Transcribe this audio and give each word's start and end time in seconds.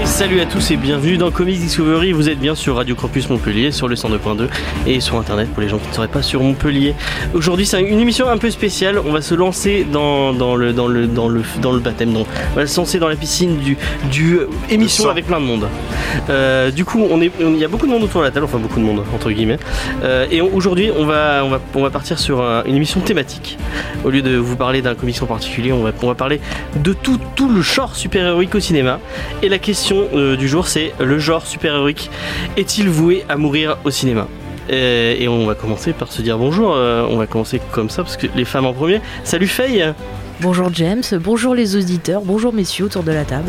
Et 0.00 0.06
salut 0.06 0.40
à 0.40 0.46
tous 0.46 0.70
et 0.70 0.76
bienvenue 0.76 1.16
dans 1.16 1.30
Comics 1.30 1.58
Discovery. 1.58 2.12
Vous 2.12 2.28
êtes 2.28 2.38
bien 2.38 2.54
sur 2.54 2.76
Radio 2.76 2.94
Campus 2.94 3.28
Montpellier, 3.28 3.72
sur 3.72 3.88
le 3.88 3.96
102.2 3.96 4.46
et 4.86 5.00
sur 5.00 5.16
internet 5.16 5.48
pour 5.52 5.60
les 5.62 5.68
gens 5.68 5.78
qui 5.78 5.88
ne 5.88 5.92
seraient 5.94 6.06
pas 6.08 6.22
sur 6.22 6.40
Montpellier. 6.42 6.94
Aujourd'hui, 7.34 7.66
c'est 7.66 7.80
une 7.82 7.98
émission 7.98 8.28
un 8.28 8.38
peu 8.38 8.50
spéciale. 8.50 9.00
On 9.04 9.12
va 9.12 9.20
se 9.22 9.34
lancer 9.34 9.84
dans, 9.90 10.32
dans, 10.32 10.54
le, 10.54 10.72
dans, 10.72 10.86
le, 10.86 11.06
dans, 11.06 11.28
le, 11.28 11.42
dans 11.60 11.72
le 11.72 11.80
baptême. 11.80 12.16
On 12.16 12.24
va 12.56 12.66
se 12.66 12.76
lancer 12.76 12.98
dans 12.98 13.08
la 13.08 13.16
piscine 13.16 13.58
du, 13.58 13.76
du 14.10 14.38
émission 14.70 15.10
avec 15.10 15.26
plein 15.26 15.40
de 15.40 15.44
monde. 15.46 15.66
Euh, 16.30 16.70
du 16.70 16.84
coup, 16.84 17.04
on 17.10 17.20
est, 17.20 17.30
il 17.40 17.56
y 17.56 17.64
a 17.64 17.68
beaucoup 17.68 17.86
de 17.86 17.90
monde 17.92 18.02
autour 18.04 18.20
de 18.20 18.26
la 18.26 18.30
table, 18.32 18.44
enfin 18.46 18.58
beaucoup 18.58 18.78
de 18.80 18.84
monde 18.84 19.02
entre 19.14 19.30
guillemets. 19.32 19.58
Euh, 20.04 20.26
et 20.30 20.40
aujourd'hui, 20.40 20.90
on 20.96 21.06
va, 21.06 21.42
on, 21.44 21.48
va, 21.50 21.60
on 21.74 21.82
va 21.82 21.90
partir 21.90 22.18
sur 22.18 22.40
un- 22.42 22.62
une 22.64 22.76
émission 22.76 23.00
thématique. 23.00 23.58
Au 24.04 24.10
lieu 24.10 24.22
de 24.22 24.36
vous 24.36 24.54
parler 24.56 24.80
d'un 24.80 24.94
comics 24.94 25.20
en 25.22 25.26
particulier, 25.26 25.72
on 25.72 25.82
va, 25.82 25.90
on 26.02 26.06
va 26.06 26.14
parler 26.14 26.40
de 26.76 26.92
tout, 26.92 27.18
tout 27.34 27.48
le 27.48 27.62
genre 27.62 27.96
super-héroïque 27.96 28.54
au 28.54 28.60
cinéma. 28.60 29.00
Et 29.42 29.48
la 29.48 29.58
question 29.68 30.08
euh, 30.14 30.34
du 30.34 30.48
jour, 30.48 30.66
c'est 30.66 30.94
le 30.98 31.18
genre 31.18 31.44
super-héroïque 31.46 32.10
est-il 32.56 32.88
voué 32.88 33.26
à 33.28 33.36
mourir 33.36 33.76
au 33.84 33.90
cinéma 33.90 34.26
Euh, 34.70 35.14
et 35.18 35.28
on 35.28 35.44
va 35.46 35.54
commencer 35.54 35.92
par 35.92 36.10
se 36.10 36.22
dire 36.22 36.38
bonjour. 36.38 36.72
euh, 36.74 37.06
on 37.10 37.16
va 37.18 37.26
commencer 37.26 37.60
comme 37.70 37.90
ça 37.90 38.02
parce 38.02 38.16
que 38.16 38.28
les 38.34 38.46
femmes 38.46 38.64
en 38.64 38.72
premier. 38.72 39.02
Salut 39.24 39.46
Faye. 39.46 39.92
Bonjour 40.40 40.70
James, 40.72 41.02
bonjour 41.20 41.54
les 41.54 41.74
auditeurs, 41.74 42.22
bonjour 42.24 42.52
messieurs 42.52 42.84
autour 42.84 43.02
de 43.02 43.10
la 43.10 43.24
table. 43.24 43.48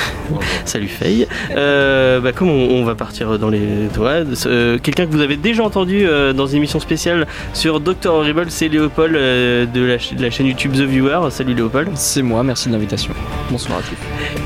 Salut 0.66 0.86
Faye. 0.88 1.26
Euh, 1.56 2.20
bah, 2.20 2.32
comme 2.32 2.50
on, 2.50 2.68
on 2.70 2.84
va 2.84 2.94
partir 2.94 3.38
dans 3.38 3.48
les. 3.48 3.88
ouais, 3.98 4.24
euh, 4.46 4.78
Quelqu'un 4.78 5.06
que 5.06 5.10
vous 5.12 5.22
avez 5.22 5.36
déjà 5.38 5.62
entendu 5.64 6.06
euh, 6.06 6.34
dans 6.34 6.46
une 6.46 6.58
émission 6.58 6.80
spéciale 6.80 7.26
sur 7.54 7.80
Dr. 7.80 8.12
Horrible, 8.12 8.46
c'est 8.50 8.68
Léopold 8.68 9.16
euh, 9.16 9.64
de, 9.64 9.80
la, 9.80 9.98
ch- 9.98 10.12
de 10.14 10.22
la 10.22 10.30
chaîne 10.30 10.46
YouTube 10.46 10.72
The 10.72 10.80
Viewer. 10.82 11.18
Salut 11.30 11.54
Léopold. 11.54 11.88
C'est 11.94 12.22
moi, 12.22 12.42
merci 12.42 12.68
de 12.68 12.74
l'invitation. 12.74 13.14
Bonsoir 13.50 13.78
à 13.78 13.80
tous. 13.82 13.96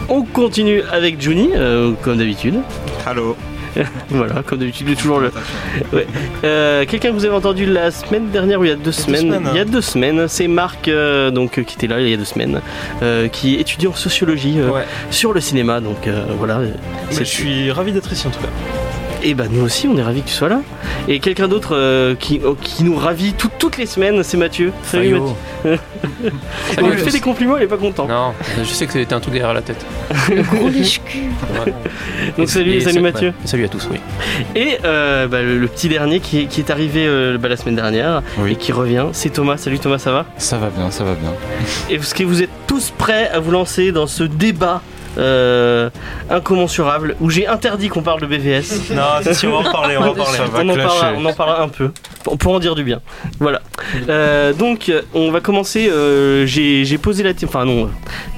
On 0.08 0.22
continue 0.22 0.82
avec 0.92 1.20
Juni, 1.20 1.48
euh, 1.54 1.92
comme 2.02 2.18
d'habitude. 2.18 2.60
Allô 3.04 3.36
Voilà, 4.10 4.42
comme 4.42 4.58
d'habitude, 4.58 4.86
il 4.88 4.92
est 4.92 4.96
toujours 4.96 5.20
le. 5.20 5.30
Ouais. 5.92 6.06
Euh, 6.44 6.84
Quelqu'un 6.86 7.08
que 7.10 7.14
vous 7.14 7.24
avez 7.24 7.34
entendu 7.34 7.66
la 7.66 7.90
semaine 7.90 8.28
dernière 8.30 8.60
ou 8.60 8.64
il 8.64 8.68
y 8.68 8.72
a 8.72 8.76
deux 8.76 8.92
semaines 8.92 9.20
semaines, 9.22 9.46
hein. 9.46 9.50
Il 9.54 9.56
y 9.56 9.60
a 9.60 9.64
deux 9.64 9.80
semaines, 9.80 10.28
c'est 10.28 10.48
Marc, 10.48 10.88
euh, 10.88 11.30
donc 11.30 11.58
euh, 11.58 11.62
qui 11.62 11.76
était 11.76 11.86
là 11.86 12.00
il 12.00 12.08
y 12.08 12.14
a 12.14 12.16
deux 12.16 12.24
semaines, 12.24 12.60
qui 13.32 13.54
étudie 13.54 13.86
en 13.86 13.94
sociologie 13.94 14.60
Ouais. 14.60 14.84
sur 15.10 15.32
le 15.32 15.40
cinéma. 15.40 15.80
Donc 15.80 16.08
voilà. 16.38 16.60
Je 17.10 17.24
suis 17.24 17.70
ravi 17.70 17.92
d'être 17.92 18.12
ici 18.12 18.26
en 18.26 18.30
tout 18.30 18.40
cas. 18.40 18.48
Et 19.24 19.34
bah 19.34 19.44
nous 19.48 19.62
aussi, 19.62 19.86
on 19.86 19.96
est 19.96 20.02
ravis 20.02 20.22
que 20.22 20.28
tu 20.28 20.34
sois 20.34 20.48
là. 20.48 20.60
Et 21.06 21.20
quelqu'un 21.20 21.46
d'autre 21.46 21.76
euh, 21.76 22.16
qui, 22.16 22.40
oh, 22.44 22.56
qui 22.60 22.82
nous 22.82 22.96
ravit 22.96 23.34
tout- 23.34 23.50
toutes 23.56 23.76
les 23.78 23.86
semaines, 23.86 24.22
c'est 24.24 24.36
Mathieu. 24.36 24.72
Salut 24.82 25.14
Mathieu. 25.14 25.78
On 26.82 26.88
lui 26.88 26.98
fait 26.98 27.10
des 27.12 27.20
compliments, 27.20 27.56
il 27.56 27.62
est 27.62 27.66
pas 27.68 27.76
content. 27.76 28.08
Non, 28.08 28.32
je 28.58 28.64
sais 28.64 28.84
que 28.86 28.92
c'était 28.92 29.14
un 29.14 29.20
truc 29.20 29.34
derrière 29.34 29.54
la 29.54 29.62
tête. 29.62 29.84
Le 30.28 30.42
gros 30.42 30.68
lèche-cul. 30.68 31.20
Donc 32.36 32.48
salut, 32.48 32.72
Et 32.74 32.80
salut 32.80 33.00
Mathieu. 33.00 33.28
ouais. 33.28 33.34
Salut 33.44 33.64
à 33.64 33.68
tous, 33.68 33.88
oui. 33.92 33.98
Et 34.56 34.78
euh, 34.84 35.28
bah, 35.28 35.40
le, 35.42 35.56
le 35.58 35.68
petit 35.68 35.88
dernier 35.88 36.18
qui, 36.18 36.40
est- 36.40 36.46
qui 36.46 36.60
est 36.60 36.70
arrivé 36.70 37.04
euh, 37.06 37.38
bah, 37.38 37.48
la 37.48 37.56
semaine 37.56 37.76
dernière 37.76 38.22
Oui. 38.38 38.52
et 38.52 38.56
qui 38.56 38.72
revient, 38.72 39.06
c'est 39.12 39.30
Thomas. 39.30 39.56
Salut 39.56 39.78
Thomas, 39.78 39.98
ça 39.98 40.10
va? 40.10 40.26
Ça 40.36 40.58
va 40.58 40.68
bien, 40.70 40.90
ça 40.90 41.04
va 41.04 41.14
bien. 41.14 41.32
Et 41.90 41.94
est-ce 41.94 42.14
que 42.14 42.24
vous 42.24 42.42
êtes 42.42 42.50
tous 42.66 42.90
prêts 42.96 43.28
à 43.32 43.38
vous 43.38 43.52
lancer 43.52 43.92
dans 43.92 44.08
ce 44.08 44.24
débat 44.24 44.82
euh, 45.18 45.90
incommensurable 46.30 47.16
où 47.20 47.30
j'ai 47.30 47.46
interdit 47.46 47.88
qu'on 47.88 48.02
parle 48.02 48.20
de 48.20 48.26
BVS 48.26 48.90
Non, 48.94 49.02
si, 49.22 49.34
si, 49.34 49.46
on 49.46 49.50
va 49.62 49.68
en 49.68 49.72
parler, 49.72 49.96
on 49.96 50.00
va 50.02 50.10
en 50.10 50.14
parler. 50.14 50.38
Ça 50.38 50.44
va 50.44 50.60
on 50.62 50.68
en, 50.68 50.74
parlera, 50.74 51.12
on 51.16 51.24
en 51.24 51.32
parlera 51.32 51.62
un 51.62 51.68
peu 51.68 51.90
pour, 52.24 52.38
pour 52.38 52.52
en 52.54 52.58
dire 52.60 52.74
du 52.74 52.84
bien. 52.84 53.00
Voilà. 53.40 53.60
Euh, 54.08 54.52
donc, 54.52 54.90
on 55.14 55.30
va 55.30 55.40
commencer. 55.40 55.88
euh, 55.90 56.46
J'ai 56.46 56.98
posé 56.98 57.22
la. 57.22 57.34
thé- 57.34 57.46
Enfin, 57.46 57.64
non. 57.64 57.84
euh, 57.84 57.88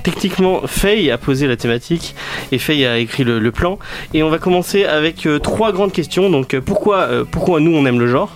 Techniquement, 0.03 0.63
Faye 0.67 1.11
a 1.11 1.19
posé 1.19 1.47
la 1.47 1.57
thématique 1.57 2.15
et 2.53 2.59
Faye 2.59 2.85
a 2.87 2.99
écrit 2.99 3.25
le, 3.25 3.39
le 3.39 3.53
plan. 3.53 3.79
Et 4.13 4.23
on 4.23 4.29
va 4.31 4.39
commencer 4.39 4.85
avec 4.85 5.27
euh, 5.27 5.39
trois 5.39 5.73
grandes 5.73 5.93
questions. 5.93 6.29
Donc, 6.31 6.55
euh, 6.55 6.61
pourquoi, 6.61 6.99
euh, 7.03 7.25
pourquoi 7.31 7.61
nous 7.61 7.75
on 7.75 7.85
aime 7.87 7.99
le 8.01 8.09
genre? 8.09 8.31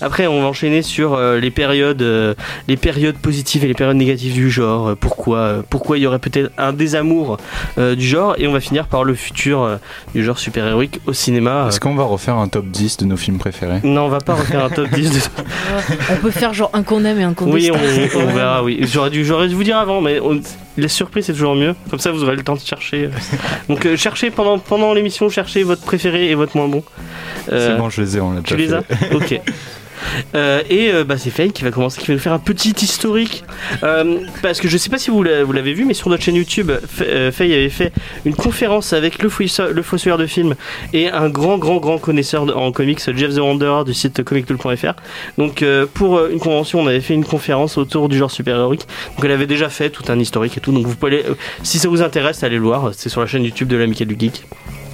Après, 0.00 0.26
on 0.26 0.40
va 0.42 0.46
enchaîner 0.48 0.82
sur 0.82 1.14
euh, 1.14 1.38
les 1.38 1.50
périodes, 1.50 2.02
euh, 2.02 2.34
les 2.68 2.76
périodes 2.76 3.16
positives 3.16 3.64
et 3.64 3.68
les 3.68 3.74
périodes 3.74 3.96
négatives 3.96 4.32
du 4.34 4.50
genre. 4.50 4.88
Euh, 4.90 4.94
pourquoi, 4.94 5.38
euh, 5.38 5.62
pourquoi 5.68 5.98
il 5.98 6.02
y 6.02 6.06
aurait 6.06 6.18
peut-être 6.18 6.50
un 6.58 6.72
désamour 6.72 7.36
euh, 7.78 7.94
du 7.94 8.06
genre? 8.06 8.34
Et 8.38 8.46
on 8.46 8.52
va 8.52 8.60
finir 8.60 8.86
par 8.86 9.04
le 9.04 9.14
futur 9.14 9.62
euh, 9.62 9.76
du 10.14 10.24
genre 10.24 10.38
super-héroïque 10.38 11.00
au 11.06 11.12
cinéma. 11.12 11.66
Est-ce 11.68 11.80
qu'on 11.80 11.94
va 11.94 12.04
refaire 12.04 12.36
un 12.36 12.48
top 12.48 12.66
10 12.66 12.98
de 12.98 13.04
nos 13.06 13.16
films 13.16 13.38
préférés? 13.38 13.80
Non, 13.84 14.02
on 14.02 14.08
va 14.08 14.18
pas 14.20 14.34
refaire 14.34 14.64
un 14.64 14.70
top 14.70 14.88
10 14.90 15.10
de 15.10 15.18
On 16.12 16.16
peut 16.16 16.30
faire 16.30 16.54
genre 16.54 16.70
un 16.72 16.82
qu'on 16.82 17.04
aime 17.04 17.20
et 17.20 17.24
un 17.24 17.34
qu'on 17.34 17.50
Oui, 17.50 17.70
on 17.72 18.26
verra, 18.34 18.62
oui. 18.62 18.80
J'aurais 18.82 19.10
dû, 19.10 19.24
j'aurais 19.24 19.48
dû 19.48 19.54
vous 19.54 19.64
dire 19.64 19.78
avant, 19.78 20.00
mais 20.00 20.20
on- 20.20 20.40
les 20.76 20.88
surprises 20.88 21.26
c'est 21.26 21.32
toujours 21.32 21.54
mieux. 21.54 21.74
Comme 21.90 21.98
ça, 21.98 22.10
vous 22.12 22.22
aurez 22.24 22.36
le 22.36 22.42
temps 22.42 22.54
de 22.54 22.60
chercher. 22.60 23.10
Donc, 23.68 23.84
euh, 23.86 23.96
cherchez 23.96 24.30
pendant, 24.30 24.58
pendant 24.58 24.92
l'émission, 24.94 25.28
cherchez 25.28 25.62
votre 25.62 25.82
préféré 25.82 26.30
et 26.30 26.34
votre 26.34 26.56
moins 26.56 26.68
bon. 26.68 26.82
Euh, 27.52 27.74
C'est 27.74 27.80
bon, 27.80 27.90
je 27.90 28.00
les 28.02 28.16
ai, 28.16 28.20
on 28.20 28.32
l'a 28.32 28.42
Tu 28.42 28.54
déjà 28.56 28.78
les 28.88 28.96
fait. 28.96 29.12
as? 29.12 29.16
Ok. 29.16 29.40
Euh, 30.34 30.62
et 30.68 30.90
euh, 30.92 31.04
bah, 31.04 31.16
c'est 31.18 31.30
Faye 31.30 31.52
qui 31.52 31.64
va 31.64 31.70
commencer, 31.70 32.00
qui 32.00 32.06
va 32.08 32.14
nous 32.14 32.20
faire 32.20 32.32
un 32.32 32.38
petit 32.38 32.74
historique. 32.80 33.44
Euh, 33.82 34.18
parce 34.42 34.60
que 34.60 34.68
je 34.68 34.76
sais 34.76 34.90
pas 34.90 34.98
si 34.98 35.10
vous 35.10 35.22
l'avez 35.22 35.72
vu, 35.72 35.84
mais 35.84 35.94
sur 35.94 36.08
notre 36.08 36.22
chaîne 36.22 36.34
YouTube, 36.36 36.70
Fa- 36.86 37.32
Faye 37.32 37.52
avait 37.54 37.68
fait 37.68 37.92
une 38.24 38.34
conférence 38.34 38.92
avec 38.92 39.22
le, 39.22 39.28
fossoyeur 39.28 40.18
de 40.18 40.26
films 40.26 40.54
et 40.92 41.08
un 41.08 41.28
grand, 41.28 41.58
grand, 41.58 41.76
grand 41.78 41.98
connaisseur 41.98 42.56
en 42.56 42.72
comics, 42.72 43.00
Jeff 43.16 43.34
The 43.34 43.38
Wanderer 43.38 43.84
du 43.84 43.94
site 43.94 44.22
comictool.fr. 44.22 44.94
Donc 45.38 45.64
pour 45.94 46.26
une 46.26 46.38
convention, 46.38 46.80
on 46.80 46.86
avait 46.86 47.00
fait 47.00 47.14
une 47.14 47.24
conférence 47.24 47.78
autour 47.78 48.08
du 48.08 48.18
genre 48.18 48.30
super-héroïque. 48.30 48.86
Donc 49.16 49.24
elle 49.24 49.32
avait 49.32 49.46
déjà 49.46 49.68
fait 49.68 49.90
tout 49.90 50.04
un 50.08 50.18
historique 50.18 50.56
et 50.56 50.60
tout. 50.60 50.72
Donc 50.72 50.86
vous 50.86 50.96
pouvez 50.96 51.24
si 51.62 51.78
ça 51.78 51.88
vous 51.88 52.02
intéresse, 52.02 52.42
allez 52.42 52.56
le 52.56 52.62
voir. 52.62 52.90
C'est 52.94 53.08
sur 53.08 53.20
la 53.20 53.26
chaîne 53.26 53.44
YouTube 53.44 53.68
de 53.68 53.76
l'Amical 53.76 54.08
du 54.08 54.16
Geek. 54.18 54.44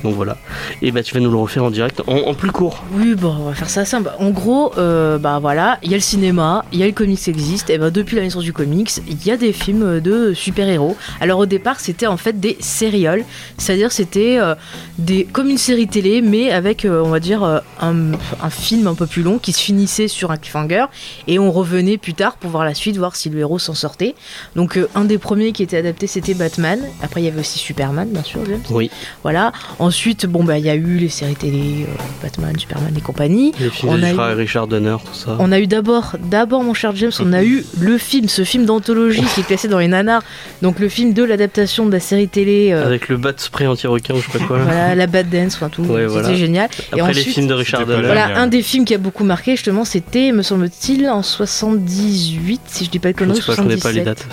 Donc 0.05 0.15
voilà. 0.15 0.37
Et 0.83 0.93
bah 0.93 1.03
tu 1.03 1.15
vas 1.15 1.21
nous 1.21 1.31
le 1.31 1.37
refaire 1.37 1.65
en 1.65 1.71
direct, 1.71 2.03
en, 2.07 2.17
en 2.17 2.35
plus 2.35 2.51
court. 2.51 2.83
Oui, 2.93 3.15
bon, 3.15 3.35
on 3.41 3.45
va 3.49 3.55
faire 3.55 3.71
ça 3.71 3.85
simple. 3.85 4.11
En 4.19 4.31
gros, 4.31 4.73
euh, 4.79 5.19
bah 5.19 5.39
voilà, 5.41 5.79
il 5.83 5.91
y 5.91 5.95
a 5.95 5.97
le 5.97 6.03
cinéma, 6.03 6.65
il 6.73 6.79
y 6.79 6.83
a 6.83 6.87
le 6.87 6.93
comics 6.93 7.27
existe, 7.29 7.71
et 7.71 7.79
ben 7.79 7.91
depuis 7.91 8.17
la 8.17 8.23
naissance 8.23 8.45
du 8.45 8.53
comics, 8.53 8.91
il 9.09 9.27
y 9.27 9.31
a 9.31 9.37
des 9.37 9.53
films 9.53 10.01
de 10.01 10.35
super-héros. 10.35 10.97
Alors 11.21 11.39
au 11.41 11.47
départ, 11.47 11.81
c'était 11.81 12.07
en 12.07 12.17
fait 12.17 12.39
des 12.39 12.57
sérioles, 12.61 13.25
c'est-à-dire 13.59 13.91
c'était 13.93 14.39
euh, 14.39 14.55
des 14.99 15.25
comme 15.25 15.49
une 15.49 15.59
série 15.59 15.89
télé, 15.89 16.23
mais 16.23 16.51
avec, 16.51 16.85
euh, 16.85 17.03
on 17.05 17.09
va 17.09 17.21
dire, 17.21 17.43
euh, 17.43 17.59
un, 17.81 18.13
un 18.43 18.51
film 18.51 18.87
un 18.87 18.95
peu 18.95 19.07
plus 19.07 19.23
long 19.23 19.39
qui 19.39 19.53
se 19.53 19.61
finissait 19.61 20.09
sur 20.09 20.31
un 20.31 20.37
cliffhanger, 20.37 20.87
et 21.27 21.39
on 21.39 21.51
revenait 21.51 21.99
plus 21.99 22.15
tard 22.15 22.37
pour 22.37 22.51
voir 22.51 22.65
la 22.65 22.75
suite, 22.75 22.97
voir 22.97 23.17
si 23.17 23.31
le 23.31 23.39
héros 23.39 23.59
s'en 23.59 23.75
sortait. 23.75 24.15
Donc 24.55 24.77
euh, 24.77 24.89
un 24.95 25.05
des 25.05 25.19
premiers 25.19 25.53
qui 25.53 25.63
était 25.63 25.79
adapté, 25.79 26.07
c'était 26.07 26.35
Batman. 26.35 26.81
Après, 27.03 27.21
il 27.21 27.25
y 27.25 27.29
avait 27.29 27.41
aussi 27.41 27.59
Superman, 27.59 28.09
bien 28.11 28.23
sûr, 28.23 28.41
James. 28.47 28.61
Oui. 28.71 28.91
Voilà. 29.23 29.53
Ensuite, 29.79 29.96
bon 30.29 30.45
bah 30.45 30.59
il 30.59 30.65
y 30.65 30.71
a 30.71 30.75
eu 30.75 30.97
les 30.97 31.09
séries 31.09 31.35
télé, 31.35 31.87
euh, 31.89 31.93
Batman, 32.23 32.59
Superman 32.59 32.95
et 32.97 33.01
compagnie. 33.01 33.53
Les 33.61 33.71
films 33.71 33.93
On 33.93 33.99
de 33.99 34.05
a 34.05 34.33
eu- 34.33 34.37
Richard- 34.37 34.67
Donner, 34.67 34.97
tout 35.05 35.15
ça. 35.15 35.37
On 35.39 35.53
a 35.53 35.59
eu 35.61 35.67
d'abord, 35.67 36.17
d'abord 36.23 36.63
mon 36.63 36.75
cher 36.75 36.95
James, 36.97 37.13
on 37.21 37.33
a 37.33 37.43
eu 37.45 37.65
le 37.81 37.99
film, 37.99 38.29
ce 38.29 38.43
film 38.45 38.65
d'anthologie 38.67 39.23
qui 39.35 39.41
est 39.41 39.45
classé 39.45 39.69
dans 39.69 39.79
les 39.79 39.89
nanars. 39.89 40.23
Donc 40.63 40.79
le 40.79 40.89
film 40.89 41.13
de 41.13 41.23
l'adaptation 41.23 41.87
de 41.87 41.93
la 41.93 42.01
série 42.01 42.29
télé, 42.29 42.73
euh, 42.73 42.85
Avec 42.87 43.09
le 43.09 43.17
bat 43.17 43.33
spray 43.37 43.67
anti-requin 43.67 44.15
ou 44.15 44.19
je 44.21 44.31
sais 44.31 44.39
pas 44.39 44.45
quoi. 44.45 44.59
là. 44.59 44.65
voilà, 44.65 44.95
la 44.95 45.07
Bad 45.07 45.29
Dance, 45.31 45.55
enfin 45.57 45.69
tout, 45.69 45.83
Ouais, 45.83 46.03
c'était 46.03 46.07
voilà. 46.07 46.35
génial. 46.35 46.69
Après 46.93 47.13
les 47.13 47.21
ensuite- 47.21 47.35
films 47.35 47.47
de 47.49 47.55
Richard 47.55 47.87
Donner. 47.87 48.03
là. 48.03 48.07
Voilà, 48.09 48.39
un 48.41 48.47
des 48.47 48.63
films 48.63 48.85
qui 48.85 48.95
a 48.95 48.99
beaucoup 48.99 49.25
marqué 49.25 49.53
justement, 49.53 49.85
c'était, 49.85 50.33
me 50.33 50.43
semble-t-il, 50.43 51.09
en 51.09 51.23
78, 51.23 52.61
si 52.67 52.85
je 52.85 52.91
dis 52.91 52.99
pas 52.99 53.13
de 53.13 53.19
Je 53.19 53.25
ne 53.25 53.29
conneries, 53.29 53.41
sais 53.41 53.47
pas, 53.47 53.53
je 53.53 53.57
connais 53.63 53.77
pas 53.77 53.93
les 53.93 54.01
77. 54.03 54.05
dates. 54.05 54.27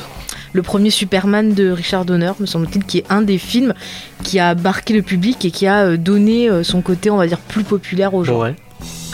Le 0.53 0.61
premier 0.61 0.91
Superman 0.91 1.53
de 1.53 1.69
Richard 1.69 2.05
Donner, 2.05 2.31
me 2.39 2.45
semble-t-il, 2.45 2.83
qui 2.85 2.99
est 2.99 3.05
un 3.09 3.23
des 3.23 3.39
films 3.39 3.73
qui 4.23 4.39
a 4.39 4.53
marqué 4.53 4.93
le 4.93 5.01
public 5.01 5.43
et 5.45 5.51
qui 5.51 5.65
a 5.65 5.83
euh, 5.83 5.97
donné 5.97 6.49
euh, 6.49 6.63
son 6.63 6.81
côté, 6.81 7.09
on 7.09 7.17
va 7.17 7.25
dire, 7.25 7.39
plus 7.39 7.63
populaire 7.63 8.13
aux 8.13 8.23
gens. 8.23 8.53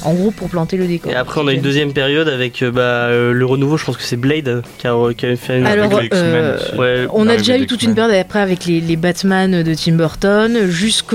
En 0.03 0.13
gros, 0.13 0.31
pour 0.31 0.49
planter 0.49 0.77
le 0.77 0.87
décor. 0.87 1.11
Et 1.11 1.15
après, 1.15 1.41
on 1.41 1.47
a 1.47 1.53
une 1.53 1.61
deuxième 1.61 1.93
période 1.93 2.27
avec 2.27 2.61
euh, 2.61 2.71
bah, 2.71 2.81
euh, 2.81 3.31
le 3.33 3.45
renouveau. 3.45 3.77
Je 3.77 3.85
pense 3.85 3.97
que 3.97 4.03
c'est 4.03 4.15
Blade 4.17 4.63
qui 4.77 4.87
a, 4.87 4.93
qui 5.17 5.25
a 5.25 5.35
fait 5.35 5.59
une. 5.59 5.65
Alors, 5.65 5.99
euh, 6.13 6.57
ouais, 6.77 7.07
On 7.13 7.27
a 7.27 7.37
déjà 7.37 7.57
eu 7.57 7.65
toute 7.67 7.83
une 7.83 7.93
période 7.95 8.13
après 8.15 8.39
avec 8.39 8.65
les, 8.65 8.81
les 8.81 8.95
Batman 8.95 9.63
de 9.63 9.73
Tim 9.73 9.93
Burton, 9.93 10.67
jusque 10.69 11.13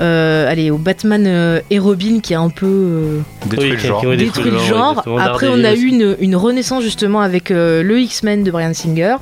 euh, 0.00 0.50
allez, 0.50 0.70
au 0.70 0.78
Batman 0.78 1.60
et 1.70 1.78
Robin 1.78 2.20
qui 2.20 2.34
a 2.34 2.40
un 2.40 2.50
peu 2.50 2.66
euh, 2.66 3.18
Détruit 3.46 3.70
Oui, 3.70 3.76
le 3.76 3.78
genre. 3.78 4.16
détruit 4.16 4.50
le 4.50 4.58
genre. 4.58 5.02
Après, 5.20 5.48
on 5.48 5.64
a 5.64 5.74
eu 5.74 5.84
une, 5.86 6.16
une 6.20 6.36
renaissance 6.36 6.82
justement 6.84 7.20
avec 7.20 7.50
euh, 7.50 7.82
le 7.82 7.98
X-Men 8.00 8.44
de 8.44 8.50
Brian 8.50 8.74
Singer 8.74 9.16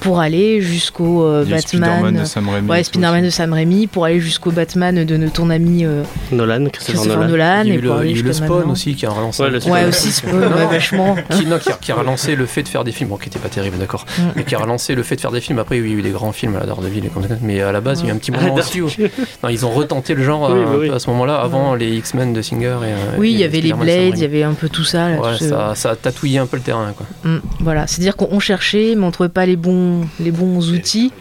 pour 0.00 0.18
aller 0.20 0.62
jusqu'au 0.62 1.24
euh, 1.24 1.44
Batman. 1.44 2.20
de 2.20 2.24
Sam 2.24 2.48
Raimi. 2.48 2.68
Ouais, 2.70 2.82
Spider-Man 2.82 3.22
de 3.24 3.28
Sam 3.28 3.52
Raimi 3.52 3.86
pour 3.86 4.06
aller 4.06 4.18
jusqu'au 4.18 4.50
Batman 4.50 5.04
de, 5.04 5.16
de 5.16 5.28
ton 5.28 5.50
ami 5.50 5.84
euh, 5.84 6.04
Nolan, 6.32 6.66
Christopher 6.72 7.18
Nolan. 7.18 7.28
Nolan 7.28 7.64
et 7.66 7.78
pour 7.78 7.94
le, 7.96 8.00
aller 8.00 8.14
le 8.22 8.32
Spawn 8.32 8.48
maintenant. 8.58 8.72
aussi 8.72 8.94
qui 8.94 9.06
a 9.06 9.10
relancé. 9.10 9.42
Ouais, 9.42 9.50
le 9.50 9.60
Spawn. 9.60 9.72
Ouais, 9.72 9.84
aussi 9.86 10.12
Spawn, 10.12 10.32
Non, 10.40 10.48
ouais, 10.48 10.60
non. 10.62 10.68
vachement. 10.68 11.16
qui, 11.30 11.46
non, 11.46 11.58
qui, 11.58 11.70
a, 11.70 11.74
qui 11.74 11.92
a 11.92 11.94
relancé 11.94 12.36
le 12.36 12.46
fait 12.46 12.62
de 12.62 12.68
faire 12.68 12.84
des 12.84 12.92
films, 12.92 13.10
bon, 13.10 13.16
qui 13.16 13.28
était 13.28 13.38
pas 13.38 13.48
terrible, 13.48 13.78
d'accord, 13.78 14.04
Mm. 14.18 14.22
mais 14.36 14.44
qui 14.44 14.54
a 14.54 14.58
relancé 14.58 14.94
le 14.94 15.02
fait 15.02 15.16
de 15.16 15.20
faire 15.20 15.30
des 15.32 15.40
films. 15.40 15.58
Après, 15.58 15.80
oui, 15.80 15.88
il 15.88 15.92
y 15.92 15.96
a 15.96 15.98
eu 15.98 16.02
des 16.02 16.10
grands 16.10 16.32
films 16.32 16.56
à 16.56 16.60
la 16.60 16.66
Daredevil 16.66 17.04
et 17.06 17.08
comme 17.08 17.26
ça, 17.26 17.34
mais 17.42 17.60
à 17.60 17.72
la 17.72 17.80
base, 17.80 18.00
il 18.00 18.06
y 18.06 18.06
a 18.08 18.12
eu 18.12 18.16
un 18.16 18.18
petit 18.18 18.30
moment 18.32 18.54
Ah, 18.56 18.58
aussi 18.60 18.80
où 18.80 18.88
non, 19.42 19.48
ils 19.48 19.64
ont 19.66 19.70
retenté 19.70 20.14
le 20.14 20.22
genre 20.24 20.50
Oui, 20.50 20.58
euh, 20.58 20.66
un 20.66 20.78
oui. 20.78 20.88
peu 20.88 20.94
à 20.94 20.98
ce 20.98 21.08
moment-là, 21.10 21.36
avant 21.40 21.74
les 21.74 21.96
X-Men 21.96 22.32
de 22.32 22.42
Singer. 22.42 22.78
Et, 22.82 22.86
euh, 22.86 22.96
Oui, 23.18 23.32
il 23.32 23.38
y 23.38 23.44
avait 23.44 23.60
les 23.60 23.72
Blades, 23.72 24.12
il 24.16 24.20
y 24.20 24.24
avait 24.24 24.42
un 24.42 24.54
peu 24.54 24.68
tout 24.68 24.84
ça. 24.84 25.08
là, 25.08 25.16
Raimi. 25.20 25.20
Ouais, 25.22 25.32
tout 25.38 25.44
ce- 25.44 25.48
ça, 25.50 25.72
ça 25.74 25.90
a 25.90 25.96
tatouillé 25.96 26.38
un 26.38 26.46
peu 26.46 26.56
le 26.56 26.62
terrain, 26.62 26.92
quoi. 26.96 27.06
Mm, 27.24 27.38
voilà, 27.60 27.86
c'est-à-dire 27.86 28.16
qu'on 28.16 28.28
on 28.30 28.40
cherchait, 28.40 28.94
mais 28.96 29.04
on 29.04 29.10
trouvait 29.10 29.28
pas 29.28 29.46
les 29.46 29.56
bons, 29.56 30.06
les 30.18 30.30
bons 30.30 30.70
outils 30.72 31.12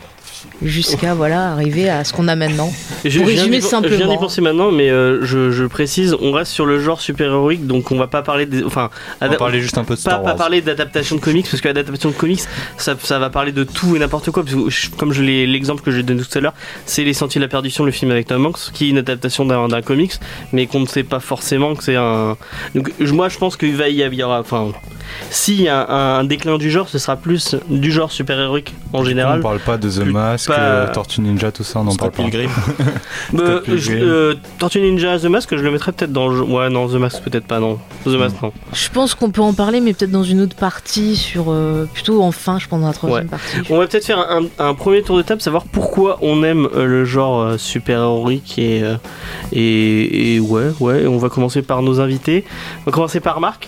jusqu'à 0.63 1.13
voilà 1.13 1.51
arriver 1.51 1.89
à 1.89 2.03
ce 2.03 2.13
qu'on 2.13 2.27
a 2.27 2.35
maintenant. 2.35 2.71
Je, 3.05 3.17
Pour 3.19 3.27
je 3.27 3.31
viens 3.33 3.43
résumer 3.43 3.59
d'y- 3.59 3.63
Je 3.65 3.69
viens 3.69 3.79
d'y 3.81 3.89
simplement. 3.89 4.17
penser 4.17 4.41
maintenant, 4.41 4.71
mais 4.71 4.89
euh, 4.89 5.23
je, 5.25 5.51
je 5.51 5.63
précise, 5.65 6.17
on 6.21 6.33
reste 6.33 6.51
sur 6.51 6.65
le 6.65 6.79
genre 6.81 6.99
super-héroïque, 6.99 7.65
donc 7.65 7.91
on 7.91 7.97
va 7.97 8.07
pas 8.07 8.21
parler 8.21 8.45
des. 8.45 8.61
Enfin, 8.65 8.89
On 9.21 9.27
va 9.29 9.35
parler 9.37 9.61
juste 9.61 9.77
un 9.77 9.85
peu 9.85 9.93
de 9.95 9.99
pas, 9.99 10.01
Star 10.01 10.19
pas 10.21 10.27
Wars. 10.29 10.35
parler 10.35 10.61
d'adaptation 10.61 11.15
de 11.15 11.21
comics, 11.21 11.47
parce 11.49 11.61
que 11.61 11.67
l'adaptation 11.69 12.09
de 12.09 12.15
comics, 12.15 12.41
ça, 12.77 12.95
ça 13.01 13.19
va 13.19 13.29
parler 13.29 13.53
de 13.53 13.63
tout 13.63 13.95
et 13.95 13.99
n'importe 13.99 14.31
quoi. 14.31 14.43
Parce 14.43 14.55
que, 14.55 14.69
je- 14.69 14.89
comme 14.89 15.13
je 15.13 15.21
l'exemple 15.23 15.81
que 15.81 15.91
j'ai 15.91 16.03
donné 16.03 16.21
tout 16.21 16.37
à 16.37 16.41
l'heure, 16.41 16.53
c'est 16.85 17.05
Les 17.05 17.13
Sentiers 17.13 17.39
de 17.39 17.45
la 17.45 17.49
Perdition, 17.49 17.85
le 17.85 17.91
film 17.91 18.11
avec 18.11 18.27
Tom 18.27 18.45
Hanks, 18.45 18.71
qui 18.73 18.87
est 18.87 18.89
une 18.89 18.97
adaptation 18.97 19.45
d'un 19.45 19.81
comics, 19.81 20.15
mais 20.51 20.67
qu'on 20.67 20.81
ne 20.81 20.85
sait 20.87 21.03
pas 21.03 21.21
forcément 21.21 21.75
que 21.75 21.83
c'est 21.85 21.95
un. 21.95 22.35
Donc, 22.75 22.91
moi, 22.99 23.29
je 23.29 23.37
pense 23.37 23.55
qu'il 23.55 23.75
va 23.77 23.87
y 23.87 24.03
avoir. 24.03 24.41
Enfin, 24.41 24.73
s'il 25.31 25.61
y 25.61 25.67
a 25.69 25.89
un, 25.89 26.19
un 26.19 26.23
déclin 26.25 26.57
du 26.57 26.69
genre, 26.69 26.89
ce 26.89 26.97
sera 26.99 27.15
plus 27.15 27.55
du 27.69 27.91
genre 27.91 28.11
super-héroïque 28.11 28.73
en 28.93 28.99
On 28.99 29.03
général. 29.05 29.39
parle 29.39 29.59
pas 29.59 29.77
de 29.77 29.89
The 29.89 30.05
Mask, 30.05 30.48
pas- 30.55 30.87
Tortue 30.87 31.21
Ninja, 31.21 31.51
tout 31.51 31.63
ça, 31.63 31.79
on 31.79 31.83
n'en 31.85 31.95
parle 31.95 32.11
pas. 32.11 32.23
Pilgrim. 32.23 32.49
Euh, 33.39 33.61
je- 33.75 33.91
euh, 33.93 34.35
Tortue 34.57 34.81
Ninja 34.81 35.19
The 35.19 35.25
Mask, 35.25 35.55
je 35.55 35.61
le 35.61 35.71
mettrais 35.71 35.91
peut-être 35.91 36.11
dans 36.11 36.27
le 36.29 36.37
jeu. 36.37 36.43
Ouais, 36.43 36.69
non, 36.69 36.87
The 36.87 36.93
Mask, 36.93 37.21
peut-être 37.23 37.45
pas, 37.45 37.59
non. 37.59 37.77
The 38.05 38.09
Mask, 38.09 38.35
non. 38.41 38.51
Je 38.73 38.89
pense 38.89 39.13
qu'on 39.15 39.29
peut 39.31 39.41
en 39.41 39.53
parler, 39.53 39.79
mais 39.81 39.93
peut-être 39.93 40.11
dans 40.11 40.23
une 40.23 40.41
autre 40.41 40.55
partie, 40.55 41.15
sur 41.15 41.45
euh, 41.49 41.85
plutôt 41.93 42.21
en 42.23 42.31
fin, 42.31 42.57
je 42.59 42.67
pense, 42.67 42.81
dans 42.81 42.87
la 42.87 42.93
troisième 42.93 43.23
Ouais. 43.23 43.29
partie. 43.29 43.57
On 43.71 43.77
va 43.77 43.87
peut-être 43.87 44.05
faire 44.05 44.19
un, 44.19 44.41
un 44.57 44.73
premier 44.73 45.03
tour 45.03 45.17
de 45.17 45.21
table, 45.21 45.41
savoir 45.41 45.63
pourquoi 45.63 46.17
on 46.21 46.43
aime 46.43 46.67
euh, 46.75 46.85
le 46.85 47.05
genre 47.05 47.41
euh, 47.41 47.57
super-héroïque 47.57 48.57
et, 48.57 48.83
euh, 48.83 48.95
et, 49.51 50.35
et 50.35 50.39
ouais, 50.39 50.69
ouais, 50.79 51.05
on 51.07 51.17
va 51.17 51.29
commencer 51.29 51.61
par 51.61 51.81
nos 51.81 51.99
invités. 51.99 52.45
On 52.81 52.85
va 52.89 52.91
commencer 52.91 53.19
par 53.19 53.39
Marc. 53.39 53.67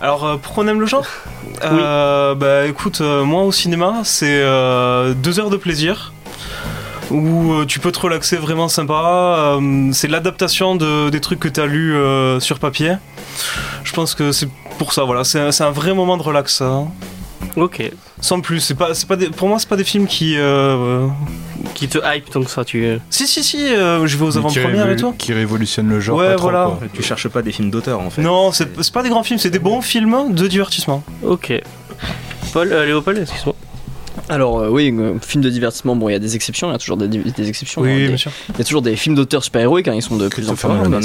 Alors, 0.00 0.24
euh, 0.24 0.36
pourquoi 0.36 0.64
on 0.64 0.68
aime 0.68 0.80
le 0.80 0.86
genre? 0.86 1.06
Euh, 1.64 2.34
Bah 2.34 2.66
écoute, 2.66 3.00
euh, 3.00 3.24
moi 3.24 3.42
au 3.42 3.52
cinéma, 3.52 4.00
c'est 4.04 4.40
deux 5.14 5.38
heures 5.40 5.50
de 5.50 5.56
plaisir 5.56 6.12
où 7.10 7.64
tu 7.66 7.80
peux 7.80 7.90
te 7.92 7.98
relaxer 8.00 8.36
vraiment 8.36 8.68
sympa. 8.68 9.58
C'est 9.92 10.08
l'adaptation 10.08 10.76
de, 10.76 11.10
des 11.10 11.20
trucs 11.20 11.40
que 11.40 11.48
tu 11.48 11.60
as 11.60 11.66
lus 11.66 11.94
euh, 11.96 12.38
sur 12.40 12.58
papier. 12.58 12.94
Je 13.84 13.92
pense 13.92 14.14
que 14.14 14.32
c'est 14.32 14.48
pour 14.78 14.92
ça, 14.92 15.04
voilà. 15.04 15.24
C'est 15.24 15.40
un- 15.40 15.70
vrai 15.70 15.92
moment 15.92 16.16
de 16.16 16.22
relax. 16.22 16.60
hein. 16.62 16.86
Ok. 17.56 17.82
Sans 18.20 18.40
plus, 18.40 18.60
c'est 18.60 18.74
pas, 18.76 18.94
c'est 18.94 19.08
pas 19.08 19.16
des- 19.16 19.28
pour 19.30 19.48
moi, 19.48 19.58
c'est 19.58 19.68
pas 19.68 19.76
des 19.76 19.84
films 19.84 20.06
qui. 20.06 20.34
euh, 20.38 21.08
Qui 21.74 21.88
te 21.88 21.98
hype 22.04 22.28
tant 22.30 22.42
que 22.42 22.50
ça, 22.50 22.64
tu. 22.64 22.98
Si, 23.10 23.26
si, 23.26 23.42
si, 23.42 23.74
euh, 23.74 24.06
je 24.06 24.16
vais 24.16 24.24
aux 24.24 24.36
avant-premières 24.36 24.90
et 24.90 24.96
tout. 24.96 25.12
Qui 25.12 25.32
révolutionne 25.32 25.88
le 25.88 26.00
genre. 26.00 26.18
Ouais, 26.18 26.26
pas 26.28 26.34
trop, 26.34 26.42
voilà. 26.50 26.64
quoi. 26.78 26.80
Tu 26.92 27.02
cherches 27.02 27.28
pas 27.28 27.42
des 27.42 27.52
films 27.52 27.70
d'auteur 27.70 28.00
en 28.00 28.10
fait. 28.10 28.22
Non, 28.22 28.52
c'est 28.52 28.92
pas 28.92 29.02
des 29.02 29.08
grands 29.08 29.22
films, 29.22 29.38
c'est 29.38 29.50
des 29.50 29.58
bons 29.58 29.80
films 29.80 30.34
de 30.34 30.46
divertissement. 30.46 31.02
Ok. 31.24 31.52
Paul, 32.52 32.72
euh, 32.72 32.84
Léopold, 32.84 33.18
excuse-moi. 33.18 33.54
Alors 34.28 34.58
euh, 34.60 34.68
oui, 34.68 34.94
euh, 34.98 35.14
film 35.20 35.42
de 35.42 35.48
divertissement, 35.50 35.96
bon 35.96 36.08
il 36.08 36.12
y 36.12 36.16
a 36.16 36.18
des 36.18 36.34
exceptions, 36.36 36.68
il 36.68 36.72
y 36.72 36.74
a 36.74 36.78
toujours 36.78 36.96
des, 36.96 37.08
des 37.08 37.48
exceptions. 37.48 37.82
hein, 37.82 37.86
Oui, 37.86 37.96
des- 38.00 38.08
bien 38.08 38.16
sûr. 38.16 38.30
Il 38.50 38.58
y 38.58 38.60
a 38.60 38.64
toujours 38.64 38.82
des 38.82 38.94
films 38.96 39.14
d'auteurs 39.14 39.42
super-héroïques, 39.42 39.88
hein, 39.88 39.94
ils 39.94 40.02
sont 40.02 40.16
de 40.16 40.28
plus 40.28 40.48
en 40.50 40.54
plus 40.54 40.68
Nolan. 40.68 41.00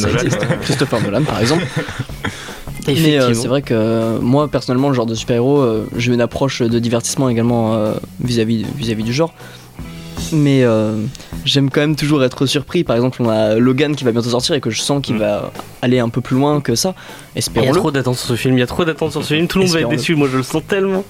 Christopher 0.61 1.01
Nolan 1.01 1.23
par 1.23 1.39
exemple. 1.39 1.65
Mais 2.87 3.19
euh, 3.19 3.33
c'est 3.33 3.47
vrai 3.47 3.61
que 3.63 3.73
euh, 3.73 4.19
moi 4.21 4.47
personnellement, 4.47 4.89
le 4.89 4.95
genre 4.95 5.05
de 5.07 5.15
super-héros, 5.15 5.59
euh, 5.59 5.87
j'ai 5.95 6.13
une 6.13 6.21
approche 6.21 6.61
de 6.61 6.77
divertissement 6.79 7.29
également 7.29 7.73
euh, 7.75 7.93
vis-à-vis 8.23 8.65
vis-à-vis 8.75 9.03
du 9.03 9.13
genre. 9.13 9.33
Mais 10.31 10.63
euh, 10.63 10.95
j'aime 11.45 11.69
quand 11.69 11.81
même 11.81 11.95
toujours 11.95 12.23
être 12.23 12.45
surpris. 12.45 12.83
Par 12.83 12.95
exemple, 12.95 13.21
on 13.21 13.29
a 13.29 13.55
Logan 13.55 13.95
qui 13.95 14.03
va 14.03 14.11
bientôt 14.11 14.29
sortir 14.29 14.55
et 14.55 14.61
que 14.61 14.69
je 14.69 14.81
sens 14.81 15.01
qu'il 15.01 15.15
Mm. 15.15 15.19
va 15.19 15.51
aller 15.81 15.99
un 15.99 16.09
peu 16.09 16.21
plus 16.21 16.35
loin 16.35 16.61
que 16.61 16.75
ça. 16.75 16.95
Il 17.35 17.63
y 17.63 17.67
a 17.67 17.71
trop 17.73 17.91
d'attentes 17.91 18.15
sur 18.17 18.27
ce 18.29 18.35
film, 18.35 18.55
il 18.57 18.59
y 18.59 18.63
a 18.63 18.67
trop 18.67 18.85
d'attentes 18.85 19.11
sur 19.11 19.23
ce 19.23 19.33
film, 19.33 19.47
tout 19.47 19.59
le 19.59 19.65
monde 19.65 19.73
va 19.73 19.81
être 19.81 19.89
déçu, 19.89 20.15
moi 20.15 20.27
je 20.31 20.37
le 20.37 20.43
sens 20.43 20.63
tellement. 20.67 21.03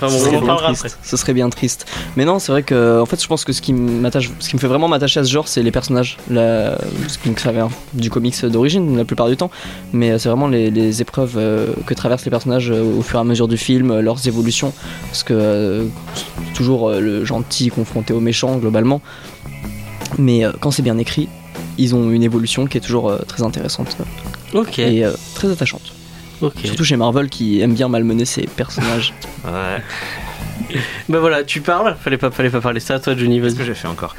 Enfin, 0.00 0.06
bon, 0.08 0.22
on 0.22 0.26
en 0.26 0.30
bien 0.30 0.40
parlera 0.40 0.66
triste. 0.68 0.86
après. 0.86 0.98
Ce 1.02 1.16
serait 1.16 1.34
bien 1.34 1.50
triste. 1.50 1.86
Mais 2.16 2.24
non, 2.24 2.38
c'est 2.38 2.50
vrai 2.52 2.62
que 2.62 3.00
en 3.00 3.06
fait, 3.06 3.22
je 3.22 3.26
pense 3.28 3.44
que 3.44 3.52
ce 3.52 3.60
qui 3.60 3.72
m'attache, 3.72 4.30
ce 4.38 4.48
qui 4.48 4.56
me 4.56 4.60
fait 4.60 4.66
vraiment 4.66 4.88
m'attacher 4.88 5.20
à 5.20 5.24
ce 5.24 5.30
genre, 5.30 5.46
c'est 5.46 5.62
les 5.62 5.70
personnages. 5.70 6.16
La... 6.30 6.78
Ce 7.06 7.18
qui 7.18 7.30
ça 7.36 7.52
vient 7.52 7.68
du 7.92 8.10
comics 8.10 8.44
d'origine 8.46 8.96
la 8.96 9.04
plupart 9.04 9.28
du 9.28 9.36
temps, 9.36 9.50
mais 9.92 10.18
c'est 10.18 10.28
vraiment 10.28 10.48
les, 10.48 10.70
les 10.70 11.00
épreuves 11.02 11.34
euh, 11.36 11.66
que 11.86 11.94
traversent 11.94 12.24
les 12.24 12.30
personnages 12.30 12.70
euh, 12.70 12.98
au 12.98 13.02
fur 13.02 13.18
et 13.18 13.22
à 13.22 13.24
mesure 13.24 13.46
du 13.48 13.56
film, 13.58 14.00
leurs 14.00 14.26
évolutions, 14.26 14.72
parce 15.10 15.22
que 15.22 15.34
euh, 15.34 15.84
toujours 16.54 16.90
le 16.90 17.24
gentil 17.24 17.68
confronté 17.68 18.12
au 18.14 18.20
méchant 18.20 18.47
globalement. 18.56 19.00
Mais 20.18 20.44
euh, 20.44 20.52
quand 20.60 20.70
c'est 20.70 20.82
bien 20.82 20.98
écrit, 20.98 21.28
ils 21.76 21.94
ont 21.94 22.10
une 22.10 22.22
évolution 22.22 22.66
qui 22.66 22.78
est 22.78 22.80
toujours 22.80 23.10
euh, 23.10 23.18
très 23.18 23.42
intéressante 23.42 23.96
et 24.78 25.04
euh, 25.04 25.12
très 25.34 25.50
attachante. 25.50 25.92
Surtout 26.64 26.84
chez 26.84 26.96
Marvel 26.96 27.28
qui 27.28 27.60
aime 27.60 27.74
bien 27.74 27.88
malmener 27.88 28.24
ses 28.24 28.42
personnages. 28.46 29.12
Ouais. 29.44 29.80
Bah 31.08 31.18
voilà, 31.20 31.44
tu 31.44 31.60
parles, 31.60 31.96
fallait 32.02 32.18
pas, 32.18 32.30
fallait 32.30 32.50
pas 32.50 32.60
parler 32.60 32.80
ça, 32.80 32.98
toi 33.00 33.14
Johnny, 33.16 33.40
Qu'est-ce 33.40 33.54
que 33.54 33.64
j'ai 33.64 33.74
fait 33.74 33.88
encore 33.88 34.14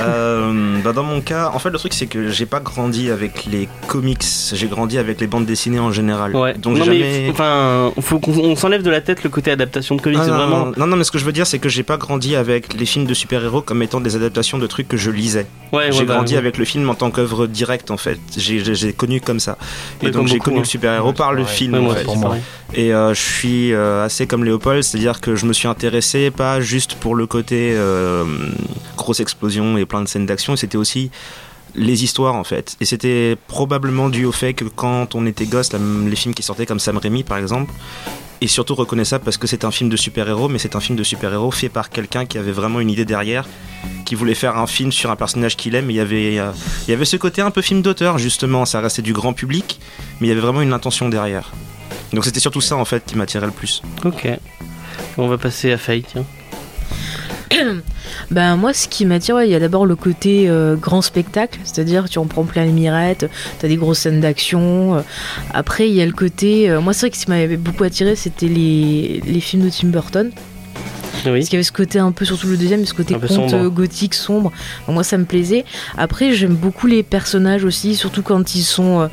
Euh, 0.00 0.78
bah, 0.82 0.92
Dans 0.92 1.02
mon 1.02 1.20
cas, 1.20 1.50
en 1.54 1.58
fait, 1.58 1.70
le 1.70 1.78
truc 1.78 1.94
c'est 1.94 2.06
que 2.06 2.28
j'ai 2.30 2.46
pas 2.46 2.60
grandi 2.60 3.10
avec 3.10 3.46
les 3.46 3.68
comics, 3.86 4.22
j'ai 4.52 4.66
grandi 4.66 4.98
avec 4.98 5.20
les 5.20 5.26
bandes 5.26 5.46
dessinées 5.46 5.78
en 5.78 5.92
général. 5.92 6.34
Ouais, 6.36 6.54
Donc 6.54 6.76
non 6.78 6.84
jamais. 6.84 7.28
enfin, 7.30 7.92
faut 8.00 8.18
qu'on 8.18 8.32
on 8.38 8.56
s'enlève 8.56 8.82
de 8.82 8.90
la 8.90 9.00
tête 9.00 9.22
le 9.24 9.30
côté 9.30 9.50
adaptation 9.50 9.94
de 9.94 10.00
comics, 10.00 10.18
Ah, 10.20 10.24
c'est 10.24 10.30
non, 10.30 10.36
vraiment. 10.36 10.72
non, 10.76 10.86
non, 10.86 10.96
mais 10.96 11.04
ce 11.04 11.10
que 11.10 11.18
je 11.18 11.24
veux 11.24 11.32
dire, 11.32 11.46
c'est 11.46 11.58
que 11.58 11.68
j'ai 11.68 11.82
pas 11.82 11.96
grandi 11.96 12.36
avec 12.36 12.74
les 12.74 12.86
films 12.86 13.06
de 13.06 13.14
super-héros 13.14 13.62
comme 13.62 13.82
étant 13.82 14.00
des 14.00 14.16
adaptations 14.16 14.58
de 14.58 14.66
trucs 14.66 14.88
que 14.88 14.96
je 14.96 15.10
lisais. 15.10 15.46
Ouais, 15.72 15.90
j'ai 15.92 16.00
ouais, 16.00 16.04
bah, 16.04 16.14
grandi 16.14 16.34
ouais. 16.34 16.38
avec 16.38 16.58
le 16.58 16.64
film 16.64 16.88
en 16.90 16.94
tant 16.94 17.10
qu'œuvre 17.10 17.46
directe, 17.46 17.90
en 17.90 17.96
fait. 17.96 18.18
J'ai 18.36 18.92
connu 18.92 19.20
comme 19.20 19.40
ça. 19.40 19.56
Et 20.02 20.10
donc 20.10 20.28
j'ai 20.28 20.38
connu 20.38 20.56
hein. 20.58 20.60
le 20.60 20.66
super-héros 20.66 21.12
par 21.12 21.32
le 21.32 21.44
film. 21.44 21.74
Ouais, 21.74 21.80
en 22.06 22.16
moi, 22.16 22.34
fait. 22.34 22.80
Et 22.80 22.92
euh, 22.92 23.14
je 23.14 23.20
suis 23.20 23.72
euh, 23.72 24.04
assez 24.04 24.26
comme 24.26 24.44
Léopold, 24.44 24.82
c'est-à-dire 24.82 25.20
que 25.20 25.36
je 25.36 25.46
me 25.46 25.52
suis 25.52 25.68
intéressé 25.68 25.83
pas 26.36 26.60
juste 26.60 26.94
pour 26.94 27.14
le 27.14 27.26
côté 27.26 27.72
euh, 27.74 28.24
grosse 28.96 29.20
explosion 29.20 29.76
et 29.76 29.84
plein 29.84 30.02
de 30.02 30.08
scènes 30.08 30.26
d'action, 30.26 30.56
c'était 30.56 30.78
aussi 30.78 31.10
les 31.74 32.04
histoires 32.04 32.34
en 32.34 32.44
fait. 32.44 32.76
Et 32.80 32.84
c'était 32.84 33.36
probablement 33.48 34.08
dû 34.08 34.24
au 34.24 34.32
fait 34.32 34.54
que 34.54 34.64
quand 34.64 35.14
on 35.14 35.26
était 35.26 35.46
gosse, 35.46 35.70
les 35.72 36.16
films 36.16 36.34
qui 36.34 36.42
sortaient 36.42 36.66
comme 36.66 36.80
Sam 36.80 36.98
Raimi 36.98 37.22
par 37.22 37.38
exemple, 37.38 37.72
et 38.40 38.46
surtout 38.46 38.74
reconnaissable 38.74 39.24
parce 39.24 39.38
que 39.38 39.46
c'est 39.46 39.64
un 39.64 39.70
film 39.70 39.90
de 39.90 39.96
super-héros, 39.96 40.48
mais 40.48 40.58
c'est 40.58 40.76
un 40.76 40.80
film 40.80 40.96
de 40.96 41.02
super-héros 41.02 41.50
fait 41.50 41.68
par 41.68 41.90
quelqu'un 41.90 42.26
qui 42.26 42.38
avait 42.38 42.52
vraiment 42.52 42.80
une 42.80 42.90
idée 42.90 43.04
derrière, 43.04 43.46
qui 44.04 44.14
voulait 44.14 44.34
faire 44.34 44.58
un 44.58 44.66
film 44.66 44.92
sur 44.92 45.10
un 45.10 45.16
personnage 45.16 45.56
qu'il 45.56 45.74
aime. 45.74 45.90
Il 45.90 45.96
y 45.96 46.00
avait, 46.00 46.38
euh, 46.38 46.50
il 46.86 46.90
y 46.90 46.94
avait 46.94 47.04
ce 47.04 47.16
côté 47.16 47.42
un 47.42 47.50
peu 47.50 47.62
film 47.62 47.82
d'auteur 47.82 48.18
justement, 48.18 48.64
ça 48.64 48.80
restait 48.80 49.02
du 49.02 49.12
grand 49.12 49.32
public, 49.32 49.80
mais 50.20 50.26
il 50.26 50.30
y 50.30 50.32
avait 50.32 50.40
vraiment 50.40 50.62
une 50.62 50.72
intention 50.72 51.08
derrière. 51.08 51.52
Donc 52.12 52.24
c'était 52.24 52.40
surtout 52.40 52.60
ça 52.60 52.76
en 52.76 52.84
fait 52.84 53.04
qui 53.04 53.16
m'attirait 53.16 53.46
le 53.46 53.52
plus. 53.52 53.82
Ok. 54.04 54.28
On 55.18 55.28
va 55.28 55.38
passer 55.38 55.72
à 55.72 55.78
Faye, 55.78 56.02
tiens. 56.02 56.24
Ben 58.30 58.56
moi, 58.56 58.72
ce 58.72 58.88
qui 58.88 59.06
m'attire, 59.06 59.42
il 59.42 59.50
y 59.50 59.54
a 59.54 59.60
d'abord 59.60 59.86
le 59.86 59.96
côté 59.96 60.48
euh, 60.48 60.76
grand 60.76 61.02
spectacle, 61.02 61.60
c'est-à-dire 61.64 62.08
tu 62.08 62.18
en 62.18 62.26
prends 62.26 62.44
plein 62.44 62.64
les 62.64 62.72
mirettes, 62.72 63.30
t'as 63.58 63.68
des 63.68 63.76
grosses 63.76 64.00
scènes 64.00 64.20
d'action. 64.20 64.96
euh. 64.96 65.00
Après, 65.52 65.88
il 65.88 65.94
y 65.94 66.02
a 66.02 66.06
le 66.06 66.12
côté, 66.12 66.70
euh, 66.70 66.80
moi 66.80 66.92
c'est 66.92 67.00
vrai 67.00 67.10
que 67.10 67.16
ce 67.16 67.24
qui 67.24 67.30
m'avait 67.30 67.56
beaucoup 67.56 67.84
attiré, 67.84 68.16
c'était 68.16 68.48
les 68.48 69.40
films 69.40 69.64
de 69.64 69.70
Tim 69.70 69.88
Burton. 69.88 70.30
Oui. 71.26 71.32
Parce 71.32 71.44
qu'il 71.44 71.54
y 71.54 71.56
avait 71.56 71.62
ce 71.62 71.72
côté 71.72 71.98
un 71.98 72.12
peu, 72.12 72.24
surtout 72.24 72.46
le 72.46 72.56
deuxième, 72.56 72.84
ce 72.84 72.94
côté 72.94 73.14
conte 73.14 73.50
sombre. 73.50 73.68
gothique 73.68 74.14
sombre. 74.14 74.52
Donc 74.86 74.94
moi, 74.94 75.04
ça 75.04 75.18
me 75.18 75.24
plaisait. 75.24 75.64
Après, 75.96 76.32
j'aime 76.32 76.54
beaucoup 76.54 76.86
les 76.86 77.02
personnages 77.02 77.64
aussi, 77.64 77.94
surtout 77.94 78.22
quand 78.22 78.54
ils 78.54 78.62
sont 78.62 79.02
euh, 79.02 79.06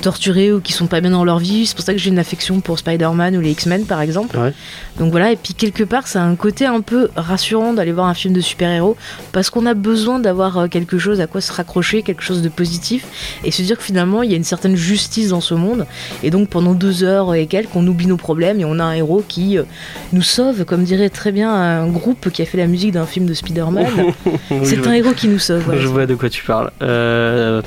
torturés 0.00 0.52
ou 0.52 0.60
qui 0.60 0.72
sont 0.72 0.86
pas 0.86 1.00
bien 1.00 1.10
dans 1.10 1.24
leur 1.24 1.38
vie. 1.38 1.66
C'est 1.66 1.74
pour 1.76 1.84
ça 1.84 1.92
que 1.92 1.98
j'ai 1.98 2.10
une 2.10 2.18
affection 2.18 2.60
pour 2.60 2.78
Spider-Man 2.78 3.36
ou 3.36 3.40
les 3.40 3.50
X-Men, 3.52 3.84
par 3.84 4.00
exemple. 4.00 4.36
Ouais. 4.38 4.52
Donc 4.98 5.10
voilà, 5.10 5.32
et 5.32 5.36
puis 5.36 5.54
quelque 5.54 5.84
part, 5.84 6.06
ça 6.06 6.22
a 6.22 6.24
un 6.24 6.36
côté 6.36 6.66
un 6.66 6.80
peu 6.80 7.08
rassurant 7.16 7.72
d'aller 7.72 7.92
voir 7.92 8.06
un 8.06 8.14
film 8.14 8.34
de 8.34 8.40
super-héros 8.40 8.96
parce 9.32 9.50
qu'on 9.50 9.66
a 9.66 9.74
besoin 9.74 10.18
d'avoir 10.18 10.58
euh, 10.58 10.66
quelque 10.68 10.98
chose 10.98 11.20
à 11.20 11.26
quoi 11.26 11.40
se 11.40 11.52
raccrocher, 11.52 12.02
quelque 12.02 12.22
chose 12.22 12.42
de 12.42 12.48
positif 12.48 13.04
et 13.44 13.50
se 13.50 13.62
dire 13.62 13.78
que 13.78 13.84
finalement, 13.84 14.22
il 14.22 14.30
y 14.30 14.34
a 14.34 14.36
une 14.36 14.44
certaine 14.44 14.76
justice 14.76 15.28
dans 15.28 15.40
ce 15.40 15.54
monde. 15.54 15.86
Et 16.22 16.30
donc 16.30 16.48
pendant 16.48 16.74
deux 16.74 17.04
heures 17.04 17.34
et 17.34 17.46
quelques, 17.46 17.74
on 17.74 17.86
oublie 17.86 18.06
nos 18.06 18.16
problèmes 18.16 18.60
et 18.60 18.64
on 18.64 18.78
a 18.78 18.84
un 18.84 18.92
héros 18.92 19.24
qui 19.26 19.58
euh, 19.58 19.64
nous 20.12 20.22
sauve, 20.22 20.64
comme 20.64 20.84
dirait 20.84 21.10
très 21.10 21.32
bien 21.32 21.51
un 21.52 21.86
groupe 21.88 22.30
qui 22.30 22.42
a 22.42 22.44
fait 22.46 22.58
la 22.58 22.66
musique 22.66 22.92
d'un 22.92 23.06
film 23.06 23.26
de 23.26 23.34
Spider-Man. 23.34 23.86
Oui, 24.50 24.58
C'est 24.64 24.86
un 24.86 24.92
héros 24.92 25.12
qui 25.12 25.28
nous 25.28 25.38
sauve. 25.38 25.62
voilà. 25.64 25.80
Je 25.80 25.86
vois 25.86 26.06
de 26.06 26.14
quoi 26.14 26.28
tu 26.28 26.44
parles. 26.44 26.70
Euh, 26.82 27.62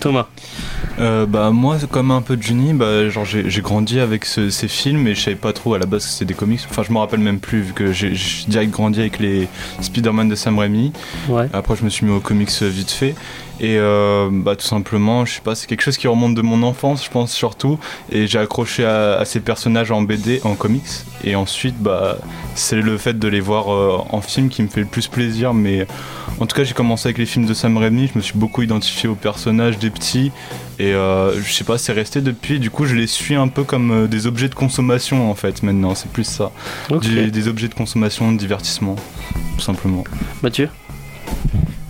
Thomas. 0.00 0.26
Euh, 0.98 1.26
bah 1.26 1.50
moi 1.50 1.76
comme 1.90 2.10
un 2.10 2.22
peu 2.22 2.36
de 2.36 2.42
Juni, 2.42 2.72
bah 2.72 3.08
genre 3.10 3.24
j'ai 3.26 3.60
grandi 3.60 4.00
avec 4.00 4.24
ce- 4.24 4.48
ces 4.50 4.66
films 4.68 5.06
et 5.06 5.14
je 5.14 5.20
savais 5.20 5.36
pas 5.36 5.52
trop 5.52 5.74
à 5.74 5.78
la 5.78 5.84
base 5.86 6.04
que 6.04 6.10
c'était 6.10 6.24
des 6.24 6.34
comics. 6.34 6.60
Enfin 6.70 6.82
je 6.86 6.92
me 6.92 6.98
rappelle 6.98 7.20
même 7.20 7.38
plus 7.38 7.60
vu 7.60 7.72
que 7.74 7.92
j'ai 7.92 8.12
direct 8.48 8.70
grandi 8.72 9.00
avec 9.00 9.18
les 9.18 9.46
Spider-Man 9.82 10.28
de 10.28 10.34
Sam 10.34 10.58
Raimi. 10.58 10.92
Ouais. 11.28 11.48
Après 11.52 11.76
je 11.76 11.84
me 11.84 11.90
suis 11.90 12.06
mis 12.06 12.12
aux 12.12 12.20
comics 12.20 12.50
euh, 12.62 12.68
vite 12.68 12.90
fait 12.90 13.14
et 13.60 13.76
euh, 13.78 14.28
bah 14.30 14.54
tout 14.56 14.66
simplement 14.66 15.24
je 15.24 15.34
sais 15.34 15.40
pas 15.40 15.54
c'est 15.54 15.66
quelque 15.66 15.80
chose 15.82 15.96
qui 15.96 16.06
remonte 16.08 16.34
de 16.34 16.42
mon 16.42 16.62
enfance 16.62 17.04
je 17.04 17.10
pense 17.10 17.32
surtout 17.32 17.78
et 18.12 18.26
j'ai 18.26 18.38
accroché 18.38 18.84
à, 18.84 19.14
à 19.14 19.24
ces 19.24 19.40
personnages 19.40 19.90
en 19.90 20.02
BD 20.02 20.40
en 20.44 20.54
comics 20.54 20.82
et 21.24 21.36
ensuite 21.36 21.76
bah 21.78 22.18
c'est 22.54 22.76
le 22.82 22.98
fait 22.98 23.18
de 23.18 23.28
les 23.28 23.40
voir 23.40 23.72
euh, 23.72 23.98
en 24.10 24.20
film 24.20 24.48
qui 24.50 24.62
me 24.62 24.68
fait 24.68 24.80
le 24.80 24.86
plus 24.86 25.08
plaisir 25.08 25.54
mais 25.54 25.86
en 26.38 26.44
tout 26.46 26.54
cas 26.54 26.64
j'ai 26.64 26.74
commencé 26.74 27.06
avec 27.08 27.18
les 27.18 27.24
films 27.26 27.46
de 27.46 27.54
Sam 27.54 27.76
Raimi 27.78 28.08
je 28.12 28.18
me 28.18 28.22
suis 28.22 28.38
beaucoup 28.38 28.62
identifié 28.62 29.08
aux 29.08 29.14
personnages 29.14 29.78
des 29.78 29.90
petits 29.90 30.32
et 30.78 30.92
euh, 30.92 31.40
je 31.42 31.50
sais 31.54 31.64
pas, 31.64 31.78
c'est 31.78 31.94
resté 31.94 32.20
depuis. 32.20 32.60
Du 32.60 32.68
coup, 32.68 32.84
je 32.84 32.94
les 32.94 33.06
suis 33.06 33.34
un 33.34 33.48
peu 33.48 33.64
comme 33.64 33.90
euh, 33.90 34.06
des 34.06 34.26
objets 34.26 34.50
de 34.50 34.54
consommation 34.54 35.30
en 35.30 35.34
fait. 35.34 35.62
Maintenant, 35.62 35.94
c'est 35.94 36.10
plus 36.10 36.24
ça. 36.24 36.50
Du- 36.98 37.30
des 37.30 37.48
objets 37.48 37.68
de 37.68 37.74
consommation, 37.74 38.30
de 38.30 38.36
divertissement, 38.36 38.96
tout 39.56 39.62
simplement. 39.64 40.04
Mathieu? 40.42 40.68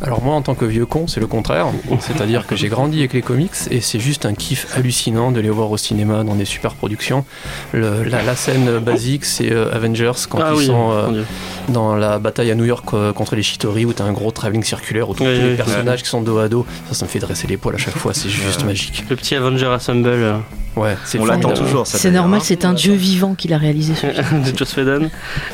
Alors 0.02 0.22
moi 0.22 0.34
en 0.34 0.42
tant 0.42 0.54
que 0.54 0.66
vieux 0.66 0.84
con 0.84 1.06
c'est 1.06 1.20
le 1.20 1.26
contraire, 1.26 1.68
c'est-à-dire 2.00 2.46
que 2.46 2.54
j'ai 2.54 2.68
grandi 2.68 2.98
avec 2.98 3.14
les 3.14 3.22
comics 3.22 3.52
et 3.70 3.80
c'est 3.80 3.98
juste 3.98 4.26
un 4.26 4.34
kiff 4.34 4.66
hallucinant 4.76 5.32
de 5.32 5.40
les 5.40 5.48
voir 5.48 5.70
au 5.70 5.78
cinéma 5.78 6.22
dans 6.22 6.34
des 6.34 6.44
super 6.44 6.74
productions. 6.74 7.24
Le- 7.72 8.02
la, 8.04 8.22
la 8.22 8.36
scène 8.36 8.78
basique 8.78 9.24
c'est 9.24 9.50
euh, 9.52 9.72
Avengers 9.74 10.12
quand 10.28 10.38
Ah 10.42 10.50
ils 10.52 10.58
oui, 10.58 10.66
sont 10.66 10.90
euh, 10.92 11.22
dans 11.70 11.96
la 11.96 12.18
bataille 12.18 12.50
à 12.50 12.54
New 12.54 12.66
York 12.66 12.84
euh, 12.92 13.14
contre 13.14 13.36
les 13.36 13.42
Chitauri 13.42 13.86
où 13.86 13.94
t'as 13.94 14.04
un 14.04 14.12
gros 14.12 14.30
travelling 14.30 14.62
circulaire 14.64 15.08
autour 15.08 15.24
de 15.26 15.30
Oui, 15.32 15.36
tous 15.38 15.44
les 15.44 15.50
oui. 15.52 15.56
personnages 15.56 16.02
qui 16.02 16.08
sont 16.10 16.20
dos 16.20 16.38
à 16.38 16.48
dos. 16.48 16.66
Ça, 16.88 16.94
ça 16.94 17.06
me 17.06 17.10
fait 17.10 17.18
dresser 17.18 17.46
les 17.46 17.56
poils 17.56 17.74
à 17.74 17.78
chaque 17.78 17.96
fois, 17.96 18.12
c'est 18.12 18.28
juste 18.28 18.64
magique. 18.64 19.04
Le 19.08 19.16
petit 19.16 19.34
Avenger 19.34 19.66
Assemble 19.68 20.08
euh, 20.08 20.36
Ouais, 20.76 20.94
c'est 21.06 21.18
On 21.18 21.24
l'attend 21.24 21.54
toujours, 21.54 21.86
ça. 21.86 21.96
C'est 21.96 22.10
normal, 22.10 22.40
hein. 22.40 22.44
c'est 22.44 22.66
un 22.66 22.74
dieu 22.74 22.92
vivant 22.92 23.34
qui 23.34 23.48
l'a 23.48 23.56
réalisé 23.56 23.94
ce 23.94 24.08
film. 24.08 24.42
de 24.52 24.58
Joss 24.58 24.76
Whedon. 24.76 25.08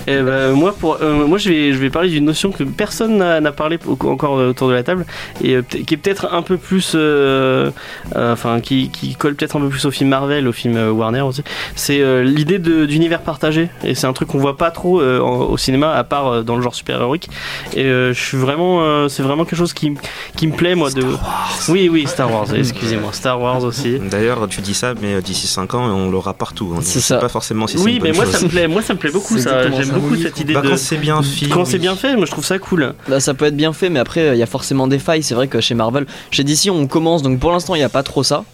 Et 0.08 0.20
ben, 0.20 0.50
moi, 0.50 0.74
pour, 0.76 0.98
euh, 1.00 1.28
moi 1.28 1.38
je, 1.38 1.48
vais, 1.48 1.72
je 1.72 1.78
vais 1.78 1.90
parler 1.90 2.08
d'une 2.08 2.24
notion 2.24 2.50
que 2.50 2.64
personne 2.64 3.18
n'a 3.18 3.52
parlé 3.52 3.78
encore 4.04 4.31
autour 4.32 4.68
de 4.68 4.74
la 4.74 4.82
table 4.82 5.06
et 5.42 5.54
euh, 5.56 5.62
qui 5.62 5.94
est 5.94 5.96
peut-être 5.96 6.28
un 6.32 6.42
peu 6.42 6.56
plus. 6.56 6.92
euh, 6.94 7.70
euh, 8.16 8.32
Enfin, 8.32 8.60
qui, 8.60 8.88
qui 8.90 9.14
colle 9.14 9.34
peut-être 9.34 9.56
un 9.56 9.60
peu 9.60 9.68
plus 9.68 9.84
au 9.84 9.90
film 9.90 10.08
Marvel, 10.10 10.48
au 10.48 10.52
film 10.52 10.76
euh, 10.76 10.90
Warner 10.90 11.20
aussi. 11.20 11.42
C'est 11.76 12.00
euh, 12.00 12.22
l'idée 12.22 12.58
d'univers 12.58 13.20
partagé. 13.20 13.68
Et 13.84 13.94
c'est 13.94 14.06
un 14.06 14.12
truc 14.12 14.28
qu'on 14.28 14.38
voit 14.38 14.56
pas 14.56 14.70
trop 14.70 15.00
euh, 15.00 15.20
en- 15.20 15.40
au 15.50 15.56
cinéma, 15.56 15.92
à 15.92 16.04
part 16.04 16.26
euh, 16.28 16.42
dans 16.42 16.56
le 16.56 16.62
genre 16.62 16.74
super-héroïque. 16.74 17.28
Et 17.76 17.84
euh, 17.84 18.12
je 18.12 18.20
suis 18.20 18.36
vraiment. 18.38 18.82
euh, 18.82 19.08
c'est 19.08 19.22
vraiment 19.22 19.44
quelque 19.44 19.58
chose 19.58 19.72
qui, 19.74 19.92
qui 20.36 20.46
me 20.46 20.52
plaît, 20.52 20.74
moi. 20.74 20.90
de 20.90 21.04
Oui, 21.68 21.88
oui, 21.90 22.06
Star 22.06 22.32
Wars, 22.32 22.46
excusez-moi. 22.54 23.10
Star 23.12 23.40
Wars 23.40 23.62
aussi. 23.64 23.98
D'ailleurs, 23.98 24.46
tu 24.48 24.60
dis 24.60 24.74
ça, 24.74 24.94
mais 25.00 25.14
euh, 25.14 25.20
d'ici 25.20 25.46
5 25.46 25.74
ans, 25.74 25.84
on 25.86 26.10
l'aura 26.10 26.34
partout. 26.34 26.72
hein. 26.76 26.80
C'est 26.82 27.00
ça. 27.00 27.18
pas 27.18 27.28
forcément 27.28 27.66
si 27.66 27.76
Oui, 27.78 28.00
mais 28.02 28.12
moi 28.12 28.24
chose. 28.24 28.34
ça 28.34 28.44
me 28.44 28.48
plaît, 28.48 28.68
moi 28.68 28.82
ça 28.82 28.94
me 28.94 28.98
plaît 28.98 29.10
beaucoup 29.12 29.38
ça. 29.38 29.70
J'aime 29.70 29.90
beaucoup 29.90 30.16
cette 30.16 30.38
idée 30.40 30.54
Bah, 30.54 30.60
de 30.62 30.70
quand 30.70 30.76
c'est 30.78 30.96
bien 30.96 31.22
fait. 31.22 31.46
quand 31.46 31.60
oui. 31.60 31.66
c'est 31.66 31.78
bien 31.78 31.94
fait, 31.96 32.16
moi 32.16 32.26
je 32.26 32.30
trouve 32.30 32.44
ça 32.44 32.58
cool. 32.58 32.94
Bah, 33.08 33.20
ça 33.20 33.34
peut 33.34 33.44
être 33.46 33.56
bien 33.56 33.72
fait, 33.72 33.90
mais 33.90 34.00
après, 34.00 34.21
il 34.34 34.38
y 34.38 34.42
a 34.42 34.46
forcément 34.46 34.86
des 34.86 34.98
failles. 34.98 35.22
C'est 35.22 35.34
vrai 35.34 35.48
que 35.48 35.60
chez 35.60 35.74
Marvel, 35.74 36.06
chez 36.30 36.44
DC, 36.44 36.70
on 36.70 36.86
commence, 36.86 37.22
donc 37.22 37.38
pour 37.38 37.50
l'instant, 37.52 37.74
il 37.74 37.78
n'y 37.78 37.84
a 37.84 37.88
pas 37.88 38.02
trop 38.02 38.22
ça. 38.22 38.44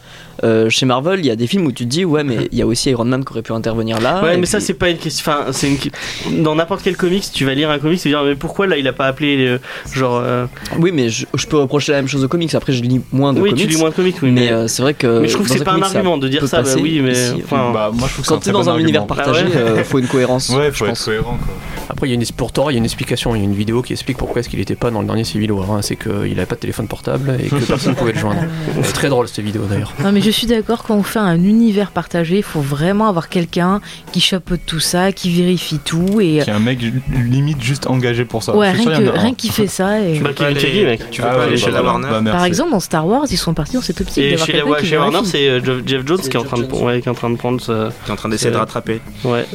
Euh, 0.44 0.70
chez 0.70 0.86
Marvel, 0.86 1.18
il 1.18 1.26
y 1.26 1.32
a 1.32 1.36
des 1.36 1.48
films 1.48 1.66
où 1.66 1.72
tu 1.72 1.82
te 1.84 1.88
dis, 1.88 2.04
ouais, 2.04 2.22
mais 2.22 2.46
il 2.52 2.58
y 2.58 2.62
a 2.62 2.66
aussi 2.66 2.90
Iron 2.90 3.04
Man 3.04 3.24
qui 3.24 3.32
aurait 3.32 3.42
pu 3.42 3.52
intervenir 3.52 4.00
là. 4.00 4.22
ouais, 4.22 4.34
et 4.34 4.36
mais 4.38 4.46
ça 4.46 4.60
c'est 4.60 4.74
pas 4.74 4.88
une 4.88 4.96
question. 4.96 5.24
Enfin, 5.32 5.46
c'est 5.50 5.68
une... 5.68 6.42
dans 6.44 6.54
n'importe 6.54 6.82
quel 6.84 6.96
comics, 6.96 7.24
tu 7.34 7.44
vas 7.44 7.54
lire 7.54 7.70
un 7.70 7.80
comics, 7.80 7.98
vas 7.98 8.08
dire 8.10 8.22
mais 8.24 8.36
pourquoi 8.36 8.68
là 8.68 8.76
il 8.76 8.86
a 8.86 8.92
pas 8.92 9.06
appelé 9.06 9.36
euh, 9.48 9.58
genre. 9.92 10.20
euh, 10.22 10.46
Oui, 10.78 10.92
mais 10.92 11.08
je, 11.08 11.26
je 11.34 11.46
peux 11.48 11.56
reprocher 11.56 11.90
la 11.90 11.98
même 11.98 12.06
chose 12.06 12.22
aux 12.22 12.28
comics. 12.28 12.54
Après, 12.54 12.72
je 12.72 12.84
lis 12.84 13.00
moins 13.10 13.32
de 13.32 13.40
Oui, 13.40 13.50
comics. 13.50 13.64
tu 13.66 13.70
lis 13.74 13.80
moins 13.80 13.90
de 13.90 13.94
comics, 13.96 14.14
oui, 14.22 14.30
mais 14.30 14.42
mais. 14.42 14.52
euh, 14.52 14.68
c'est 14.68 14.82
vrai 14.82 14.94
que. 14.94 15.18
mais 15.18 15.26
je 15.26 15.34
trouve 15.34 15.48
que 15.48 15.52
c'est 15.58 15.64
pas 15.64 15.72
un 15.72 15.82
argument 15.82 16.18
de 16.18 16.28
dire 16.28 16.46
ça, 16.46 16.62
bah 16.62 16.70
oui, 16.80 17.00
mais. 17.02 17.30
Enfin, 17.42 17.72
bah, 17.74 17.90
moi 17.92 18.06
je 18.06 18.12
trouve 18.12 18.24
que 18.24 18.28
Quand 18.28 18.38
t'es 18.38 18.52
dans 18.52 18.70
un 18.70 18.78
univers 18.78 19.08
partagé, 19.08 19.44
Ah 19.44 19.56
ouais 19.56 19.56
euh, 19.80 19.82
faut 19.84 19.98
une 19.98 20.06
cohérence. 20.06 20.50
Ouais, 20.50 20.66
je 20.72 20.76
faut 20.76 20.84
être 20.84 20.90
pense. 20.92 21.04
cohérent 21.04 21.36
quoi. 21.44 21.54
Après, 21.90 22.06
il 22.06 22.10
y 22.10 22.12
a 22.12 22.14
une, 22.16 22.24
pour 22.36 22.52
Thor, 22.52 22.70
il 22.70 22.74
y 22.74 22.76
a 22.76 22.78
une 22.78 22.84
explication. 22.84 23.34
Il 23.34 23.38
y 23.38 23.42
a 23.42 23.44
une 23.44 23.54
vidéo 23.54 23.82
qui 23.82 23.92
explique 23.92 24.16
pourquoi 24.18 24.40
est-ce 24.40 24.48
qu'il 24.48 24.58
n'était 24.58 24.74
pas 24.76 24.90
dans 24.90 25.00
le 25.00 25.06
dernier 25.06 25.24
Civil 25.24 25.50
War. 25.52 25.70
hein. 25.72 25.82
C'est 25.82 25.96
qu'il 25.96 26.12
n'avait 26.34 26.46
pas 26.46 26.54
de 26.54 26.60
téléphone 26.60 26.86
portable 26.88 27.36
et 27.42 27.48
que 27.48 27.56
personne 27.56 27.92
ne 27.92 27.96
pouvait 27.96 28.12
le 28.12 28.18
joindre. 28.18 28.42
C'est 28.82 28.92
très 28.92 29.08
drôle 29.08 29.28
cette 29.28 29.44
vidéo 29.44 29.62
d'ailleurs. 29.68 29.92
Non 30.02 30.12
mais 30.12 30.20
je 30.20 30.30
suis 30.30 30.46
d'accord 30.46 30.82
quand 30.84 30.96
on 30.96 31.02
fait 31.02 31.18
un 31.18 31.36
univers 31.42 31.90
partagé, 31.90 32.36
il 32.38 32.42
faut 32.42 32.60
vraiment 32.60 33.08
avoir 33.08 33.28
quelqu'un 33.28 33.80
qui 34.12 34.20
chapeaute 34.20 34.60
tout 34.66 34.80
ça, 34.80 35.12
qui 35.12 35.30
vérifie 35.30 35.78
tout 35.78 36.20
et 36.20 36.40
Qui 36.44 36.50
est 36.50 36.52
un 36.52 36.58
mec 36.58 36.78
limite 37.12 37.62
juste 37.62 37.86
engagé 37.86 38.24
pour 38.24 38.42
ça. 38.42 38.54
ouais 38.56 38.70
rien 38.70 38.82
sûr, 38.82 38.92
que 38.92 39.08
a 39.08 39.20
rien 39.20 39.30
un. 39.30 39.34
qui 39.34 39.48
fait 39.48 39.66
ça 39.66 40.00
et 40.00 40.18
Bah, 40.20 40.30
mec. 40.38 41.10
Tu 41.10 41.20
peux 41.22 41.26
Ah 41.28 41.32
pas 41.32 41.38
ouais, 41.38 41.44
aller 41.46 41.56
chez 41.56 41.66
bah, 41.66 41.72
la 41.72 41.82
bah, 41.82 41.88
Warner. 41.88 42.08
bah, 42.22 42.30
par 42.32 42.44
exemple 42.44 42.70
dans 42.70 42.80
Star 42.80 43.06
Wars 43.06 43.26
ils 43.30 43.36
sont 43.38 43.54
partis 43.54 43.74
dans 43.76 43.82
cette 43.82 44.00
optique 44.00 44.18
Et 44.18 44.36
chez, 44.36 44.52
la, 44.52 44.82
chez 44.82 44.96
Warner, 44.98 45.20
c'est 45.24 45.48
euh, 45.48 45.60
Jeff, 45.86 46.02
Jones 46.06 46.18
qui 46.20 46.28
est 46.28 46.36
en 46.36 46.44
train 46.44 46.58
de, 46.58 46.68
Jones. 46.68 46.82
ouais, 46.82 47.00
qui 47.00 47.08
est 47.08 47.10
en 47.10 47.14
train 47.14 47.30
de 47.30 47.36
prendre 47.36 47.60
ce. 47.60 47.88
Qui 48.04 48.10
est 48.10 48.12
en 48.12 48.16
train 48.16 48.28
d'essayer 48.28 48.50
de 48.50 48.56
rattraper. 48.56 49.00
Ouais. 49.24 49.46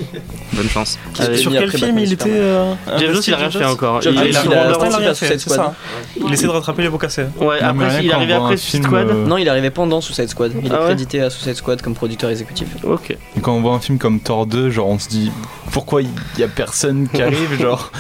Bonne 0.53 0.69
chance. 0.69 0.97
Avec- 1.19 1.37
Sur 1.37 1.51
quel 1.51 1.71
film 1.71 1.97
il 1.99 2.11
Était 2.27 2.38
euh, 2.39 2.74
Jeff 2.98 3.13
Jones, 3.13 3.22
il 3.27 3.34
a 3.34 3.38
rien 3.38 3.51
fait 3.51 3.65
encore. 3.65 4.00
Il- 4.03 4.08
a- 4.18 4.25
il 4.25 4.34
c'est 5.15 5.39
ça. 5.39 5.74
Essaie 6.32 6.46
de 6.46 6.50
rattraper 6.51 6.82
les 6.84 6.89
pots 6.89 6.98
cassés. 6.98 7.25
Ouais, 7.39 7.60
après, 7.62 7.88
rien 7.89 8.00
il 8.01 8.10
est 8.10 8.13
arrivé 8.13 8.34
après 8.34 8.58
Suicide 8.58 8.84
Squad. 8.84 9.08
euh, 9.10 9.25
Non, 9.25 9.38
il 9.38 9.48
est 9.48 9.50
arrivé 9.50 9.70
pendant 9.70 10.01
Suicide 10.01 10.30
Squad. 10.30 10.51
Il 10.63 10.72
Ah 10.72 10.75
est 10.75 10.80
ouais 10.80 10.86
crédité 10.86 11.22
à 11.22 11.30
Suicide 11.30 11.56
Squad 11.56 11.82
comme 11.82 11.94
producteur 11.96 12.30
exécutif. 12.30 12.68
Ok. 12.84 13.12
Et 13.12 13.39
quand 13.42 13.53
on 13.53 13.62
voit 13.62 13.74
un 13.74 13.80
film 13.80 13.98
comme 13.98 14.20
Thor 14.20 14.46
2, 14.46 14.70
genre 14.70 14.88
on 14.88 15.00
se 15.00 15.10
dit 15.10 15.32
pourquoi 15.74 16.01
il 16.03 16.10
y 16.38 16.44
a 16.44 16.48
personne 16.48 17.08
qui 17.13 17.22
arrive, 17.22 17.60
genre 17.60 17.92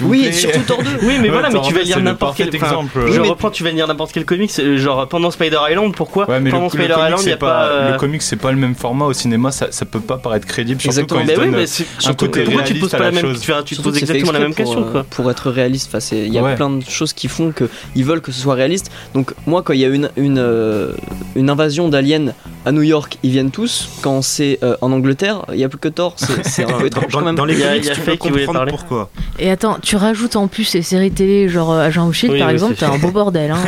vous 0.00 0.08
Oui, 0.10 0.20
plaît. 0.22 0.32
surtout 0.32 0.60
Thor 0.66 0.82
2. 0.82 0.84
Oui, 1.02 1.14
mais 1.20 1.22
Ouais, 1.22 1.28
voilà, 1.30 1.50
mais 1.50 1.60
tu 1.60 1.72
2, 1.72 1.78
vas 1.78 1.82
lire 1.84 2.00
n'importe 2.00 2.36
quel. 2.36 2.48
enfin, 2.48 2.66
exemple. 2.66 3.00
Je 3.10 3.20
mais- 3.20 3.28
reprends, 3.28 3.50
tu 3.50 3.64
vas 3.64 3.70
lire 3.70 3.88
n'importe 3.88 4.12
quel 4.12 4.24
comics, 4.24 4.52
euh, 4.58 4.76
genre 4.78 5.08
pendant 5.08 5.30
Spider 5.30 5.58
Island, 5.70 5.94
pourquoi 5.96 6.28
Ouais, 6.28 6.38
mais 6.40 6.50
le, 6.50 6.56
pendant 6.56 6.64
le 6.66 6.70
Spider 6.70 6.94
Island, 6.94 7.20
il 7.26 7.32
a 7.32 7.36
pas. 7.36 7.64
euh, 7.64 7.92
le 7.92 7.98
comic, 7.98 8.22
c'est 8.22 8.36
pas 8.36 8.52
le 8.52 8.58
même 8.58 8.74
format 8.74 9.06
au 9.06 9.12
cinéma, 9.12 9.50
ça, 9.50 9.68
ça 9.70 9.84
peut 9.84 10.00
pas 10.00 10.18
paraître 10.18 10.46
crédible. 10.46 10.80
Surtout 10.80 10.98
Exactement. 11.00 11.20
quand 11.20 11.26
Mais 11.26 11.38
oui, 11.38 11.48
mais 11.50 11.66
surtout 11.66 12.26
côté 12.26 12.44
pourquoi 12.44 12.62
tu 12.62 12.74
te 12.74 12.80
poses 12.80 12.90
pas 12.90 12.98
la 12.98 13.04
la 13.06 13.10
même 13.12 13.22
chose. 13.22 13.40
tu, 13.64 13.76
te 13.76 13.82
poses 13.82 13.96
exactement 13.98 14.32
la 14.32 14.38
même 14.40 14.54
question 14.54 14.82
pour, 14.82 14.90
quoi. 14.92 15.00
euh, 15.00 15.04
pour 15.10 15.30
être 15.30 15.50
réaliste. 15.50 15.88
Enfin, 15.88 16.00
c'est- 16.00 16.18
il 16.26 16.32
y 16.32 16.38
a 16.38 16.42
plein 16.54 16.70
de 16.70 16.84
choses 16.88 17.12
qui 17.12 17.28
font 17.28 17.50
que 17.52 17.64
ils 17.94 18.04
veulent 18.04 18.20
que 18.20 18.32
ce 18.32 18.40
soit 18.40 18.54
réaliste. 18.54 18.90
Donc 19.14 19.32
moi, 19.46 19.62
quand 19.62 19.72
il 19.72 19.80
y 19.80 19.84
a 19.84 19.88
une 19.88 20.10
une, 20.16 20.38
euh, 20.38 20.92
une 21.36 21.48
invasion 21.50 21.88
d'aliens 21.88 22.32
à 22.66 22.72
New 22.72 22.82
York, 22.82 23.18
ils 23.22 23.30
viennent 23.30 23.50
tous. 23.50 23.88
Quand 24.02 24.20
c'est 24.22 24.58
euh, 24.62 24.76
en 24.80 24.92
Angleterre, 24.92 25.44
il 25.52 25.58
y 25.58 25.64
a 25.64 25.68
plus 25.68 25.78
que 25.78 25.88
Thor. 25.88 26.14
C'est 26.44 26.64
un 26.64 26.72
peu 26.78 26.86
étrange 26.86 27.14
quand 27.22 27.24
dans- 27.24 27.26
même. 27.30 27.34
dans 27.36 27.44
les 27.44 27.54
comics, 27.54 27.82
il 27.82 27.84
y 27.86 27.90
a 27.90 27.94
tu 27.94 28.00
peux 28.00 28.16
qui 28.16 28.28
voulait 28.28 28.46
comprendre 28.46 28.66
parler. 28.66 28.72
pourquoi. 28.72 29.10
Et 29.38 29.50
attends, 29.50 29.78
tu 29.82 29.96
rajoutes 29.96 30.36
en 30.36 30.46
plus 30.48 30.72
les 30.74 30.82
séries 30.82 31.10
télé 31.10 31.48
genre 31.48 31.72
euh, 31.72 31.86
Agent 31.86 32.06
of 32.08 32.14
Shield 32.14 32.32
Oui, 32.34 32.38
par 32.40 32.48
oui, 32.48 32.54
exemple, 32.54 32.74
t'as 32.78 32.90
un 32.92 32.98
beau 32.98 33.10
bordel 33.10 33.50
hein. 33.50 33.58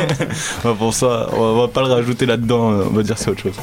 Pour 0.79 0.93
ça, 0.93 1.29
on 1.33 1.55
va, 1.55 1.67
pas 1.67 1.81
le 1.81 1.87
rajouter 1.93 2.25
là-dedans, 2.25 2.71
euh, 2.71 2.83
on 2.89 2.93
va 2.95 3.03
dire 3.03 3.17
c'est 3.17 3.29
autre 3.31 3.41
chose. 3.41 3.53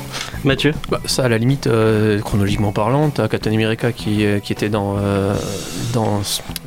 Mathieu 0.45 0.73
Bah, 0.91 1.01
ça, 1.05 1.25
à 1.25 1.29
la 1.29 1.39
limite, 1.39 1.67
euh, 1.67 2.21
chronologiquement 2.21 2.73
parlant, 2.73 3.11
t'as 3.11 3.29
Captain 3.29 3.53
America 3.53 3.93
qui, 3.93 4.25
euh, 4.25 4.39
qui 4.41 4.53
était 4.53 4.69
dans, 4.69 4.97
euh, 4.99 5.35
dans 5.93 6.21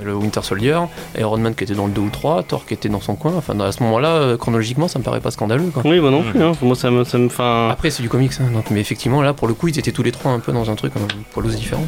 le 0.04 0.16
Winter 0.16 0.42
Soldier, 0.44 0.80
Iron 1.20 1.38
Man 1.38 1.56
qui 1.56 1.64
était 1.64 1.74
dans 1.76 1.88
le 1.88 1.92
2 1.92 2.02
ou 2.02 2.10
3, 2.10 2.44
Thor 2.44 2.66
qui 2.66 2.74
était 2.74 2.90
dans 2.90 3.02
son 3.02 3.16
coin. 3.16 3.34
Enfin, 3.38 3.60
à 3.60 3.72
ce 3.72 3.82
moment-là, 3.84 4.10
euh, 4.10 4.38
chronologiquement, 4.38 4.88
ça 4.88 5.00
me 5.00 5.04
paraît 5.04 5.20
pas 5.20 5.32
scandaleux. 5.32 5.72
Quoi. 5.74 5.84
Oui, 5.86 6.00
moi 6.00 6.12
non 6.12 6.24
plus. 6.24 6.42
Hein. 6.42 6.54
Moi, 6.62 6.76
ça 6.76 6.92
me, 6.92 7.04
ça 7.04 7.18
me, 7.18 7.30
Après, 7.72 7.90
c'est 7.90 8.02
du 8.04 8.10
comics, 8.10 8.32
hein, 8.40 8.46
donc, 8.54 8.66
mais 8.72 8.80
effectivement, 8.80 9.22
là, 9.22 9.34
pour 9.34 9.48
le 9.48 9.54
coup, 9.54 9.68
ils 9.68 9.78
étaient 9.80 9.92
tous 9.92 10.04
les 10.04 10.12
trois 10.12 10.32
un 10.32 10.40
peu 10.40 10.52
dans 10.52 10.70
un 10.70 10.76
truc, 10.76 10.94
un 10.96 11.08
poil 11.34 11.48
différent. 11.48 11.86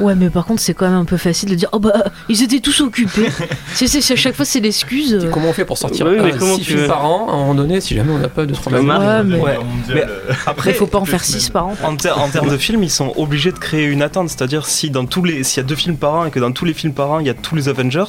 Ouais, 0.00 0.14
mais 0.14 0.30
par 0.30 0.44
contre, 0.44 0.61
c'est 0.62 0.74
quand 0.74 0.86
même 0.88 0.98
un 0.98 1.04
peu 1.04 1.16
facile 1.16 1.50
de 1.50 1.54
dire 1.54 1.68
Oh 1.72 1.78
bah, 1.78 1.92
ils 2.28 2.42
étaient 2.42 2.60
tous 2.60 2.80
occupés. 2.80 3.28
c'est, 3.74 3.86
c'est, 3.86 4.00
c'est- 4.00 4.14
à 4.14 4.16
chaque 4.16 4.34
fois, 4.34 4.44
c'est 4.44 4.60
l'excuse. 4.60 5.14
euh. 5.14 5.30
Comment 5.30 5.48
on 5.48 5.52
fait 5.52 5.64
pour 5.64 5.76
sortir 5.78 6.06
Oui, 6.06 6.16
mais 6.22 6.32
euh, 6.32 6.36
comment 6.38 6.56
films 6.58 6.80
veux 6.80 6.86
par 6.86 7.04
an, 7.04 7.28
à 7.28 7.32
un 7.32 7.36
moment 7.38 7.54
donné, 7.54 7.80
si 7.80 7.94
jamais 7.94 8.12
on 8.12 8.18
n'a 8.18 8.28
pas 8.28 8.46
de 8.46 8.54
trois 8.54 8.72
Ouais, 8.72 8.78
Ouais, 8.80 9.22
mais- 9.24 9.38
Ouais. 9.40 9.58
Mais 9.88 9.94
Mais 9.94 10.04
après, 10.46 10.72
faut 10.74 10.86
pas 10.86 10.98
en 10.98 11.04
faire 11.04 11.24
6 11.24 11.50
par 11.50 11.66
an. 11.66 11.74
En, 11.82 11.96
ter- 11.96 12.18
en 12.18 12.28
termes 12.28 12.50
de 12.50 12.56
films, 12.56 12.82
ils 12.82 12.90
sont 12.90 13.12
obligés 13.16 13.52
de 13.52 13.58
créer 13.58 13.86
une 13.86 14.02
attente. 14.02 14.28
C'est-à-dire, 14.30 14.66
si 14.66 14.90
dans 14.90 15.04
tous 15.04 15.24
les, 15.24 15.42
s'il 15.44 15.58
y 15.62 15.64
a 15.64 15.68
deux 15.68 15.74
films 15.76 15.96
par 15.96 16.14
an 16.14 16.24
et 16.26 16.30
que 16.30 16.38
dans 16.40 16.52
tous 16.52 16.64
les 16.64 16.74
films 16.74 16.92
par 16.94 17.10
an, 17.10 17.20
il 17.20 17.26
y 17.26 17.30
a 17.30 17.34
tous 17.34 17.54
les 17.56 17.68
Avengers, 17.68 18.04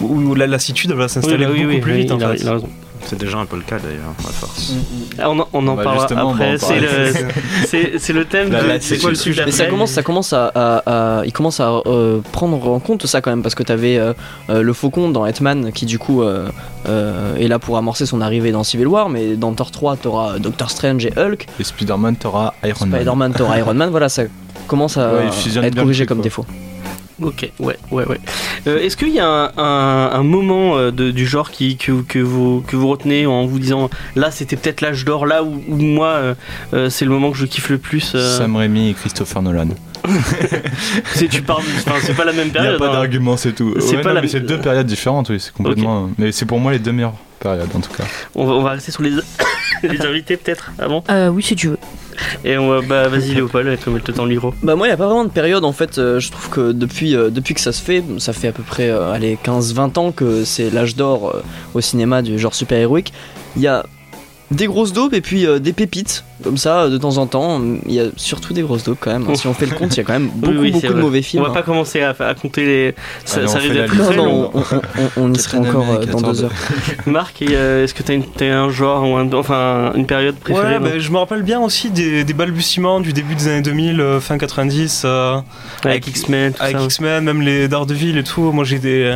où, 0.00 0.06
où 0.14 0.34
la 0.34 0.46
lassitude 0.46 0.92
va 0.92 1.04
oui, 1.04 1.10
s'installer 1.10 1.46
bah 1.46 1.50
oui, 1.54 1.60
beaucoup 1.62 1.74
oui, 1.74 1.80
plus 1.80 1.92
oui, 1.92 1.98
vite. 2.02 2.12
en 2.12 2.18
il, 2.18 2.24
a, 2.24 2.34
il 2.36 2.48
a 2.48 2.52
raison. 2.52 2.68
C'est 3.06 3.18
déjà 3.18 3.38
un 3.38 3.46
peu 3.46 3.56
le 3.56 3.62
cas 3.62 3.76
d'ailleurs, 3.78 4.14
à 4.18 4.32
force. 4.32 4.72
Ah, 5.18 5.30
On 5.30 5.38
en, 5.38 5.48
on 5.52 5.66
en 5.68 5.74
Bah, 5.74 5.84
parlera 5.84 6.04
après. 6.30 6.56
C'est 6.58 8.12
le, 8.12 8.24
thème 8.24 8.50
La 8.50 8.62
de. 8.78 8.82
C'est 8.82 8.98
quoi 8.98 9.10
le 9.10 9.16
sujet 9.16 9.42
Mais 9.44 9.52
ça 9.52 9.66
commence, 9.66 9.90
ça 9.90 10.02
commence 10.02 10.32
à, 10.32 10.46
à- 10.54 11.18
à- 11.20 11.24
il 11.26 11.32
commence 11.32 11.60
à 11.60 11.70
euh, 11.86 12.20
prendre 12.32 12.66
en 12.68 12.78
compte 12.80 13.06
ça 13.06 13.20
quand 13.20 13.30
même 13.30 13.42
parce 13.42 13.54
que 13.54 13.62
t'avais 13.62 13.98
euh, 13.98 14.12
euh, 14.50 14.62
le 14.62 14.72
Faucon 14.72 15.10
dans 15.10 15.26
Hetman 15.26 15.70
qui 15.72 15.84
du 15.86 15.98
coup 15.98 16.22
euh, 16.22 16.48
euh, 16.88 17.36
est 17.36 17.48
là 17.48 17.58
pour 17.58 17.76
amorcer 17.76 18.06
son 18.06 18.20
arrivée 18.20 18.52
dans 18.52 18.64
Civil 18.64 18.86
War, 18.86 19.08
mais 19.08 19.36
dans 19.36 19.52
Thor 19.52 19.70
3 19.70 19.96
t'auras 19.96 20.38
Doctor 20.38 20.70
Strange 20.70 21.04
et 21.06 21.12
Hulk, 21.18 21.46
Et 21.60 21.64
Spider-Man, 21.64 22.16
t'auras 22.16 22.54
Iron 22.64 22.86
Man. 22.86 23.00
Spider-Man, 23.00 23.34
t'auras 23.34 23.58
Iron 23.58 23.74
Man, 23.74 23.90
voilà 23.90 24.08
ça 24.08 24.22
commence 24.66 24.96
à, 24.96 25.12
Ouais, 25.12 25.66
être 25.66 25.74
corrigé 25.76 26.06
comme 26.06 26.18
quoi. 26.18 26.24
défaut. 26.24 26.46
Ok, 27.22 27.48
ouais, 27.60 27.76
ouais, 27.92 28.04
ouais. 28.06 28.18
Euh, 28.66 28.78
Est-ce 28.80 28.96
qu'il 28.96 29.10
y 29.10 29.20
a 29.20 29.26
un, 29.28 29.52
un- 29.56 30.10
un 30.12 30.22
moment 30.24 30.76
euh, 30.76 30.90
de- 30.90 31.10
du 31.12 31.26
genre 31.26 31.50
qui, 31.52 31.76
que, 31.76 32.02
que 32.02 32.18
vous, 32.18 32.62
que 32.66 32.74
vous 32.76 32.88
retenez 32.88 33.26
en 33.26 33.46
vous 33.46 33.58
disant 33.60 33.88
là 34.16 34.30
c'était 34.32 34.56
peut-être 34.56 34.80
l'âge 34.80 35.04
d'or, 35.04 35.24
là 35.26 35.44
où, 35.44 35.62
où 35.68 35.76
moi 35.76 36.34
euh, 36.72 36.90
c'est 36.90 37.04
le 37.04 37.12
moment 37.12 37.30
que 37.30 37.36
je 37.38 37.46
kiffe 37.46 37.68
le 37.70 37.78
plus 37.78 38.14
euh, 38.16 38.38
Sam 38.38 38.56
Raimi 38.56 38.90
et 38.90 38.94
Christopher 38.94 39.42
Nolan. 39.42 39.68
c'est, 41.14 41.28
tu 41.28 41.42
parles, 41.42 41.62
enfin, 41.86 41.98
c'est 42.02 42.14
pas 42.14 42.24
la 42.24 42.32
même 42.32 42.48
Il 42.48 42.52
n'y 42.52 42.58
a 42.58 42.62
période. 42.62 42.78
pas 42.78 42.88
hein. 42.88 42.92
d'argument, 42.92 43.36
c'est 43.36 43.52
tout. 43.52 43.74
C'est 43.80 43.96
Ouais, 43.96 44.02
pas 44.02 44.08
non, 44.10 44.14
la- 44.16 44.22
mais 44.22 44.28
c'est 44.28 44.40
deux 44.40 44.58
périodes 44.58 44.86
différentes, 44.86 45.30
oui, 45.30 45.40
c'est 45.40 45.52
complètement. 45.52 46.10
Mais 46.18 46.32
c'est 46.32 46.46
pour 46.46 46.58
moi 46.60 46.72
les 46.72 46.78
deux 46.78 46.92
meilleures 46.92 47.14
périodes 47.40 47.68
en 47.74 47.80
tout 47.80 47.92
cas. 47.92 48.04
On 48.34 48.44
va, 48.46 48.52
on 48.54 48.62
va 48.62 48.70
rester 48.70 48.92
sur 48.92 49.02
les, 49.02 49.10
les 49.82 50.00
invités 50.02 50.36
peut-être 50.36 50.72
avant? 50.78 51.04
Euh, 51.10 51.28
oui, 51.28 51.42
si 51.42 51.54
tu 51.56 51.68
veux. 51.68 51.78
Et 52.44 52.58
on 52.58 52.82
bah 52.82 53.08
vas-y 53.08 53.34
Léopold, 53.34 53.78
comme 53.82 54.00
te 54.00 54.12
tend 54.12 54.26
micro. 54.26 54.54
Bah 54.62 54.76
moi 54.76 54.86
il 54.86 54.90
n'y 54.90 54.94
a 54.94 54.96
pas 54.96 55.06
vraiment 55.06 55.24
de 55.24 55.30
période 55.30 55.64
en 55.64 55.72
fait, 55.72 55.98
euh, 55.98 56.20
je 56.20 56.30
trouve 56.30 56.48
que 56.50 56.72
depuis, 56.72 57.16
euh, 57.16 57.30
depuis 57.30 57.54
que 57.54 57.60
ça 57.60 57.72
se 57.72 57.82
fait, 57.82 58.04
ça 58.18 58.32
fait 58.32 58.48
à 58.48 58.52
peu 58.52 58.62
près 58.62 58.90
euh, 58.90 59.12
allez, 59.12 59.38
15-20 59.44 59.98
ans 59.98 60.12
que 60.12 60.44
c'est 60.44 60.70
l'âge 60.70 60.96
d'or 60.96 61.42
au 61.74 61.80
cinéma 61.80 62.22
du 62.22 62.38
genre 62.38 62.54
super-héroïque, 62.54 63.12
il 63.56 63.62
y 63.62 63.66
a 63.66 63.84
des 64.54 64.66
grosses 64.66 64.92
daubes 64.92 65.14
et 65.14 65.20
puis 65.20 65.46
euh, 65.46 65.58
des 65.58 65.72
pépites, 65.72 66.24
comme 66.42 66.56
ça 66.56 66.82
euh, 66.82 66.88
de 66.90 66.98
temps 66.98 67.16
en 67.18 67.26
temps, 67.26 67.60
il 67.86 67.92
y 67.92 68.00
a 68.00 68.04
surtout 68.16 68.52
des 68.54 68.62
grosses 68.62 68.84
daubes 68.84 68.96
quand 69.00 69.10
même, 69.12 69.24
hein. 69.28 69.34
si 69.34 69.46
on 69.46 69.54
fait 69.54 69.66
le 69.66 69.74
compte 69.74 69.94
il 69.94 69.98
y 69.98 70.00
a 70.00 70.04
quand 70.04 70.12
même 70.14 70.28
beaucoup 70.34 70.52
Oui, 70.54 70.58
oui, 70.58 70.68
c'est 70.72 70.72
beaucoup 70.72 70.86
de 70.88 70.92
vrai. 70.92 71.02
mauvais 71.02 71.18
On 71.18 71.22
films. 71.22 71.42
va 71.44 71.50
pas 71.50 71.62
commencer 71.62 72.00
à, 72.02 72.14
à 72.18 72.34
compter 72.34 72.64
les. 72.64 72.94
Ça, 73.24 73.38
Allez, 73.38 73.48
ça 73.48 73.54
on 73.54 73.60
risque 73.60 73.72
fait 73.72 73.80
d'être 73.80 73.94
la 73.98 74.04
très 74.04 74.16
Non, 74.16 74.24
long. 74.24 74.32
non, 74.42 74.50
on, 74.54 74.58
on- 74.60 74.80
on- 75.16 75.24
on 75.30 75.32
y 75.34 75.38
sera 75.38 75.58
Captain 75.58 75.68
encore 75.70 75.88
euh, 75.88 75.94
America, 75.96 76.12
dans 76.12 76.20
deux 76.32 76.44
heures. 76.44 76.52
Marc, 77.06 77.42
et, 77.42 77.48
euh, 77.50 77.84
est-ce 77.84 77.94
que 77.94 78.02
t'as 78.02 78.14
une- 78.14 78.24
t'as 78.26 78.46
un 78.54 78.70
genre 78.70 79.02
ou 79.08 79.16
un, 79.16 79.32
enfin 79.32 79.92
une 79.94 80.06
période 80.06 80.36
préférée 80.36 80.66
Ouais, 80.74 80.78
non 80.78 80.84
bah, 80.86 80.98
je 80.98 81.10
me 81.10 81.18
rappelle 81.18 81.42
bien 81.42 81.60
aussi 81.60 81.90
des, 81.90 82.24
des 82.24 82.34
balbutiements 82.34 83.00
du 83.00 83.12
début 83.12 83.34
des 83.34 83.48
années 83.48 83.62
2000, 83.62 84.00
euh, 84.00 84.20
fin 84.20 84.38
90, 84.38 85.02
euh, 85.04 85.36
Avec 85.84 86.06
X-Men, 86.06 86.52
tout 86.52 86.62
avec 86.62 86.76
ça. 86.78 86.84
X-Men, 86.84 87.24
même 87.24 87.40
les 87.42 87.68
Daredevil 87.68 88.16
et 88.18 88.24
tout. 88.24 88.52
Moi 88.52 88.64
j'ai 88.64 88.78
des. 88.78 89.14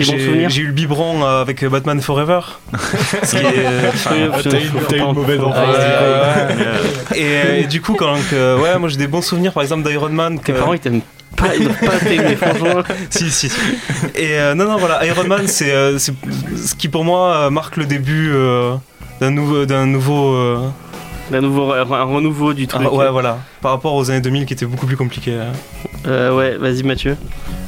Euh, 0.00 0.48
j'ai- 0.48 0.62
eu 0.62 0.66
le 0.66 0.72
biberon 0.72 1.24
euh, 1.24 1.40
avec 1.42 1.64
Batman 1.64 2.00
Forever. 2.00 2.40
Ce 3.22 3.36
qui 3.36 3.44
est- 3.44 3.88
enfin, 3.88 4.10
Oui, 4.14 4.30
Ah, 4.32 4.38
T'as 4.88 4.96
eu, 4.96 5.00
une 5.00 5.12
mauvaise 5.12 5.40
enfance. 5.40 5.76
et, 7.16 7.64
du 7.66 7.80
coup, 7.80 7.94
quand 7.94 8.16
euh, 8.32 8.58
ouais, 8.60 8.78
moi 8.78 8.88
j'ai 8.88 8.96
des 8.96 9.06
bons 9.06 9.22
souvenirs, 9.22 9.52
par 9.52 9.62
exemple 9.62 9.88
d'Iron 9.88 10.08
Man. 10.10 10.38
Tes 10.40 10.52
parents 10.52 10.72
ils 10.72 10.80
t'aiment 10.80 11.00
pas, 11.36 11.54
ils 11.56 11.64
doivent 11.64 11.78
pas 11.80 11.98
t'aimer 11.98 12.36
franchement. 12.40 12.82
si, 13.10 13.30
si. 13.30 13.50
Et 14.14 14.38
euh, 14.38 14.54
non, 14.54 14.64
non, 14.66 14.76
voilà, 14.78 15.04
Iron 15.06 15.24
Man, 15.26 15.46
c'est 15.46 15.72
euh, 15.72 15.98
c'est 15.98 16.12
ce 16.56 16.74
qui 16.74 16.88
pour 16.88 17.04
moi 17.04 17.34
euh, 17.36 17.50
marque 17.50 17.76
le 17.76 17.86
début 17.86 18.30
euh, 18.32 18.74
d'un 19.20 19.30
nouveau, 19.30 19.66
d'un 19.66 19.86
nouveau. 19.86 20.34
euh, 20.34 20.68
Un, 21.32 21.40
nouveau, 21.40 21.72
un 21.72 21.82
renouveau 22.04 22.52
du 22.52 22.66
truc. 22.66 22.86
ah, 22.88 22.92
ouais, 22.94 23.10
voilà. 23.10 23.38
Par 23.62 23.72
rapport 23.72 23.94
aux 23.94 24.10
années 24.10 24.20
2000 24.20 24.46
qui 24.46 24.52
étaient 24.52 24.66
beaucoup 24.66 24.86
plus 24.86 24.96
compliquées. 24.96 25.34
hein. 25.40 25.52
Euh, 26.06 26.34
ouais, 26.36 26.56
vas-y 26.58 26.82
Mathieu. 26.82 27.16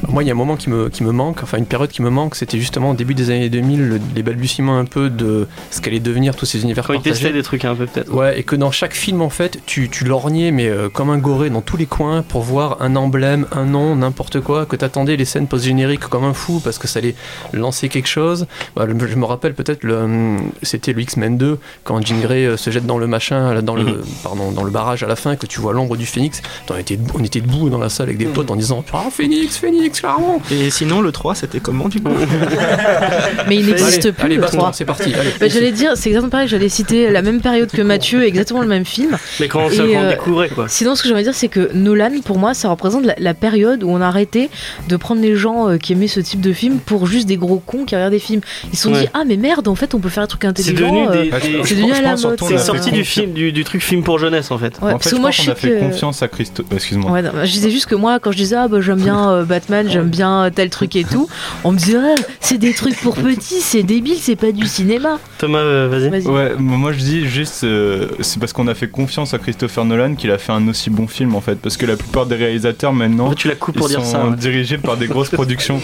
Moi, 0.09 0.23
il 0.23 0.27
y 0.27 0.31
a 0.31 0.33
un 0.33 0.37
moment 0.37 0.57
qui 0.57 0.71
me, 0.71 0.89
qui 0.89 1.03
me 1.05 1.13
manque, 1.13 1.43
enfin 1.43 1.59
une 1.59 1.67
période 1.67 1.91
qui 1.91 2.01
me 2.03 2.11
manque, 2.11 2.37
c'était 2.37 2.59
justement 2.59 2.91
au 2.91 2.95
début 2.95 3.15
des 3.15 3.31
années 3.31 3.49
2000, 3.49 3.89
le- 3.89 4.01
les 4.15 4.23
balbutiements 4.23 4.79
un 4.79 4.85
peu 4.85 5.11
de 5.11 5.47
ce 5.71 5.81
qu'allait 5.81 6.01
devenir 6.01 6.37
tous 6.37 6.47
ces 6.47 6.63
univers 6.63 6.85
Quand 6.87 6.93
ils 6.93 6.97
partagés. 6.97 7.15
testaient 7.15 7.33
des 7.33 7.43
trucs 7.43 7.65
un 7.65 7.75
peu 7.75 7.87
peut-être. 7.87 8.13
Ouais, 8.15 8.39
et 8.39 8.43
que 8.43 8.57
dans 8.57 8.71
chaque 8.71 8.95
film, 8.95 9.21
en 9.21 9.31
fait, 9.31 9.59
tu, 9.67 9.89
tu 9.91 10.05
lorgnais, 10.05 10.51
mais 10.53 10.69
euh, 10.69 10.89
comme 10.89 11.11
un 11.11 11.19
goré 11.19 11.51
dans 11.51 11.61
tous 11.61 11.77
les 11.77 11.87
coins 11.87 12.23
pour 12.23 12.43
voir 12.43 12.79
un 12.81 12.95
emblème, 12.97 13.47
un 13.53 13.65
nom, 13.65 13.97
n'importe 13.97 14.41
quoi, 14.41 14.65
que 14.67 14.77
t'attendais 14.77 15.17
les 15.17 15.25
scènes 15.25 15.49
post-génériques 15.49 16.01
comme 16.09 16.25
un 16.25 16.35
fou 16.35 16.61
parce 16.63 16.79
que 16.79 16.87
ça 16.89 17.01
allait 17.01 17.15
lancer 17.53 17.89
quelque 17.89 18.09
chose. 18.09 18.47
Bah, 18.77 18.87
le- 18.87 19.07
je 19.07 19.17
me 19.17 19.25
rappelle 19.25 19.55
peut-être, 19.55 19.83
le, 19.85 19.97
hum, 19.99 20.51
c'était 20.63 20.93
le 20.93 21.01
X-Men 21.03 21.37
2, 21.37 21.59
quand 21.85 22.05
Jean 22.07 22.21
Grey 22.21 22.47
euh, 22.47 22.57
se 22.57 22.71
jette 22.71 22.87
dans 22.87 22.99
le 22.99 23.07
machin, 23.07 23.61
dans, 23.63 23.75
le, 23.75 23.83
Mhm. 23.85 24.03
pardon, 24.23 24.53
dans 24.53 24.63
le 24.65 24.71
barrage 24.71 25.03
à 25.03 25.07
la 25.09 25.17
fin, 25.17 25.37
que 25.37 25.47
tu 25.47 25.61
vois 25.61 25.73
l'ombre 25.73 25.97
du 25.97 26.07
phénix. 26.07 26.43
On 26.71 26.77
était, 26.77 26.99
on 27.15 27.25
était 27.25 27.41
debout 27.41 27.69
dans 27.71 27.79
la 27.79 27.89
salle 27.89 28.07
avec 28.07 28.19
des 28.19 28.27
potes 28.27 28.51
en 28.51 28.57
disant 28.57 28.85
Ah, 28.93 29.05
Phénix, 29.11 29.57
Phénix, 29.57 29.96
clairement 30.00 30.41
Et 30.50 30.71
sinon, 30.71 31.00
le 31.00 31.12
3, 31.12 31.35
c'était 31.35 31.61
comment 31.61 31.88
du 31.88 32.00
coup 32.00 32.11
Mais 33.49 33.57
il 33.57 33.67
n'existe 33.67 34.11
plus 34.12 34.25
allez, 34.25 34.35
le 34.37 34.41
baston, 34.43 34.59
3. 34.59 34.73
c'est 34.73 34.85
parti. 34.85 35.12
Allez. 35.15 35.31
Bah, 35.41 35.49
j'allais 35.49 35.73
dire, 35.73 35.93
c'est 35.95 36.09
exactement 36.11 36.31
pareil, 36.31 36.49
j'allais 36.49 36.69
citer 36.69 37.11
la 37.11 37.23
même 37.23 37.41
période 37.41 37.71
que 37.71 37.83
Mathieu, 37.83 38.25
exactement 38.25 38.61
le 38.62 38.69
même 38.69 38.85
film. 38.85 39.17
Mais 39.41 39.49
quand 39.49 39.61
on, 39.61 39.67
on 39.67 39.95
euh, 40.05 40.11
découvrait 40.11 40.49
quoi. 40.49 40.67
Sinon, 40.69 40.95
ce 40.95 41.03
que 41.03 41.09
j'aimerais 41.09 41.23
dire, 41.23 41.35
c'est 41.35 41.49
que 41.49 41.71
Nolan, 41.75 42.11
pour 42.25 42.38
moi, 42.38 42.55
ça 42.55 42.69
représente 42.69 43.05
la, 43.05 43.15
la 43.19 43.35
période 43.35 43.83
où 43.83 43.91
on 43.91 44.00
a 44.00 44.07
arrêté 44.07 44.50
de 44.88 44.97
prendre 44.97 45.21
les 45.21 45.37
gens 45.37 45.69
euh, 45.69 45.76
qui 45.79 45.93
aimaient 45.93 46.09
ce 46.09 46.21
type 46.21 46.41
de 46.41 46.53
film 46.53 46.79
pour 46.79 47.07
juste 47.07 47.26
des 47.26 47.37
gros 47.37 47.59
cons 47.65 47.85
qui 47.85 47.95
regardent 47.95 48.12
des 48.12 48.19
films. 48.19 48.41
Ils 48.73 48.76
se 48.76 48.85
sont 48.85 48.93
Ouais. 48.93 49.03
dit, 49.03 49.09
ah, 49.15 49.23
mais 49.26 49.37
merde, 49.37 49.69
en 49.69 49.75
fait, 49.75 49.95
on 49.95 49.99
peut 49.99 50.09
faire 50.09 50.23
un 50.23 50.26
truc 50.26 50.43
C'est 50.43 50.49
intelligent. 50.49 50.87
devenu 50.87 51.09
euh, 51.09 51.23
des. 51.25 51.31
Ah, 51.33 51.38
des- 51.41 51.61
c'est 51.65 51.75
devenu 51.75 51.88
pense- 51.91 51.99
à 51.99 52.00
je 52.00 52.03
la 52.03 52.17
mode. 52.17 52.38
on 52.41 52.47
C'est 52.49 52.59
sorti 52.59 52.91
du 52.93 53.05
film, 53.05 53.33
du, 53.33 53.53
du 53.53 53.65
truc 53.65 53.83
film 53.83 54.03
pour 54.03 54.19
jeunesse 54.19 54.50
en 54.50 54.59
fait. 54.59 54.75
Ouais, 54.81 54.88
en 54.88 54.93
parce 54.93 55.05
fait, 55.05 55.11
que 55.11 55.17
je 55.17 55.21
moi, 55.21 55.31
pense 55.31 55.37
je 55.41 55.47
qu'on 55.47 55.53
a 55.53 55.55
fait 55.55 55.69
que. 55.71 55.79
confiance 55.81 56.23
à 56.23 56.29
Christo. 56.29 56.65
Excuse-moi. 56.73 57.11
Ouais, 57.11 57.23
non, 57.23 57.31
je 57.43 57.50
disais 57.50 57.71
juste 57.71 57.87
que 57.87 57.95
moi, 57.95 58.19
quand 58.21 58.31
je 58.33 58.37
disais, 58.37 58.57
ah, 58.57 58.69
bah, 58.69 58.81
j'aime 58.81 58.97
bien 59.03 59.31
euh, 59.31 59.45
J'aime 59.88 60.09
bien 60.09 60.50
tel 60.55 60.71
truc 60.71 60.97
et 60.97 61.05
tout, 61.05 61.28
on 61.64 61.73
me 61.73 61.78
disait, 61.78 61.97
ah, 61.99 62.14
c'est 62.40 62.59
des 62.59 62.73
trucs 62.75 62.97
pour 63.00 63.14
petits, 63.16 63.61
c'est 63.61 63.83
débile, 63.83 64.16
c'est 64.21 64.37
pas 64.37 64.52
du 64.52 64.66
cinéma. 64.66 65.19
Thomas, 65.38 65.59
euh, 65.59 65.88
vas-y. 65.90 66.11
Vas-y. 66.11 66.26
Ouais, 66.33 66.52
moi 66.59 66.93
je 66.93 66.99
dis 66.99 67.26
juste, 67.26 67.64
euh, 67.64 68.09
c'est 68.21 68.38
parce 68.40 68.52
qu'on 68.52 68.69
a 68.69 68.75
fait 68.75 68.88
confiance 68.88 69.35
à 69.35 69.38
Christopher 69.38 69.85
Nolan 69.85 70.14
qu'il 70.14 70.31
a 70.31 70.38
fait 70.38 70.52
un 70.52 70.66
aussi 70.69 70.90
bon 70.90 71.07
film 71.07 71.35
en 71.35 71.40
fait. 71.40 71.57
Parce 71.57 71.76
que 71.76 71.87
la 71.87 71.97
plupart 71.97 72.26
des 72.26 72.37
réalisateurs 72.37 72.90
En 72.90 72.95
maintenant, 72.95 73.31
fait, 73.31 73.37
tu 73.37 73.49
la 73.49 73.55
coupes 73.55 73.75
ils 73.76 73.78
pour 73.78 73.88
dire 73.88 74.00
sont 74.05 74.12
ça. 74.12 74.25
ouais. 74.26 74.37
dirigés 74.37 74.78
par 74.78 74.97
des 74.97 75.07
grosses 75.07 75.31
productions. 75.31 75.81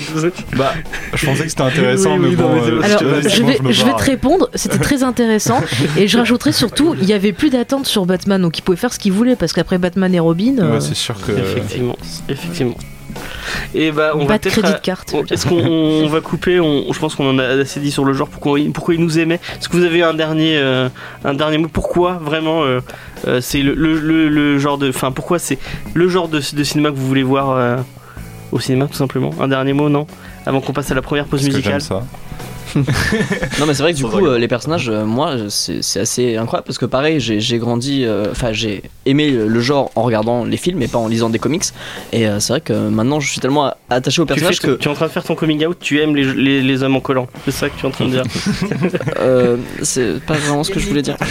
Bah, 0.57 0.73
je 1.15 1.27
pensais 1.27 1.45
que 1.45 1.49
c'était 1.49 1.63
intéressant, 1.63 2.15
Oui, 2.15 2.21
mais 2.23 2.29
oui, 2.29 2.37
bon. 2.37 2.49
non, 2.49 2.55
mais 2.57 2.61
c'est- 2.65 2.71
euh, 2.73 2.83
Alors, 2.83 2.99
je- 3.23 3.43
vais, 3.43 3.73
je 3.73 3.83
te 3.85 4.03
répondre, 4.05 4.51
c'était 4.55 4.79
très 4.79 5.03
intéressant. 5.03 5.61
et 5.97 6.09
je 6.09 6.19
rajouterais 6.19 6.53
surtout, 6.53 6.95
il 7.01 7.09
y 7.09 7.13
avait 7.13 7.33
plus 7.33 7.51
d'attente 7.51 7.87
sur 7.87 8.07
Batman, 8.07 8.41
donc 8.41 8.59
il 8.59 8.63
pouvait 8.63 8.77
faire 8.77 8.93
ce 8.93 8.99
qu'il 8.99 9.13
voulait, 9.13 9.37
parce 9.37 9.53
qu'après 9.53 9.79
Batman 9.79 10.15
et 10.15 10.21
Robin, 10.21 10.57
euh, 10.59 10.75
Ouais, 10.75 10.81
c'est 10.81 10.95
sûr 10.95 11.15
que. 11.21 11.33
Effectivement, 11.33 11.97
effectivement. 12.29 12.77
Et 13.75 13.91
bah, 13.91 14.13
on 14.15 14.21
pas 14.27 14.33
va 14.35 14.39
de 14.39 14.49
crédit 14.51 14.73
de 14.73 14.79
carte. 14.79 15.13
on- 15.15 15.25
Est-ce 15.25 15.47
qu'on 15.47 15.57
on 15.65 16.07
va 16.09 16.21
couper 16.21 16.61
on- 16.61 16.93
Je 16.93 16.99
pense 16.99 17.15
qu'on 17.15 17.29
en 17.29 17.39
a 17.39 17.45
assez 17.45 17.81
dit 17.81 17.91
sur 17.91 18.05
le 18.05 18.13
genre. 18.13 18.29
Pourquoi, 18.29 18.59
il- 18.61 18.73
pourquoi 18.73 18.95
ils 18.95 19.01
nous 19.01 19.19
aimaient 19.19 19.41
Est-ce 19.59 19.69
que 19.69 19.77
vous 19.77 19.85
avez 19.85 20.03
un 20.03 20.15
dernier, 20.15 20.57
euh, 20.59 20.89
un 21.25 21.35
dernier 21.35 21.59
mot? 21.59 21.69
Pourquoi 21.73 22.15
vraiment 22.23 22.63
euh, 22.65 22.81
euh, 23.27 23.41
c'est 23.41 23.63
le, 23.63 23.75
le- 23.75 23.99
le- 24.01 24.29
le 24.29 24.59
genre 24.59 24.79
de. 24.79 24.89
Enfin, 24.91 25.11
pourquoi 25.13 25.39
c'est 25.39 25.59
le 25.95 26.09
genre 26.09 26.29
de, 26.29 26.39
de 26.55 26.65
cinéma 26.65 26.91
que 26.91 26.97
vous 26.97 27.07
voulez 27.07 27.23
voir 27.23 27.51
euh, 27.51 27.77
au 28.53 28.61
cinéma, 28.61 28.87
tout 28.87 28.95
simplement? 28.97 29.31
Un 29.41 29.49
dernier 29.49 29.73
mot, 29.73 29.89
non? 29.89 30.07
Avant 30.45 30.61
qu'on 30.61 30.73
passe 30.73 30.91
à 30.91 30.95
la 30.95 31.03
première 31.03 31.25
pause 31.27 31.41
parce 31.41 31.49
que 31.51 31.57
musicale. 31.57 31.73
j'aime 31.81 31.81
ça. 31.81 32.03
Non 33.61 33.67
mais 33.67 33.75
c'est 33.75 33.83
vrai 33.83 33.93
que 33.93 33.99
du 33.99 34.05
coup 34.05 34.27
euh, 34.27 34.39
les 34.39 34.49
personnages 34.49 34.89
euh, 34.89 35.05
moi 35.05 35.37
c'est 35.49 36.01
assez 36.01 36.37
incroyable 36.37 36.67
parce 36.67 36.79
que 36.79 36.87
pareil 36.87 37.21
j'ai 37.21 37.59
grandi 37.59 38.05
euh, 38.05 38.27
enfin 38.31 38.53
j'ai 38.53 38.83
aimé 39.07 39.31
le 39.31 39.61
genre 39.61 39.91
en 39.95 40.03
regardant 40.03 40.45
les 40.45 40.57
films 40.57 40.83
et 40.83 40.89
pas 40.89 40.99
en 40.99 41.09
lisant 41.09 41.31
des 41.31 41.39
comics 41.39 41.65
et 42.13 42.27
euh, 42.27 42.41
c'est 42.41 42.53
vrai 42.55 42.61
que 42.61 42.73
maintenant 42.89 43.21
je 43.21 43.31
suis 43.31 43.41
tellement 43.41 43.73
attaché 43.91 44.23
aux 44.23 44.27
personnages 44.27 44.61
que 44.61 44.73
tu 44.77 44.89
es 44.89 44.91
en 44.91 44.95
train 44.95 45.07
de 45.07 45.13
faire 45.13 45.25
ton 45.25 45.35
coming 45.35 45.65
out, 45.67 45.77
tu 45.81 46.01
aimes 46.01 46.17
les, 46.17 46.25
les, 46.35 46.63
les 46.63 46.83
hommes 46.83 46.97
en 46.97 47.01
collant. 47.01 47.27
C'est 47.45 47.51
ça 47.51 47.69
que 47.69 47.79
tu 47.79 47.85
es 47.85 47.89
en 47.89 47.91
train 47.91 48.07
de 48.07 48.11
dire. 48.11 48.23
euh, 49.21 49.57
c'est 49.83 50.21
pas 50.25 50.35
vraiment 50.35 50.65
ce 50.65 50.71
que 50.71 50.81
je 50.81 50.87
voulais 50.89 51.03
dire. 51.03 51.17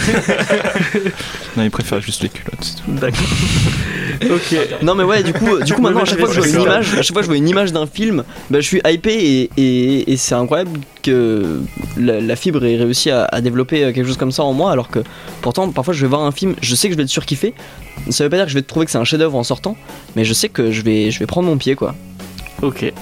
Non, 1.56 1.64
il 1.64 1.70
préfère 1.70 2.00
juste 2.00 2.22
les 2.22 2.30
culottes. 2.30 2.56
c'est 2.62 2.76
tout. 2.76 2.90
D'accord. 2.92 3.26
ok. 4.22 4.58
Non 4.82 4.94
mais 4.94 5.04
ouais 5.04 5.22
du 5.22 5.32
coup 5.34 5.60
du 5.62 5.74
coup 5.74 5.82
maintenant 5.82 6.00
à 6.00 6.04
chaque 6.06 6.18
fois 6.18 6.28
que 6.28 6.34
je 6.34 6.40
vois 6.40 6.48
une 6.48 6.62
image 6.62 6.94
à 6.94 7.02
chaque 7.02 7.12
fois 7.12 7.20
que 7.20 7.22
je 7.22 7.28
vois 7.28 7.36
une 7.36 7.48
image 7.48 7.72
d'un 7.72 7.86
film 7.86 8.24
bah, 8.50 8.60
je 8.60 8.66
suis 8.66 8.80
hypé 8.86 9.12
et, 9.12 9.50
et, 9.58 10.12
et 10.12 10.16
c'est 10.16 10.34
incroyable 10.34 10.80
que 11.02 11.60
la, 11.96 12.36
fibre 12.36 12.64
ait 12.64 12.76
réussi 12.76 13.10
à, 13.10 13.40
développer 13.40 13.92
quelque 13.92 14.06
chose 14.06 14.16
comme 14.16 14.32
ça 14.32 14.44
en 14.44 14.52
moi 14.52 14.72
alors 14.72 14.88
que 14.88 15.00
pourtant 15.40 15.70
parfois 15.70 15.92
je 15.92 16.02
vais 16.02 16.08
voir 16.08 16.22
un 16.22 16.32
film 16.32 16.54
je 16.60 16.74
sais 16.74 16.88
que 16.88 16.94
je 16.94 16.96
vais 16.96 17.04
être 17.04 17.08
surkiffé 17.08 17.54
ça 18.10 18.24
veut 18.24 18.30
pas 18.30 18.36
dire 18.36 18.46
que 18.46 18.50
je 18.50 18.56
vais 18.56 18.62
trouver 18.62 18.86
que 18.86 18.92
c'est 18.92 18.98
un 18.98 19.04
chef 19.04 19.18
d'œuvre 19.18 19.36
en 19.36 19.42
sortant 19.42 19.76
mais 20.16 20.24
je 20.24 20.32
sais 20.32 20.48
que 20.48 20.70
je 20.70 20.82
vais 20.82 21.10
je 21.10 21.18
vais 21.18 21.26
prendre 21.26 21.48
mon 21.48 21.58
pied 21.58 21.74
quoi 21.74 21.94
Ok. 22.62 22.92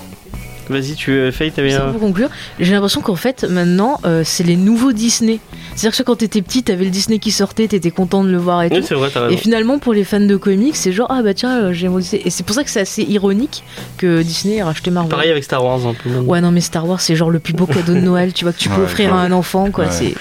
Vas-y, 0.71 0.95
tu 0.95 1.11
euh, 1.13 1.33
Faye, 1.33 1.51
t'avais 1.51 1.71
Ça, 1.71 1.87
un. 1.87 1.91
pour 1.93 2.01
conclure, 2.01 2.29
j'ai 2.59 2.73
l'impression 2.73 3.01
qu'en 3.01 3.17
fait, 3.17 3.45
maintenant, 3.45 4.01
euh, 4.05 4.23
c'est 4.25 4.45
les 4.45 4.57
nouveaux 4.57 4.93
Disney. 4.93 5.39
C'est-à-dire 5.75 5.99
que 5.99 6.03
quand 6.05 6.17
t'étais 6.17 6.43
petit, 6.43 6.63
t'avais 6.63 6.85
le 6.85 6.91
Disney 6.91 7.19
qui 7.19 7.31
sortait, 7.31 7.69
t'étais 7.69 7.91
content 7.91 8.25
de 8.25 8.31
le 8.31 8.39
voir 8.39 8.63
et 8.63 8.69
Oui, 8.71 8.81
tout. 8.81 8.87
c'est 8.87 8.95
vrai, 8.95 9.09
t'as 9.13 9.29
Et 9.31 9.37
finalement, 9.37 9.79
pour 9.79 9.93
les 9.93 10.05
fans 10.05 10.21
de 10.21 10.37
comics, 10.37 10.77
c'est 10.77 10.93
genre, 10.93 11.09
ah 11.11 11.23
bah 11.23 11.35
tiens, 11.35 11.59
euh, 11.65 11.73
j'aime 11.73 11.99
Disney. 11.99 12.23
Et 12.25 12.31
c'est 12.31 12.45
pour 12.45 12.55
ça 12.55 12.65
que 12.65 12.71
c'est 12.71 12.81
assez 12.81 13.03
ironique 13.03 13.63
que 13.99 14.23
Disney 14.23 14.57
ait 14.57 14.63
racheté 14.63 14.91
Marvel. 14.91 15.11
Pareil 15.11 15.31
avec 15.31 15.45
Star 15.45 15.65
Wars 15.65 15.87
un 15.87 15.95
peu. 15.95 16.11
Ouais, 16.21 16.41
non, 16.41 16.51
mais 16.53 16.61
Star 16.61 16.87
Wars, 16.89 17.01
c'est 17.01 17.17
genre 17.17 17.31
le 17.31 17.39
plus 17.41 17.53
beau 17.53 17.67
cadeau 17.67 17.95
de 17.95 18.01
Noël, 18.01 18.33
tu 18.33 18.45
vois, 18.45 18.53
que 18.53 18.59
tu 18.59 18.69
peux 18.69 18.77
Ouais, 18.77 18.85
offrir 18.85 19.11
ouais. 19.13 19.17
à 19.17 19.21
un 19.21 19.33
enfant, 19.33 19.71
quoi. 19.71 19.85
Ouais. 19.87 19.91
C'est... 19.91 20.15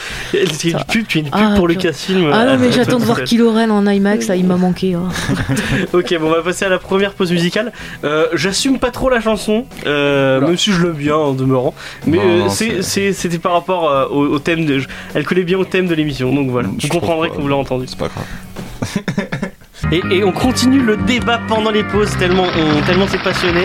C'est 0.54 0.70
une 0.70 0.84
pub, 0.88 1.08
tu 1.08 1.18
es 1.20 1.22
une 1.22 1.30
pub 1.30 1.36
Ah, 1.36 1.54
pour 1.56 1.66
purée. 1.68 1.74
Lucasfilm. 1.76 2.30
Ah 2.34 2.46
non, 2.46 2.58
mais 2.58 2.72
j'attends 2.72 3.00
de 3.00 3.04
voir 3.06 3.24
Kylo 3.24 3.52
Ren 3.52 3.70
en 3.70 3.86
IMAX, 3.88 4.28
là, 4.28 4.36
il 4.36 4.46
m'a 4.46 4.56
manqué. 4.58 4.96
oh. 4.96 5.08
Ok, 5.94 6.16
bon, 6.20 6.28
on 6.28 6.32
va 6.32 6.42
passer 6.42 6.66
à 6.66 6.70
la 6.70 6.80
première 6.80 7.14
pause 7.14 7.32
musicale. 7.32 7.72
Euh, 8.04 8.28
J'assume 8.34 8.80
pas 8.80 8.92
trop 8.92 9.10
la 9.10 9.22
chanson, 9.22 9.66
euh, 9.86 10.39
même 10.48 10.58
si 10.58 10.72
je 10.72 10.82
l'aime 10.84 10.94
bien 10.94 11.16
en 11.16 11.34
demeurant. 11.34 11.74
Mais 12.06 12.20
euh, 12.20 12.50
c'était 12.50 13.38
par 13.40 13.54
rapport 13.54 13.90
euh, 13.90 14.06
au, 14.08 14.26
au 14.28 14.40
thème 14.40 14.66
de. 14.66 14.82
Elle 15.14 15.26
collait 15.26 15.44
bien 15.44 15.58
au 15.58 15.66
thème 15.66 15.88
de 15.88 15.96
l'émission, 15.96 16.34
donc 16.34 16.50
voilà. 16.50 16.70
Je 16.78 16.88
Vous 16.88 16.94
comprendrez 16.94 17.30
pas. 17.30 17.36
vous 17.36 17.48
l'avez 17.48 17.62
entendu. 17.62 17.86
C'est 17.88 17.98
pas 17.98 18.08
grave. 18.08 18.26
Et, 19.92 20.02
et 20.12 20.24
on 20.24 20.32
continue 20.32 20.82
le 20.82 20.98
débat 20.98 21.40
pendant 21.48 21.72
les 21.72 21.84
pauses, 21.84 22.16
tellement 22.18 22.44
on 22.44 22.82
tellement 22.86 23.08
c'est 23.08 23.22
passionné. 23.24 23.64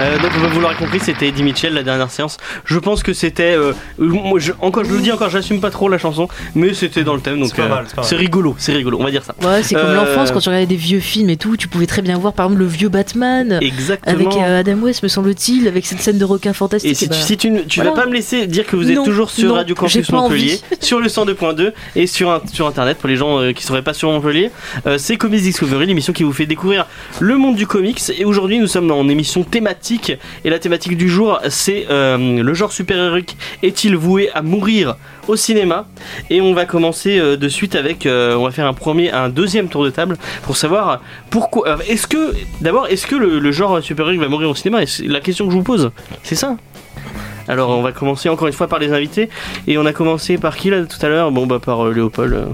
Euh, 0.00 0.16
donc 0.18 0.30
vous 0.52 0.60
l'aurez 0.60 0.76
compris, 0.76 1.00
c'était 1.00 1.26
Eddie 1.28 1.42
Mitchell 1.42 1.74
la 1.74 1.82
dernière 1.82 2.10
séance. 2.10 2.36
Je 2.64 2.78
pense 2.78 3.02
que 3.02 3.12
c'était, 3.12 3.56
euh, 3.56 3.72
moi, 3.98 4.38
je, 4.38 4.52
encore, 4.60 4.84
je 4.84 4.92
le 4.92 5.00
dis 5.00 5.10
encore, 5.10 5.28
j'assume 5.28 5.60
pas 5.60 5.70
trop 5.70 5.88
la 5.88 5.98
chanson, 5.98 6.28
mais 6.54 6.72
c'était 6.72 7.02
dans 7.02 7.14
le 7.14 7.20
thème, 7.20 7.40
donc 7.40 7.48
C'est 7.54 7.56
pas 7.68 7.82
euh, 7.98 8.16
rigolo, 8.16 8.54
c'est 8.58 8.72
rigolo, 8.72 8.98
on 9.00 9.04
va 9.04 9.10
dire 9.10 9.24
ça. 9.24 9.34
Ouais, 9.42 9.62
c'est 9.64 9.74
comme 9.74 9.86
Euh, 9.86 9.94
l'enfance, 9.96 10.30
quand 10.30 10.38
tu 10.38 10.48
regardais 10.50 10.66
des 10.66 10.76
vieux 10.76 11.00
films 11.00 11.30
et 11.30 11.36
tout, 11.36 11.56
tu 11.56 11.66
pouvais 11.66 11.86
très 11.86 12.02
bien 12.02 12.16
voir, 12.16 12.32
par 12.32 12.46
exemple, 12.46 12.60
le 12.62 12.68
vieux 12.68 12.88
Batman. 12.88 13.58
Exactement. 13.60 14.14
Avec 14.30 14.40
euh, 14.40 14.60
Adam 14.60 14.76
West, 14.82 15.02
me 15.02 15.08
semble-t-il, 15.08 15.66
avec 15.66 15.84
cette 15.84 16.00
scène 16.00 16.18
de 16.18 16.24
requin 16.24 16.52
fantastique. 16.52 16.92
Et 16.92 16.94
si, 16.94 17.08
tu, 17.08 17.18
si 17.18 17.36
tu, 17.36 17.50
ne- 17.50 17.62
tu 17.62 17.80
voilà. 17.80 17.90
vas 17.96 18.02
pas 18.02 18.06
me 18.08 18.14
laisser 18.14 18.46
dire 18.46 18.66
que 18.66 18.76
vous 18.76 18.88
êtes 18.88 18.96
Non, 18.96 19.04
toujours 19.04 19.30
sur 19.30 19.48
non, 19.48 19.54
Radio 19.54 19.74
Campus 19.74 20.08
Montpellier, 20.12 20.60
sur 20.80 21.00
le 21.00 21.08
102.2 21.08 21.72
et 21.96 22.06
sur, 22.06 22.30
un- 22.30 22.42
sur 22.52 22.68
internet 22.68 22.98
pour 22.98 23.08
les 23.08 23.16
gens 23.16 23.40
euh, 23.40 23.52
qui 23.52 23.64
seraient 23.64 23.82
pas 23.82 23.94
sur 23.94 24.10
Montpellier. 24.12 24.52
Euh, 24.86 24.96
c'est 24.96 25.16
Comics 25.16 25.42
Discovery, 25.42 25.86
l'émission 25.86 26.12
qui 26.12 26.22
vous 26.22 26.32
fait 26.32 26.46
découvrir 26.46 26.86
le 27.18 27.36
monde 27.36 27.56
du 27.56 27.66
comics. 27.66 28.00
Et 28.16 28.24
aujourd'hui, 28.24 28.60
nous 28.60 28.68
sommes 28.68 28.90
en 28.92 29.08
émission 29.08 29.42
thématique 29.42 29.87
Et 30.44 30.50
la 30.50 30.58
thématique 30.58 30.96
du 30.96 31.08
jour, 31.08 31.40
c'est 31.48 31.86
euh, 31.90 32.42
le 32.42 32.54
genre 32.54 32.72
super-héroïque 32.72 33.36
est-il 33.62 33.96
voué 33.96 34.30
à 34.34 34.42
mourir 34.42 34.96
au 35.28 35.36
cinéma? 35.36 35.86
Et 36.30 36.40
on 36.40 36.54
va 36.54 36.64
commencer 36.64 37.18
euh, 37.18 37.36
de 37.36 37.48
suite 37.48 37.74
avec, 37.74 38.06
euh, 38.06 38.36
on 38.36 38.44
va 38.44 38.50
faire 38.50 38.66
un 38.66 38.74
premier, 38.74 39.10
un 39.10 39.28
deuxième 39.28 39.68
tour 39.68 39.84
de 39.84 39.90
table 39.90 40.16
pour 40.42 40.56
savoir 40.56 41.00
pourquoi. 41.30 41.78
est-ce 41.88 42.06
que, 42.06 42.34
d'abord, 42.60 42.86
est-ce 42.88 43.06
que 43.06 43.16
le, 43.16 43.38
le 43.38 43.52
genre 43.52 43.82
super-héroïque 43.82 44.20
va 44.20 44.28
mourir 44.28 44.50
au 44.50 44.54
cinéma? 44.54 44.80
La 45.04 45.20
question 45.20 45.46
que 45.46 45.52
je 45.52 45.56
vous 45.56 45.62
pose, 45.62 45.90
c'est 46.22 46.34
ça? 46.34 46.56
Alors 47.46 47.70
on 47.70 47.80
va 47.80 47.92
commencer 47.92 48.28
encore 48.28 48.46
une 48.46 48.52
fois 48.52 48.68
par 48.68 48.78
les 48.78 48.92
invités. 48.92 49.30
Et 49.66 49.78
on 49.78 49.86
a 49.86 49.94
commencé 49.94 50.36
par 50.36 50.56
qui 50.56 50.68
là 50.68 50.82
tout 50.82 51.04
à 51.04 51.08
l'heure? 51.08 51.30
Bon 51.32 51.46
bah 51.46 51.58
par 51.58 51.88
Léopold. 51.88 52.48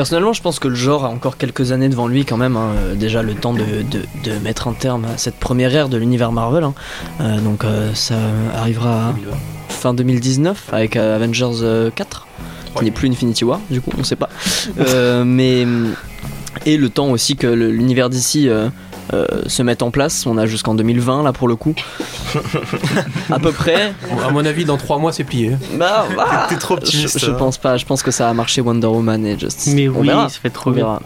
Personnellement, 0.00 0.32
je 0.32 0.40
pense 0.40 0.58
que 0.58 0.66
le 0.66 0.74
genre 0.76 1.04
a 1.04 1.10
encore 1.10 1.36
quelques 1.36 1.72
années 1.72 1.90
devant 1.90 2.08
lui 2.08 2.24
quand 2.24 2.38
même. 2.38 2.56
hein. 2.56 2.70
Euh, 2.74 2.94
Déjà 2.94 3.22
le 3.22 3.34
temps 3.34 3.52
de, 3.52 3.60
mettre 4.42 4.66
un 4.66 4.72
terme 4.72 5.04
à 5.04 5.18
cette 5.18 5.34
première 5.34 5.74
ère 5.74 5.90
de 5.90 5.98
l'univers 5.98 6.32
Marvel. 6.32 6.64
hein. 6.64 6.72
Euh, 7.20 7.38
donc 7.40 7.64
euh, 7.64 7.92
ça 7.92 8.14
arrivera 8.56 9.12
fin 9.68 9.92
2019 9.92 10.70
avec 10.72 10.96
Avengers 10.96 11.50
euh, 11.60 11.90
4, 11.94 12.26
qui 12.78 12.84
n'est 12.86 12.90
plus 12.92 13.10
Infinity 13.10 13.44
War, 13.44 13.60
du 13.70 13.82
coup, 13.82 13.90
on 13.98 14.02
sait 14.02 14.16
pas. 14.16 14.30
Mais 15.26 15.66
et 16.64 16.78
le 16.78 16.88
temps 16.88 17.10
aussi 17.10 17.36
que 17.36 17.46
l'univers 17.46 18.08
d'ici 18.08 18.48
se 19.46 19.62
mette 19.62 19.82
en 19.82 19.90
place. 19.90 20.26
On 20.26 20.36
a 20.38 20.46
jusqu'en 20.46 20.74
2020 20.74 21.22
là 21.22 21.32
pour 21.32 21.48
le 21.48 21.56
coup. 21.56 21.74
à 23.30 23.38
peu 23.38 23.52
près. 23.52 23.92
À 24.26 24.30
mon 24.30 24.44
avis, 24.44 24.64
dans 24.64 24.76
3 24.76 24.98
mois, 24.98 25.12
c'est 25.12 25.24
plié. 25.24 25.52
Bah, 25.74 26.06
bah, 26.16 26.46
T'es 26.48 26.56
trop 26.56 26.74
je, 26.76 26.80
optimiste. 26.82 27.18
je 27.18 27.30
hein. 27.30 27.34
pense 27.38 27.58
pas. 27.58 27.76
Je 27.76 27.84
pense 27.84 28.02
que 28.02 28.10
ça 28.10 28.28
a 28.28 28.34
marché 28.34 28.60
Wonder 28.60 28.86
Woman 28.86 29.24
et 29.26 29.38
Justice. 29.38 29.74
Mais 29.74 29.88
On 29.88 30.00
oui, 30.00 30.06
verra. 30.08 30.28
ça 30.28 30.38
fait 30.40 30.50
trop 30.50 30.70
bien. 30.70 31.00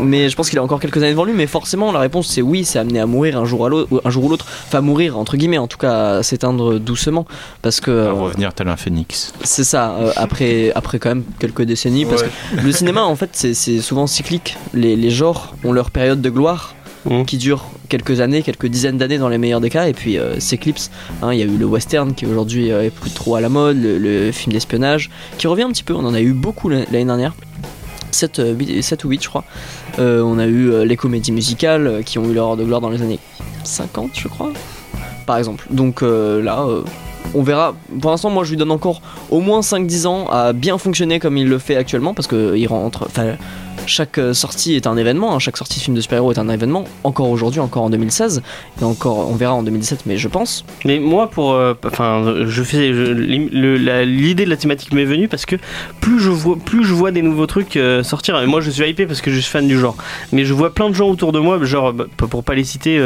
Mais 0.00 0.28
je 0.28 0.36
pense 0.36 0.48
qu'il 0.50 0.58
a 0.58 0.62
encore 0.62 0.80
quelques 0.80 0.98
années 0.98 1.10
devant 1.10 1.24
lui. 1.24 1.32
Mais 1.34 1.46
forcément, 1.46 1.92
la 1.92 2.00
réponse 2.00 2.28
c'est 2.28 2.42
oui, 2.42 2.64
c'est 2.64 2.78
amené 2.78 3.00
à 3.00 3.06
mourir 3.06 3.38
un 3.38 3.44
jour, 3.44 3.66
à 3.66 3.68
l'autre, 3.68 4.00
un 4.04 4.10
jour 4.10 4.24
ou 4.24 4.28
l'autre. 4.28 4.46
Enfin, 4.68 4.80
mourir 4.80 5.18
entre 5.18 5.36
guillemets, 5.36 5.58
en 5.58 5.66
tout 5.68 5.78
cas, 5.78 6.18
à 6.18 6.22
s'éteindre 6.22 6.78
doucement. 6.78 7.26
Parce 7.62 7.80
que 7.80 7.90
À 7.90 7.94
euh, 7.94 8.12
revenir 8.12 8.52
tel 8.54 8.68
un 8.68 8.76
phénix. 8.76 9.32
c'est 9.42 9.64
ça, 9.64 9.92
euh, 10.00 10.12
après, 10.16 10.72
après 10.74 10.98
quand 10.98 11.08
même 11.10 11.24
quelques 11.38 11.62
décennies. 11.62 12.04
Parce 12.06 12.22
que 12.22 12.28
le 12.62 12.72
cinéma, 12.72 13.02
en 13.02 13.16
fait, 13.16 13.30
c'est- 13.32 13.54
c'est 13.54 13.80
souvent 13.80 14.06
cyclique. 14.06 14.56
Les, 14.74 14.96
les 14.96 15.10
genres 15.10 15.54
ont 15.64 15.72
leur 15.72 15.90
période 15.90 16.20
de 16.20 16.30
gloire. 16.30 16.74
Mhm. 17.08 17.24
qui 17.24 17.36
dure 17.38 17.64
quelques 17.88 18.20
années, 18.20 18.42
quelques 18.42 18.66
dizaines 18.66 18.98
d'années 18.98 19.18
dans 19.18 19.28
les 19.28 19.38
meilleurs 19.38 19.60
des 19.60 19.70
cas, 19.70 19.86
et 19.88 19.92
puis 19.92 20.18
euh, 20.18 20.40
s'éclipse. 20.40 20.90
Hein, 21.22 21.32
Il 21.32 21.38
y 21.38 21.42
a 21.42 21.46
eu 21.46 21.56
le 21.56 21.64
western 21.66 22.14
qui 22.14 22.26
aujourd'hui 22.26 22.72
euh, 22.72 22.84
est 22.84 22.90
plus 22.90 23.10
trop 23.10 23.36
à 23.36 23.40
la 23.40 23.48
mode, 23.48 23.78
le, 23.80 24.32
film 24.32 24.52
d'espionnage 24.52 25.10
qui 25.38 25.46
revient 25.46 25.62
un 25.62 25.70
petit 25.70 25.84
peu. 25.84 25.94
On 25.94 26.04
en 26.04 26.14
a 26.14 26.20
eu 26.20 26.32
beaucoup 26.32 26.68
l'année 26.68 27.04
dernière. 27.04 27.34
7, 28.10 28.38
euh, 28.38 28.54
huit- 28.54 28.82
sept 28.82 29.04
ou 29.04 29.08
8 29.10 29.22
je 29.22 29.28
crois. 29.28 29.44
Euh, 29.98 30.22
on 30.22 30.38
a 30.38 30.46
eu 30.46 30.70
euh, 30.70 30.84
les 30.84 30.96
comédies 30.96 31.32
musicales 31.32 31.86
euh, 31.86 32.02
qui 32.02 32.18
ont 32.18 32.24
eu 32.28 32.34
leur 32.34 32.48
heure 32.48 32.56
de 32.56 32.64
gloire 32.64 32.80
dans 32.80 32.90
les 32.90 33.02
années 33.02 33.18
50 33.64 34.10
je 34.14 34.28
crois. 34.28 34.52
Par 35.26 35.36
exemple. 35.38 35.66
Donc 35.70 36.02
euh, 36.02 36.42
là, 36.42 36.64
euh, 36.66 36.82
on 37.34 37.42
verra. 37.42 37.74
Pour 38.00 38.10
l'instant 38.10 38.30
moi 38.30 38.44
je 38.44 38.50
lui 38.50 38.56
donne 38.56 38.70
encore 38.70 39.02
au 39.30 39.40
moins 39.40 39.60
5-10 39.60 40.06
ans 40.06 40.28
à 40.30 40.52
bien 40.52 40.78
fonctionner 40.78 41.18
comme 41.18 41.36
il 41.36 41.48
le 41.48 41.58
fait 41.58 41.76
actuellement 41.76 42.14
parce 42.14 42.26
que 42.28 42.56
il 42.56 42.66
rentre... 42.66 43.08
chaque 43.86 44.18
euh, 44.18 44.34
sortie 44.34 44.74
est 44.74 44.86
un 44.86 44.96
événement, 44.96 45.34
hein, 45.34 45.38
chaque 45.38 45.56
sortie 45.56 45.78
de 45.78 45.84
film 45.84 45.96
de 45.96 46.00
super-héros 46.00 46.32
est 46.32 46.38
un 46.38 46.48
événement, 46.48 46.84
encore 47.04 47.30
aujourd'hui, 47.30 47.60
encore 47.60 47.84
en 47.84 47.90
2016, 47.90 48.42
et 48.80 48.84
encore, 48.84 49.30
on 49.30 49.34
verra 49.34 49.54
en 49.54 49.62
2017, 49.62 50.06
mais 50.06 50.16
je 50.16 50.28
pense. 50.28 50.64
Mais 50.84 50.98
moi, 50.98 51.30
pour, 51.30 51.52
euh, 51.52 51.74
enfin, 51.86 52.44
je 52.46 52.62
fais 52.62 52.92
l'idée 52.92 54.44
de 54.44 54.50
la 54.50 54.56
thématique 54.56 54.92
m'est 54.92 55.04
venue 55.04 55.28
parce 55.28 55.46
que 55.46 55.56
plus 56.00 56.18
je 56.20 56.30
vois, 56.30 56.56
plus 56.56 56.84
je 56.84 56.92
vois 56.92 57.10
des 57.10 57.22
nouveaux 57.22 57.46
trucs 57.46 57.76
euh, 57.76 58.02
sortir. 58.02 58.40
Et 58.40 58.46
moi, 58.46 58.60
je 58.60 58.70
suis 58.70 58.88
hypé 58.88 59.06
parce 59.06 59.20
que 59.20 59.30
je 59.30 59.40
suis 59.40 59.50
fan 59.50 59.66
du 59.66 59.78
genre. 59.78 59.96
Mais 60.32 60.44
je 60.44 60.54
vois 60.54 60.72
plein 60.72 60.88
de 60.88 60.94
gens 60.94 61.08
autour 61.08 61.32
de 61.32 61.38
moi, 61.38 61.62
genre 61.64 61.92
bah, 61.92 62.06
pour 62.16 62.44
pas 62.44 62.54
les 62.54 62.64
citer, 62.64 63.00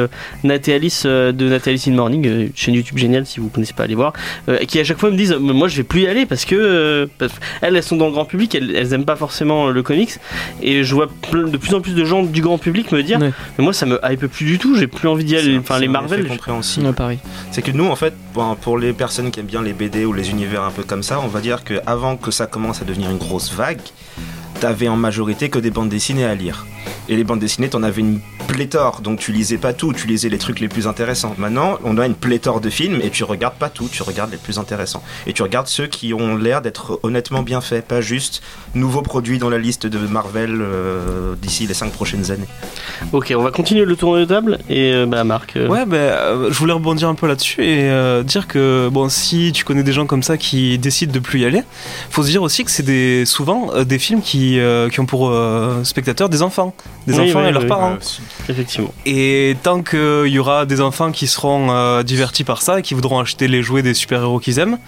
Nat 0.44 0.58
et 0.66 0.74
Alice 0.74 1.04
euh, 1.06 1.32
de 1.32 1.48
Nat 1.48 1.60
et 1.66 1.70
Alice 1.70 1.88
in 1.88 1.92
Morning, 1.92 2.50
chaîne 2.54 2.74
YouTube 2.74 2.98
géniale 2.98 3.26
si 3.26 3.40
vous 3.40 3.48
connaissez 3.48 3.72
pas, 3.72 3.84
allez 3.84 3.94
voir, 3.94 4.12
qui 4.66 4.78
à 4.80 4.84
chaque 4.84 4.98
fois 4.98 5.10
me 5.10 5.16
disent, 5.16 5.34
moi, 5.34 5.68
je 5.68 5.76
vais 5.76 5.82
plus 5.82 6.02
y 6.02 6.06
aller 6.06 6.26
parce 6.26 6.44
que 6.44 7.08
elles, 7.60 7.76
elles 7.76 7.82
sont 7.82 7.96
dans 7.96 8.06
le 8.06 8.12
grand 8.12 8.24
public, 8.24 8.54
elles, 8.54 8.74
elles 8.74 8.92
aiment 8.92 9.04
pas 9.04 9.16
forcément 9.16 9.68
le 9.68 9.82
comics. 9.82 10.12
Et 10.62 10.84
je 10.84 10.94
vois 10.94 11.08
plein- 11.08 11.48
de 11.48 11.56
plus 11.56 11.74
en 11.74 11.80
plus 11.80 11.94
de 11.94 12.04
gens 12.04 12.22
du 12.22 12.42
grand 12.42 12.58
public 12.58 12.92
me 12.92 13.02
dire, 13.02 13.18
Ouais. 13.20 13.32
mais 13.58 13.64
moi, 13.64 13.72
ça 13.72 13.86
me 13.86 13.98
hype 14.04 14.26
plus 14.26 14.44
du 14.44 14.58
tout. 14.58 14.76
J'ai 14.76 14.86
plus 14.86 15.08
envie 15.08 15.24
d'y 15.24 15.36
aller. 15.36 15.58
Enfin, 15.58 15.78
les 15.78 15.88
Marvel. 15.88 16.26
compréhensible. 16.28 16.86
Ouais, 16.86 16.92
pareil. 16.92 17.18
C'est 17.50 17.62
que 17.62 17.70
nous, 17.70 17.86
en 17.86 17.96
fait, 17.96 18.14
bon, 18.34 18.54
pour 18.56 18.78
les 18.78 18.92
personnes 18.92 19.30
qui 19.30 19.40
aiment 19.40 19.46
bien 19.46 19.62
les 19.62 19.72
BD 19.72 20.04
ou 20.04 20.12
les 20.12 20.30
univers 20.30 20.62
un 20.64 20.70
peu 20.70 20.82
comme 20.82 21.02
ça, 21.02 21.20
on 21.24 21.28
va 21.28 21.40
dire 21.40 21.64
que 21.64 21.74
avant 21.86 22.16
que 22.16 22.30
ça 22.30 22.46
commence 22.46 22.82
à 22.82 22.84
devenir 22.84 23.10
une 23.10 23.18
grosse 23.18 23.52
vague, 23.52 23.80
t'avais 24.60 24.88
en 24.88 24.96
majorité 24.96 25.48
que 25.48 25.58
des 25.58 25.70
bandes 25.70 25.88
dessinées 25.88 26.24
à 26.24 26.34
lire. 26.34 26.66
Et 27.08 27.16
les 27.16 27.24
bandes 27.24 27.40
dessinées, 27.40 27.68
t'en 27.68 27.82
avais 27.82 28.00
une 28.00 28.20
pléthore, 28.46 29.00
donc 29.00 29.18
tu 29.18 29.32
lisais 29.32 29.58
pas 29.58 29.72
tout, 29.72 29.92
tu 29.92 30.06
lisais 30.06 30.28
les 30.28 30.38
trucs 30.38 30.60
les 30.60 30.68
plus 30.68 30.86
intéressants. 30.86 31.34
Maintenant, 31.38 31.78
on 31.84 31.98
a 31.98 32.06
une 32.06 32.14
pléthore 32.14 32.60
de 32.60 32.70
films 32.70 33.00
et 33.02 33.10
tu 33.10 33.24
regardes 33.24 33.54
pas 33.56 33.68
tout, 33.68 33.88
tu 33.90 34.02
regardes 34.02 34.30
les 34.30 34.36
plus 34.36 34.58
intéressants. 34.58 35.02
Et 35.26 35.32
tu 35.32 35.42
regardes 35.42 35.66
ceux 35.66 35.86
qui 35.86 36.14
ont 36.14 36.36
l'air 36.36 36.62
d'être 36.62 37.00
honnêtement 37.02 37.42
bien 37.42 37.60
faits, 37.60 37.86
pas 37.86 38.00
juste 38.00 38.42
nouveaux 38.74 39.02
produits 39.02 39.38
dans 39.38 39.50
la 39.50 39.58
liste 39.58 39.86
de 39.86 39.98
Marvel 39.98 40.58
euh, 40.60 41.34
d'ici 41.40 41.66
les 41.66 41.74
5 41.74 41.92
prochaines 41.92 42.30
années. 42.30 42.46
Ok, 43.12 43.32
on 43.36 43.42
va 43.42 43.50
continuer 43.50 43.84
le 43.84 43.96
tour 43.96 44.16
de 44.16 44.24
table 44.24 44.58
et 44.68 44.92
euh, 44.92 45.06
bah 45.06 45.24
Marc. 45.24 45.56
euh, 45.56 45.68
Ouais, 45.68 45.86
ben, 45.86 45.96
euh, 45.96 46.48
je 46.50 46.58
voulais 46.58 46.72
rebondir 46.72 47.08
un 47.08 47.14
peu 47.14 47.26
là-dessus 47.26 47.62
et 47.62 47.90
euh, 47.90 48.22
dire 48.22 48.46
que 48.48 48.88
bon, 48.90 49.08
si 49.08 49.52
tu 49.52 49.64
connais 49.64 49.82
des 49.82 49.92
gens 49.92 50.06
comme 50.06 50.22
ça 50.22 50.36
qui 50.36 50.78
décident 50.78 51.12
de 51.12 51.18
plus 51.18 51.40
y 51.40 51.44
aller, 51.44 51.62
faut 52.10 52.22
se 52.22 52.28
dire 52.28 52.42
aussi 52.42 52.64
que 52.64 52.70
c'est 52.70 52.82
des, 52.84 53.24
souvent 53.26 53.70
euh, 53.74 53.84
des 53.84 53.98
films 53.98 54.22
qui, 54.22 54.49
euh, 54.58 54.88
qui 54.88 55.00
ont 55.00 55.06
pour 55.06 55.28
euh, 55.28 55.84
spectateurs 55.84 56.28
des 56.28 56.42
enfants, 56.42 56.74
des 57.06 57.18
Oui, 57.18 57.30
enfants 57.30 57.42
oui, 57.42 57.48
et 57.48 57.52
leurs 57.52 57.62
oui. 57.62 57.68
parents. 57.68 57.96
effectivement. 58.48 58.92
Et 59.06 59.56
tant 59.62 59.82
qu'il 59.82 60.26
y 60.28 60.38
aura 60.38 60.66
des 60.66 60.80
enfants 60.80 61.12
qui 61.12 61.26
seront 61.26 61.68
euh, 61.70 62.02
divertis 62.02 62.44
par 62.44 62.62
ça 62.62 62.78
et 62.78 62.82
qui 62.82 62.94
voudront 62.94 63.20
acheter 63.20 63.48
les 63.48 63.62
jouets 63.62 63.82
des 63.82 63.94
super-héros 63.94 64.38
qu'ils 64.40 64.58
aiment, 64.58 64.78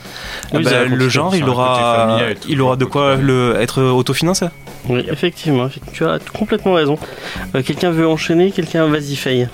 eh 0.53 0.59
ben, 0.59 0.89
le 0.93 1.09
genre 1.09 1.37
il 1.37 1.49
aura, 1.49 2.19
il 2.49 2.61
aura 2.61 2.77
de 2.77 2.85
quoi 2.85 3.17
le, 3.17 3.57
être 3.61 3.83
autofinancé. 3.83 4.47
Oui, 4.89 5.05
effectivement, 5.11 5.69
tu 5.93 6.05
as 6.05 6.19
complètement 6.37 6.73
raison. 6.75 6.99
Euh, 7.55 7.63
quelqu'un 7.63 7.91
veut 7.91 8.09
enchaîner 8.09 8.51
Quelqu'un, 8.51 8.87
vas-y, 8.89 9.15
Faye. 9.15 9.49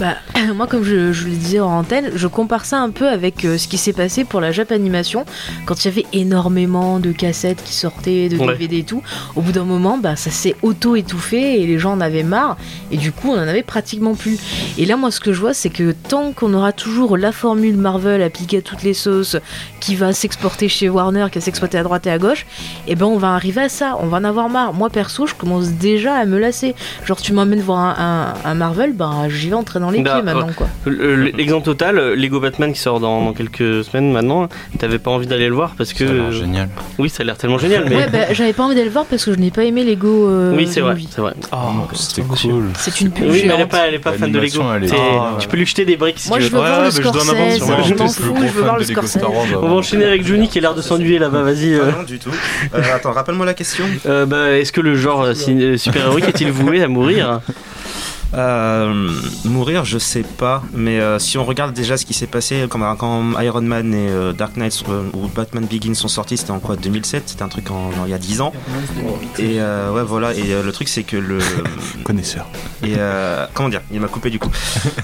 Bah, 0.00 0.16
moi, 0.54 0.68
comme 0.68 0.84
je, 0.84 1.12
je 1.12 1.24
le 1.24 1.32
disais 1.32 1.58
en 1.58 1.78
antenne, 1.80 2.12
je 2.14 2.28
compare 2.28 2.64
ça 2.64 2.78
un 2.80 2.90
peu 2.90 3.08
avec 3.08 3.44
euh, 3.44 3.58
ce 3.58 3.66
qui 3.66 3.78
s'est 3.78 3.92
passé 3.92 4.22
pour 4.24 4.40
la 4.40 4.52
Jap 4.52 4.70
Animation, 4.70 5.24
quand 5.66 5.84
il 5.84 5.88
y 5.88 5.90
avait 5.90 6.06
énormément 6.12 7.00
de 7.00 7.10
cassettes 7.10 7.62
qui 7.64 7.72
sortaient, 7.74 8.28
de 8.28 8.36
Ouais. 8.38 8.46
DVD 8.52 8.78
et 8.78 8.82
tout. 8.84 9.02
Au 9.34 9.40
bout 9.40 9.50
d'un 9.50 9.64
moment, 9.64 9.98
bah, 9.98 10.14
ça 10.14 10.30
s'est 10.30 10.54
auto-étouffé 10.62 11.60
et 11.60 11.66
les 11.66 11.80
gens 11.80 11.92
en 11.94 12.00
avaient 12.00 12.22
marre, 12.22 12.56
et 12.92 12.96
du 12.96 13.10
coup, 13.10 13.30
on 13.32 13.34
en 13.38 13.48
avait 13.48 13.64
pratiquement 13.64 14.14
plus. 14.14 14.38
Et 14.78 14.84
là, 14.86 14.96
moi, 14.96 15.10
ce 15.10 15.18
que 15.18 15.32
je 15.32 15.40
vois, 15.40 15.52
c'est 15.54 15.70
que 15.70 15.90
tant 15.90 16.30
qu'on 16.32 16.54
aura 16.54 16.70
toujours 16.72 17.16
la 17.16 17.32
formule 17.32 17.76
Marvel 17.76 18.22
appliquée 18.22 18.58
à 18.58 18.62
toutes 18.62 18.84
les 18.84 18.94
sauces, 18.94 19.36
qui 19.80 19.96
va 19.96 20.12
s'exporter 20.12 20.68
chez 20.68 20.88
Warner, 20.88 21.26
qui 21.32 21.40
va 21.40 21.44
s'exploiter 21.44 21.78
à 21.78 21.82
droite 21.82 22.06
et 22.06 22.10
à 22.12 22.18
gauche, 22.18 22.46
et 22.86 22.94
ben 22.94 23.06
on 23.06 23.18
va 23.18 23.32
arriver 23.34 23.62
à 23.62 23.68
ça, 23.68 23.96
on 24.00 24.06
va 24.06 24.18
en 24.18 24.24
avoir 24.24 24.48
marre. 24.48 24.74
Moi, 24.74 24.90
perso, 24.90 25.26
je 25.26 25.34
commence 25.34 25.70
déjà 25.70 26.14
à 26.14 26.24
me 26.24 26.38
lasser. 26.38 26.76
Genre, 27.04 27.20
tu 27.20 27.32
m'emmènes 27.32 27.60
voir 27.62 27.78
un, 27.80 28.34
un- 28.44 28.48
un 28.50 28.54
Marvel, 28.54 28.92
bah, 28.92 29.12
j'y 29.28 29.48
vais 29.48 29.54
entrer 29.56 29.80
dans 29.90 29.96
les 29.98 30.02
Bah, 30.02 30.14
pieds 30.14 30.22
maintenant, 30.22 30.48
quoi. 30.56 30.66
Le- 30.86 31.14
le- 31.16 31.30
L'exemple 31.36 31.64
total, 31.64 31.98
euh, 31.98 32.14
Lego 32.16 32.40
Batman 32.40 32.72
qui 32.72 32.80
sort 32.80 33.00
dans, 33.00 33.24
dans 33.24 33.32
quelques 33.32 33.84
semaines 33.84 34.12
maintenant, 34.12 34.48
t'avais 34.78 34.98
pas 34.98 35.10
envie 35.10 35.26
d'aller 35.26 35.48
le 35.48 35.54
voir 35.54 35.74
parce 35.76 35.92
que. 35.92 36.06
Ça 36.06 36.12
a 36.12 36.14
l'air 36.14 36.24
euh, 36.24 36.32
génial. 36.32 36.68
oui, 36.98 37.08
ça 37.10 37.22
a 37.22 37.26
l'air 37.26 37.36
tellement 37.36 37.58
génial, 37.58 37.84
mais. 37.88 37.96
Ouais, 37.96 38.08
bah, 38.10 38.32
j'avais 38.32 38.52
pas 38.52 38.62
envie 38.64 38.74
d'aller 38.74 38.86
le 38.86 38.92
voir 38.92 39.04
parce 39.06 39.24
que 39.24 39.32
je 39.32 39.38
n'ai 39.38 39.50
pas 39.50 39.64
aimé 39.64 39.84
Lego. 39.84 40.28
euh, 40.28 40.54
oui, 40.56 40.66
c'est 40.70 40.80
vrai, 40.80 40.96
c'est 41.10 41.20
vrai. 41.20 41.34
C'était 41.94 42.22
cool. 42.22 42.64
C'est 42.76 43.00
une 43.00 43.10
pub 43.10 43.24
Oui, 43.30 43.42
mais 43.46 43.54
elle 43.54 43.60
est 43.62 43.66
pas, 43.66 43.86
elle 43.88 43.94
est 43.94 43.98
pas 43.98 44.12
fan 44.12 44.30
de 44.32 44.38
Lego. 44.38 44.62
Est- 44.82 44.92
Ah, 44.94 45.36
tu 45.38 45.48
peux 45.48 45.56
lui 45.56 45.66
jeter 45.66 45.84
des 45.84 45.96
briques 45.96 46.18
si 46.18 46.28
Moi, 46.28 46.38
tu 46.38 46.44
je 46.44 46.48
veux. 46.50 46.56
veux 46.58 46.62
Ouais, 46.62 46.68
voir 46.68 46.80
le 46.80 46.84
mais 46.86 46.90
je 46.90 47.02
donne 47.02 47.06
un 47.16 47.20
Scorsese. 47.20 47.30
avance, 47.40 47.58
Je 47.58 47.64
moi, 47.64 47.76
m'en 48.04 48.08
fous, 48.08 48.34
je 48.46 48.52
veux 48.52 48.62
voir 48.62 48.78
le 48.78 48.84
Scorsese. 48.84 49.18
On 49.62 49.68
va 49.68 49.74
enchaîner 49.74 50.04
avec 50.04 50.24
Juni 50.24 50.48
qui 50.48 50.58
a 50.58 50.60
l'air 50.62 50.74
de 50.74 50.82
s'ennuyer 50.82 51.18
là-bas, 51.18 51.42
vas-y. 51.42 51.74
euh. 51.74 51.90
Non, 51.92 52.02
du 52.04 52.18
tout. 52.18 52.30
Euh, 52.74 52.80
attends, 52.94 53.12
rappelle-moi 53.12 53.46
la 53.46 53.54
question. 53.54 53.84
Euh, 54.06 54.26
bah, 54.26 54.50
Est-ce 54.58 54.72
que 54.72 54.80
le 54.80 54.94
genre 54.96 55.22
euh, 55.22 55.32
euh, 55.48 55.76
super-héroïque 55.76 56.28
est-il 56.28 56.50
voué 56.50 56.82
à 56.82 56.88
mourir? 56.88 57.40
Euh, 58.34 59.10
mourir, 59.44 59.84
je 59.84 59.98
sais 59.98 60.22
pas, 60.22 60.62
mais 60.74 61.00
euh, 61.00 61.18
si 61.18 61.38
on 61.38 61.44
regarde 61.44 61.72
déjà 61.72 61.96
ce 61.96 62.04
qui 62.04 62.12
s'est 62.12 62.26
passé 62.26 62.66
quand, 62.68 62.96
quand 62.96 63.40
Iron 63.40 63.62
Man 63.62 63.94
et 63.94 64.08
euh, 64.10 64.32
Dark 64.32 64.56
Knight 64.56 64.84
euh, 64.88 65.04
ou 65.14 65.28
Batman 65.28 65.64
Begins 65.64 65.94
sont 65.94 66.08
sortis, 66.08 66.36
c'était 66.36 66.50
en 66.50 66.58
quoi 66.58 66.76
2007 66.76 67.22
C'était 67.26 67.42
un 67.42 67.48
truc 67.48 67.70
en, 67.70 67.90
il 68.04 68.10
y 68.10 68.14
a 68.14 68.18
10 68.18 68.40
ans. 68.42 68.52
Et 69.38 69.60
euh, 69.60 69.92
ouais, 69.92 70.02
voilà. 70.02 70.34
Et 70.34 70.52
euh, 70.52 70.62
le 70.62 70.72
truc, 70.72 70.88
c'est 70.88 71.04
que 71.04 71.16
le. 71.16 71.38
Connaisseur. 72.04 72.46
Et 72.84 72.94
euh, 72.98 73.46
comment 73.54 73.70
dire? 73.70 73.82
Il 73.92 74.00
m'a 74.00 74.08
coupé 74.08 74.30
du 74.30 74.38
coup. 74.38 74.50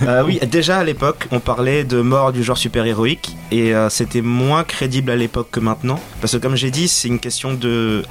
Euh, 0.02 0.22
oui, 0.24 0.38
déjà 0.46 0.78
à 0.78 0.84
l'époque, 0.84 1.26
on 1.30 1.40
parlait 1.40 1.84
de 1.84 2.00
mort 2.02 2.32
du 2.32 2.42
genre 2.42 2.58
super-héroïque 2.58 3.34
et 3.50 3.74
euh, 3.74 3.88
c'était 3.88 4.20
moins 4.22 4.64
crédible 4.64 5.10
à 5.10 5.16
l'époque 5.16 5.48
que 5.50 5.60
maintenant. 5.60 5.98
Parce 6.20 6.34
que 6.34 6.38
comme 6.38 6.56
j'ai 6.56 6.70
dit, 6.70 6.88
c'est 6.88 7.08
une 7.08 7.18
question 7.20 7.54
de 7.54 8.04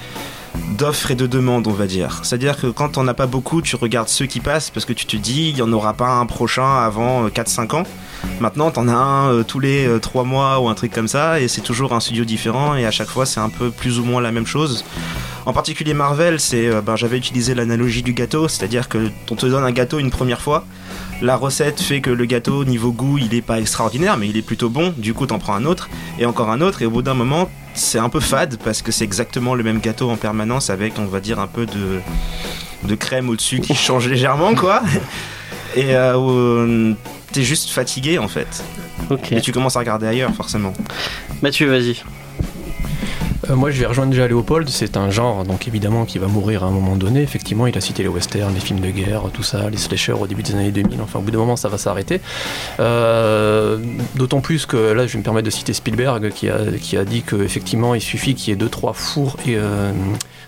d'offres 0.78 1.12
et 1.12 1.16
de 1.16 1.28
demandes, 1.28 1.68
on 1.68 1.74
va 1.74 1.88
dire. 1.88 2.22
C'est-à-dire 2.24 2.58
que 2.58 2.68
quand 2.68 2.98
on 2.98 3.04
n'a 3.04 3.14
pas 3.14 3.28
beaucoup, 3.28 3.62
tu 3.62 3.76
regardes 3.76 4.10
ceux 4.10 4.26
qui 4.26 4.40
passent 4.40 4.70
parce 4.70 4.86
que 4.86 4.94
tu 4.94 5.06
te 5.06 5.16
dis, 5.16 5.50
il 5.50 5.56
n'y 5.56 5.62
en 5.62 5.72
aura 5.72 5.94
pas 5.94 6.10
un 6.10 6.26
prochain 6.26 6.80
avant 6.84 7.28
4-5 7.28 7.76
ans. 7.76 7.84
Maintenant, 8.40 8.72
t'en 8.72 8.88
as 8.88 8.94
un 8.94 9.44
tous 9.44 9.60
les 9.60 9.88
3 10.02 10.24
mois 10.24 10.60
ou 10.60 10.70
un 10.70 10.76
truc 10.76 10.92
comme 10.92 11.08
ça, 11.08 11.40
et 11.40 11.48
c'est 11.48 11.62
toujours 11.62 11.94
un 11.94 12.00
studio 12.00 12.24
différent, 12.24 12.76
et 12.76 12.86
à 12.86 12.92
chaque 12.92 13.10
fois, 13.10 13.26
c'est 13.26 13.40
un 13.40 13.50
peu 13.50 13.70
plus 13.70 14.00
ou 14.00 14.06
moins 14.06 14.22
la 14.22 14.32
même 14.32 14.48
chose. 14.48 14.86
En 15.46 15.52
particulier 15.52 15.94
Marvel, 15.94 16.40
c'est, 16.40 16.70
ben, 16.82 16.96
j'avais 16.96 17.18
utilisé 17.18 17.54
l'analogie 17.54 18.02
du 18.02 18.14
gâteau, 18.14 18.48
c'est-à-dire 18.48 18.88
que 18.88 19.10
on 19.30 19.36
te 19.36 19.46
donne 19.46 19.66
un 19.66 19.72
gâteau 19.72 20.00
une 20.00 20.10
première 20.10 20.40
fois, 20.40 20.66
la 21.22 21.36
recette 21.36 21.82
fait 21.82 22.02
que 22.02 22.10
le 22.10 22.26
gâteau 22.26 22.66
niveau 22.66 22.92
goût 22.92 23.18
il 23.18 23.34
est 23.34 23.42
pas 23.42 23.60
extraordinaire 23.60 24.18
mais 24.18 24.28
il 24.28 24.36
est 24.36 24.42
plutôt 24.42 24.70
bon 24.70 24.94
du 24.98 25.14
coup 25.14 25.26
t'en 25.26 25.40
prends 25.40 25.54
un 25.54 25.64
autre 25.64 25.90
et 26.20 26.26
encore 26.26 26.50
un 26.50 26.60
autre 26.60 26.82
et 26.82 26.86
au 26.86 26.90
bout 26.90 27.02
d'un 27.02 27.14
moment 27.14 27.50
c'est 27.74 28.00
un 28.00 28.10
peu 28.10 28.20
fade 28.20 28.58
parce 28.64 28.82
que 28.82 28.92
c'est 28.92 29.04
exactement 29.04 29.56
le 29.56 29.64
même 29.64 29.80
gâteau 29.80 30.10
en 30.10 30.16
permanence 30.18 30.70
avec 30.70 31.00
on 31.00 31.06
va 31.06 31.20
dire 31.20 31.40
un 31.40 31.48
peu 31.48 31.66
de, 31.66 32.00
de 32.84 32.96
crème 32.96 33.30
au 33.30 33.36
dessus 33.36 33.60
qui 33.60 33.74
change 33.76 34.08
légèrement 34.08 34.54
quoi 34.56 34.82
et 35.76 35.96
euh, 35.96 36.94
t'es 37.32 37.44
juste 37.44 37.70
fatigué 37.70 38.18
en 38.20 38.28
fait 38.28 38.64
Ok. 39.10 39.32
et 39.32 39.42
tu 39.42 39.52
commences 39.52 39.76
à 39.76 39.80
regarder 39.80 40.08
ailleurs 40.08 40.34
forcément 40.34 40.74
Mathieu, 41.42 41.70
vas-y. 41.70 42.02
Euh, 43.50 43.56
moi, 43.56 43.72
je 43.72 43.80
vais 43.80 43.86
rejoindre 43.86 44.12
déjà 44.12 44.28
Léopold. 44.28 44.70
C'est 44.70 44.98
un 44.98 45.10
genre, 45.10 45.44
donc 45.44 45.68
évidemment, 45.68 46.06
qui 46.06 46.18
va 46.20 46.28
mourir 46.28 46.64
à 46.64 46.68
un 46.68 46.72
moment 46.72 46.96
donné. 46.96 47.22
Effectivement, 47.22 47.68
il 47.68 47.78
a 47.78 47.82
cité 47.82 48.04
les 48.04 48.10
westerns, 48.10 48.54
les 48.54 48.60
films 48.60 48.80
de 48.80 48.90
guerre, 48.90 49.24
tout 49.34 49.44
ça, 49.44 49.70
les 49.70 49.78
slashers 49.78 50.14
au 50.14 50.28
début 50.28 50.44
des 50.44 50.54
années 50.54 50.72
2000. 50.72 51.02
Enfin, 51.02 51.20
au 51.20 51.22
bout 51.22 51.32
d'un 51.32 51.40
moment, 51.40 51.56
ça 51.56 51.70
va 51.70 51.78
s'arrêter. 51.78 52.22
Euh, 52.80 53.78
D'autant 54.16 54.42
plus 54.42 54.66
que 54.66 54.78
là, 54.78 55.08
je 55.08 55.14
vais 55.14 55.20
me 55.20 55.24
permettre 55.24 55.46
de 55.46 55.52
citer 55.52 55.74
Spielberg, 55.74 56.32
qui 56.32 56.50
a, 56.50 56.58
qui 56.82 56.98
a 56.98 57.06
dit 57.06 57.24
qu'effectivement, 57.24 57.96
il 57.96 58.02
suffit 58.02 58.36
qu'il 58.36 58.50
y 58.50 58.54
ait 58.54 58.58
deux, 58.60 58.70
trois 58.70 58.94
fours 58.94 59.38
et, 59.46 59.56
euh, 59.58 59.92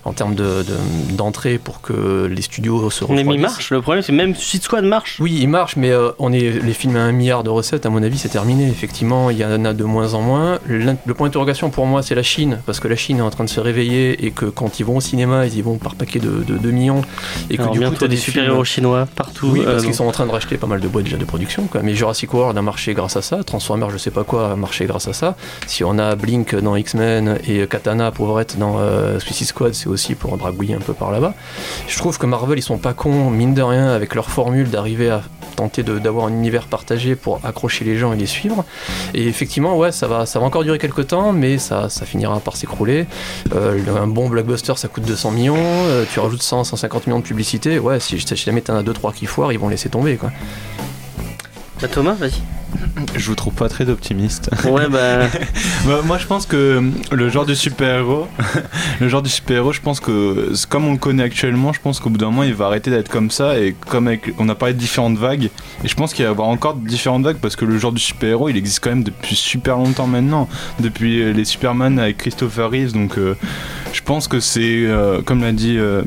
en 0.05 0.13
termes 0.13 0.35
d'entrée 0.35 0.63
de, 1.11 1.15
d'entrée 1.15 1.57
pour 1.57 1.81
que 1.81 2.25
les 2.31 2.41
studios 2.41 2.89
se 2.91 3.03
Mais 3.05 3.15
il 3.15 3.17
refroidissent. 3.19 3.41
marche, 3.41 3.71
le 3.71 3.81
problème 3.81 4.03
c'est 4.03 4.11
même 4.13 4.35
Suicide 4.35 4.63
Squad 4.63 4.83
marche. 4.85 5.17
Oui, 5.19 5.37
il 5.41 5.47
marche, 5.49 5.75
mais 5.75 5.89
euh, 5.91 6.11
on 6.19 6.31
est 6.31 6.51
les 6.63 6.73
films 6.73 6.95
à 6.95 7.01
un 7.01 7.11
milliard 7.11 7.43
de 7.43 7.49
recettes, 7.49 7.85
à 7.85 7.89
mon 7.89 8.01
avis, 8.03 8.17
c'est 8.17 8.29
terminé. 8.29 8.67
Effectivement, 8.69 9.29
il 9.31 9.37
y 9.37 9.43
en 9.45 9.65
a 9.65 9.73
de 9.73 9.83
moins 9.83 10.13
en 10.13 10.21
moins. 10.21 10.59
Le 10.67 11.13
point 11.13 11.27
d'interrogation 11.27 11.69
pour 11.71 11.85
moi, 11.87 12.03
c'est 12.03 12.15
la 12.15 12.23
Chine, 12.23 12.59
parce 12.65 12.79
que 12.79 12.87
la 12.87 12.95
Chine 12.95 13.17
est 13.17 13.21
en 13.21 13.29
train 13.31 13.43
de 13.43 13.49
se 13.49 13.59
réveiller 13.59 14.25
et 14.25 14.31
que 14.31 14.45
quand 14.45 14.79
ils 14.79 14.83
vont 14.85 14.97
au 14.97 15.01
cinéma, 15.01 15.45
ils 15.47 15.57
y 15.57 15.61
vont 15.61 15.77
par 15.77 15.95
paquet 15.95 16.19
de, 16.19 16.43
de 16.43 16.57
2 16.57 16.71
millions. 16.71 17.01
Et 17.49 17.57
que 17.57 17.63
Alors, 17.63 17.73
du 17.73 17.79
coup, 17.81 17.95
t'as 17.99 18.07
des 18.07 18.15
films- 18.15 18.33
super-héros 18.35 18.63
chinois 18.63 19.07
partout. 19.15 19.49
Oui, 19.51 19.61
euh, 19.61 19.65
parce 19.71 19.77
non. 19.83 19.87
qu'ils 19.89 19.95
sont 19.95 20.05
en 20.07 20.11
train 20.11 20.25
de 20.27 20.31
racheter 20.31 20.57
pas 20.57 20.67
mal 20.67 20.79
de 20.81 20.87
boîtes 20.87 21.05
déjà 21.05 21.17
de 21.17 21.25
production. 21.25 21.65
Quoi. 21.65 21.81
Mais 21.83 21.95
Jurassic 21.95 22.31
World 22.33 22.55
a 22.57 22.61
marché 22.61 22.93
grâce 22.93 23.17
à 23.17 23.21
ça. 23.23 23.43
Transformers, 23.43 23.89
je 23.89 23.97
sais 23.97 24.11
pas 24.11 24.23
quoi, 24.23 24.51
a 24.51 24.55
marché 24.55 24.85
grâce 24.85 25.07
à 25.07 25.13
ça. 25.13 25.35
Si 25.67 25.83
on 25.83 25.97
a 25.97 26.15
Blink 26.15 26.55
dans 26.55 26.75
X-Men 26.75 27.39
et 27.47 27.65
Katana 27.67 28.11
Pauvrette 28.11 28.57
dans 28.59 28.77
euh, 28.79 29.19
Suicide 29.19 29.47
Squad, 29.47 29.73
c'est 29.73 29.87
aussi 29.95 30.13
pour 30.13 30.37
dragouiller 30.37 30.75
un 30.75 30.79
peu 30.79 30.93
par 30.93 31.11
là-bas. 31.11 31.33
Je 31.87 31.97
trouve 31.97 32.17
que 32.17 32.25
Marvel, 32.27 32.59
ils 32.59 32.61
sont 32.61 32.77
pas 32.77 32.93
cons, 32.93 33.29
mine 33.31 33.53
de 33.53 33.61
rien, 33.61 33.89
avec 33.89 34.13
leur 34.13 34.29
formule 34.29 34.69
d'arriver 34.69 35.09
à 35.09 35.23
tenter 35.55 35.83
d'avoir 35.83 36.27
un 36.27 36.31
univers 36.31 36.67
partagé 36.67 37.15
pour 37.15 37.39
accrocher 37.43 37.85
les 37.85 37.97
gens 37.97 38.13
et 38.13 38.17
les 38.17 38.25
suivre. 38.25 38.63
Et 39.13 39.27
effectivement, 39.27 39.77
ouais, 39.77 39.91
ça 39.91 40.07
va, 40.07 40.25
ça 40.25 40.39
va 40.39 40.45
encore 40.45 40.63
durer 40.63 40.77
quelques 40.77 41.07
temps, 41.07 41.31
mais 41.31 41.57
ça, 41.57 41.89
ça 41.89 42.05
finira 42.05 42.39
par 42.39 42.55
s'écrouler. 42.57 43.07
Euh, 43.55 43.79
un 43.97 44.07
bon 44.07 44.29
blockbuster, 44.29 44.73
ça 44.75 44.87
coûte 44.87 45.05
200 45.05 45.31
millions. 45.31 45.55
euh, 45.57 46.05
tu 46.11 46.19
rajoutes 46.19 46.43
100, 46.43 46.65
150 46.65 47.07
millions 47.07 47.19
de 47.19 47.23
publicité. 47.23 47.79
Ouais, 47.79 47.99
si, 47.99 48.19
si 48.19 48.35
jamais 48.35 48.61
t'en 48.61 48.75
as 48.75 48.83
2-3 48.83 49.13
qui 49.13 49.25
foirent, 49.25 49.53
ils 49.53 49.59
vont 49.59 49.69
laisser 49.69 49.89
tomber. 49.89 50.17
Quoi. 50.17 50.31
Bah, 51.81 51.87
Thomas, 51.87 52.13
vas-y. 52.13 52.41
Je 53.15 53.27
vous 53.27 53.35
trouve 53.35 53.53
pas 53.53 53.69
très 53.69 53.89
optimiste. 53.89 54.49
Ouais, 54.65 54.87
bah. 54.89 55.27
Bah, 55.85 56.01
moi, 56.03 56.17
je 56.17 56.25
pense 56.25 56.47
que 56.47 56.81
le 57.11 57.29
genre 57.29 57.45
du 57.45 57.55
super-héros, 57.55 58.27
le 58.99 59.07
genre 59.07 59.21
du 59.21 59.29
super-héros, 59.29 59.71
je 59.71 59.81
pense 59.81 59.99
que 59.99 60.51
comme 60.67 60.85
on 60.87 60.93
le 60.93 60.97
connaît 60.97 61.23
actuellement, 61.23 61.73
je 61.73 61.79
pense 61.79 61.99
qu'au 61.99 62.09
bout 62.09 62.17
d'un 62.17 62.27
moment, 62.27 62.43
il 62.43 62.55
va 62.55 62.65
arrêter 62.65 62.89
d'être 62.89 63.09
comme 63.09 63.29
ça. 63.29 63.59
Et 63.59 63.75
comme 63.87 64.07
avec, 64.07 64.33
on 64.39 64.49
a 64.49 64.55
parlé 64.55 64.73
de 64.73 64.79
différentes 64.79 65.17
vagues, 65.17 65.49
et 65.83 65.87
je 65.87 65.93
pense 65.93 66.13
qu'il 66.13 66.25
va 66.25 66.29
y 66.29 66.31
avoir 66.31 66.47
encore 66.47 66.75
différentes 66.75 67.23
vagues 67.23 67.37
parce 67.37 67.55
que 67.55 67.65
le 67.65 67.77
genre 67.77 67.91
du 67.91 68.01
super-héros, 68.01 68.49
il 68.49 68.57
existe 68.57 68.79
quand 68.83 68.89
même 68.89 69.03
depuis 69.03 69.35
super 69.35 69.77
longtemps 69.77 70.07
maintenant, 70.07 70.49
depuis 70.79 71.21
euh, 71.21 71.33
les 71.33 71.45
Superman 71.45 71.99
avec 71.99 72.17
Christopher 72.17 72.71
Reeves. 72.71 72.93
Donc, 72.93 73.17
euh, 73.17 73.35
je 73.93 74.01
pense 74.01 74.27
que 74.27 74.39
c'est, 74.39 74.85
euh, 74.85 75.21
comme 75.21 75.41
l'a 75.41 75.51
dit 75.53 75.77
euh, 75.77 76.03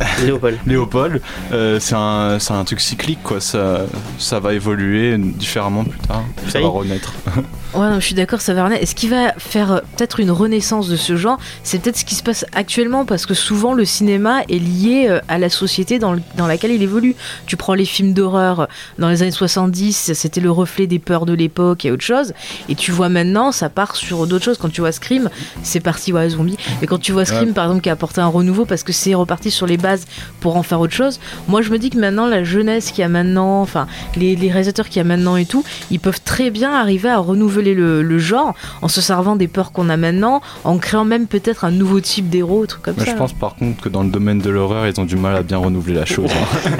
Léopold. 0.24 0.58
Léopold, 0.66 1.22
euh, 1.52 1.78
c'est 1.80 1.94
un, 1.94 2.38
un 2.50 2.64
truc 2.64 2.80
cyclique, 2.80 3.22
quoi. 3.22 3.40
Ça, 3.40 3.82
ça 4.18 4.40
va 4.40 4.54
évoluer 4.54 5.16
différemment 5.18 5.84
plus 5.92 6.08
tard. 6.08 6.24
Ça 6.48 6.60
va 6.60 6.68
renaître. 6.68 7.12
Ouais, 7.74 7.88
non, 7.88 8.00
je 8.00 8.04
suis 8.06 8.14
d'accord, 8.14 8.40
ça 8.42 8.52
va 8.52 8.64
renaître. 8.64 8.82
Et 8.82 8.86
ce 8.86 8.94
qui 8.94 9.08
va 9.08 9.32
faire 9.38 9.72
euh, 9.72 9.80
peut-être 9.96 10.20
une 10.20 10.30
renaissance 10.30 10.88
de 10.88 10.96
ce 10.96 11.16
genre, 11.16 11.38
c'est 11.62 11.80
peut-être 11.80 11.96
ce 11.96 12.04
qui 12.04 12.14
se 12.14 12.22
passe 12.22 12.44
actuellement, 12.52 13.06
parce 13.06 13.24
que 13.24 13.32
souvent 13.32 13.72
le 13.72 13.86
cinéma 13.86 14.42
est 14.50 14.58
lié 14.58 15.06
euh, 15.08 15.20
à 15.28 15.38
la 15.38 15.48
société 15.48 15.98
dans, 15.98 16.12
le- 16.12 16.20
dans 16.36 16.46
laquelle 16.46 16.70
il 16.72 16.82
évolue. 16.82 17.14
Tu 17.46 17.56
prends 17.56 17.72
les 17.72 17.86
films 17.86 18.12
d'horreur 18.12 18.60
euh, 18.60 18.66
dans 18.98 19.08
les 19.08 19.22
années 19.22 19.30
70, 19.30 20.12
c'était 20.12 20.40
le 20.42 20.50
reflet 20.50 20.86
des 20.86 20.98
peurs 20.98 21.24
de 21.24 21.32
l'époque 21.32 21.86
et 21.86 21.90
autre 21.90 22.02
chose. 22.04 22.34
Et 22.68 22.74
tu 22.74 22.90
vois 22.92 23.08
maintenant, 23.08 23.52
ça 23.52 23.70
part 23.70 23.96
sur 23.96 24.26
d'autres 24.26 24.44
choses. 24.44 24.58
Quand 24.58 24.68
tu 24.70 24.82
vois 24.82 24.92
Scream, 24.92 25.30
c'est 25.62 25.80
parti, 25.80 26.12
ouais, 26.12 26.28
zombie. 26.28 26.58
Mais 26.82 26.86
quand 26.86 26.98
tu 27.00 27.12
vois 27.12 27.24
Scream, 27.24 27.54
par 27.54 27.64
exemple, 27.64 27.80
qui 27.82 27.88
a 27.88 27.92
apporté 27.92 28.20
un 28.20 28.26
renouveau 28.26 28.66
parce 28.66 28.82
que 28.82 28.92
c'est 28.92 29.14
reparti 29.14 29.50
sur 29.50 29.66
les 29.66 29.78
bases 29.78 30.04
pour 30.40 30.56
en 30.56 30.62
faire 30.62 30.80
autre 30.80 30.92
chose, 30.92 31.20
moi 31.48 31.62
je 31.62 31.70
me 31.70 31.78
dis 31.78 31.88
que 31.88 31.98
maintenant, 31.98 32.26
la 32.26 32.44
jeunesse 32.44 32.90
qui 32.90 33.02
a 33.02 33.08
maintenant, 33.08 33.62
enfin, 33.62 33.86
les, 34.16 34.36
les 34.36 34.48
réalisateurs 34.50 34.90
qui 34.90 35.00
a 35.00 35.04
maintenant 35.04 35.36
et 35.36 35.46
tout, 35.46 35.64
ils 35.90 36.00
peuvent 36.00 36.20
très 36.22 36.50
bien 36.50 36.70
arriver 36.74 37.08
à 37.08 37.16
renouveler 37.16 37.61
le, 37.62 38.02
le 38.02 38.18
genre 38.18 38.54
en 38.82 38.88
se 38.88 39.00
servant 39.00 39.36
des 39.36 39.48
peurs 39.48 39.72
qu'on 39.72 39.88
a 39.88 39.96
maintenant, 39.96 40.40
en 40.64 40.78
créant 40.78 41.04
même 41.04 41.26
peut-être 41.26 41.64
un 41.64 41.70
nouveau 41.70 42.00
type 42.00 42.28
d'héros, 42.28 42.66
truc 42.66 42.82
comme 42.82 42.94
Moi, 42.96 43.04
ça. 43.06 43.12
je 43.12 43.16
pense 43.16 43.32
par 43.32 43.54
contre 43.54 43.80
que 43.80 43.88
dans 43.88 44.02
le 44.02 44.10
domaine 44.10 44.40
de 44.40 44.50
l'horreur, 44.50 44.86
ils 44.86 45.00
ont 45.00 45.04
du 45.04 45.16
mal 45.16 45.36
à 45.36 45.42
bien 45.42 45.58
renouveler 45.58 45.94
la 45.94 46.04
chose. 46.04 46.30
hein. 46.30 46.70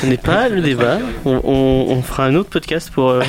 Ce 0.00 0.06
n'est 0.06 0.16
pas 0.18 0.48
le 0.48 0.60
débat. 0.60 0.98
On, 1.24 1.40
on- 1.44 1.86
on 1.90 2.02
fera 2.02 2.26
un 2.26 2.34
autre 2.34 2.50
podcast 2.50 2.90
pour, 2.90 3.10
euh, 3.10 3.22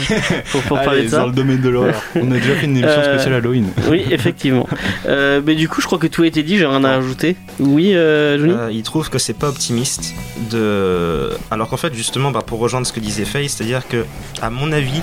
pour, 0.52 0.62
pour 0.63 0.78
parler 0.82 1.00
Allez, 1.00 1.04
de 1.06 1.12
ça. 1.12 1.19
dans 1.19 1.28
le 1.28 1.32
domaine 1.34 1.62
de 1.62 1.69
l'horreur. 1.69 2.02
On 2.15 2.30
a 2.32 2.36
déjà 2.36 2.56
fait 2.56 2.65
une 2.65 2.78
émission 2.78 2.89
Euh, 3.00 3.13
spéciale 3.13 3.36
Halloween. 3.36 3.67
Oui, 3.89 4.04
effectivement. 4.12 4.67
Euh, 5.08 5.41
mais 5.45 5.56
du 5.56 5.69
coup, 5.69 5.80
je 5.82 5.86
crois 5.86 5.98
que 6.00 6.08
tout 6.08 6.24
a 6.24 6.28
été 6.28 6.43
dit, 6.43 6.58
j'ai 6.58 6.65
rien 6.65 6.84
à 6.84 6.91
ajouter. 6.95 7.36
Oui, 7.60 7.95
euh, 7.95 8.38
Johnny 8.39 8.54
Euh, 8.54 8.69
il 8.72 8.84
trouve 8.84 9.10
que 9.10 9.19
c'est 9.19 9.34
pas 9.38 9.48
optimiste 9.50 10.13
de. 10.52 11.30
Alors 11.52 11.69
qu'en 11.69 11.78
fait, 11.78 11.93
justement, 11.93 12.32
bah, 12.32 12.41
pour 12.45 12.60
rejoindre 12.60 12.86
ce 12.88 12.93
que 12.93 13.00
disait 13.00 13.26
Faye, 13.26 13.48
c'est-à-dire 13.50 13.88
que, 13.88 14.06
à 14.41 14.50
mon 14.50 14.72
avis, 14.72 15.02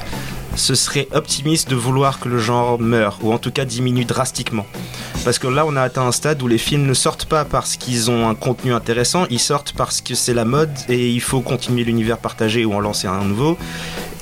ce 0.56 0.74
serait 0.74 1.06
optimiste 1.12 1.70
de 1.70 1.76
vouloir 1.76 2.18
que 2.18 2.28
le 2.28 2.38
genre 2.38 2.80
meure, 2.80 3.18
ou 3.22 3.32
en 3.32 3.38
tout 3.38 3.50
cas 3.50 3.64
diminue 3.64 4.04
drastiquement. 4.04 4.66
Parce 5.24 5.38
que 5.38 5.46
là, 5.46 5.64
on 5.66 5.76
a 5.76 5.82
atteint 5.82 6.06
un 6.06 6.12
stade 6.12 6.42
où 6.42 6.48
les 6.48 6.58
films 6.58 6.86
ne 6.86 6.94
sortent 6.94 7.26
pas 7.26 7.44
parce 7.44 7.76
qu'ils 7.76 8.10
ont 8.10 8.28
un 8.28 8.34
contenu 8.34 8.72
intéressant, 8.72 9.26
ils 9.30 9.40
sortent 9.40 9.72
parce 9.76 10.00
que 10.00 10.14
c'est 10.14 10.34
la 10.34 10.44
mode 10.44 10.70
et 10.88 11.10
il 11.10 11.20
faut 11.20 11.40
continuer 11.40 11.84
l'univers 11.84 12.18
partagé 12.18 12.64
ou 12.64 12.74
en 12.74 12.80
lancer 12.80 13.06
un 13.06 13.24
nouveau. 13.24 13.56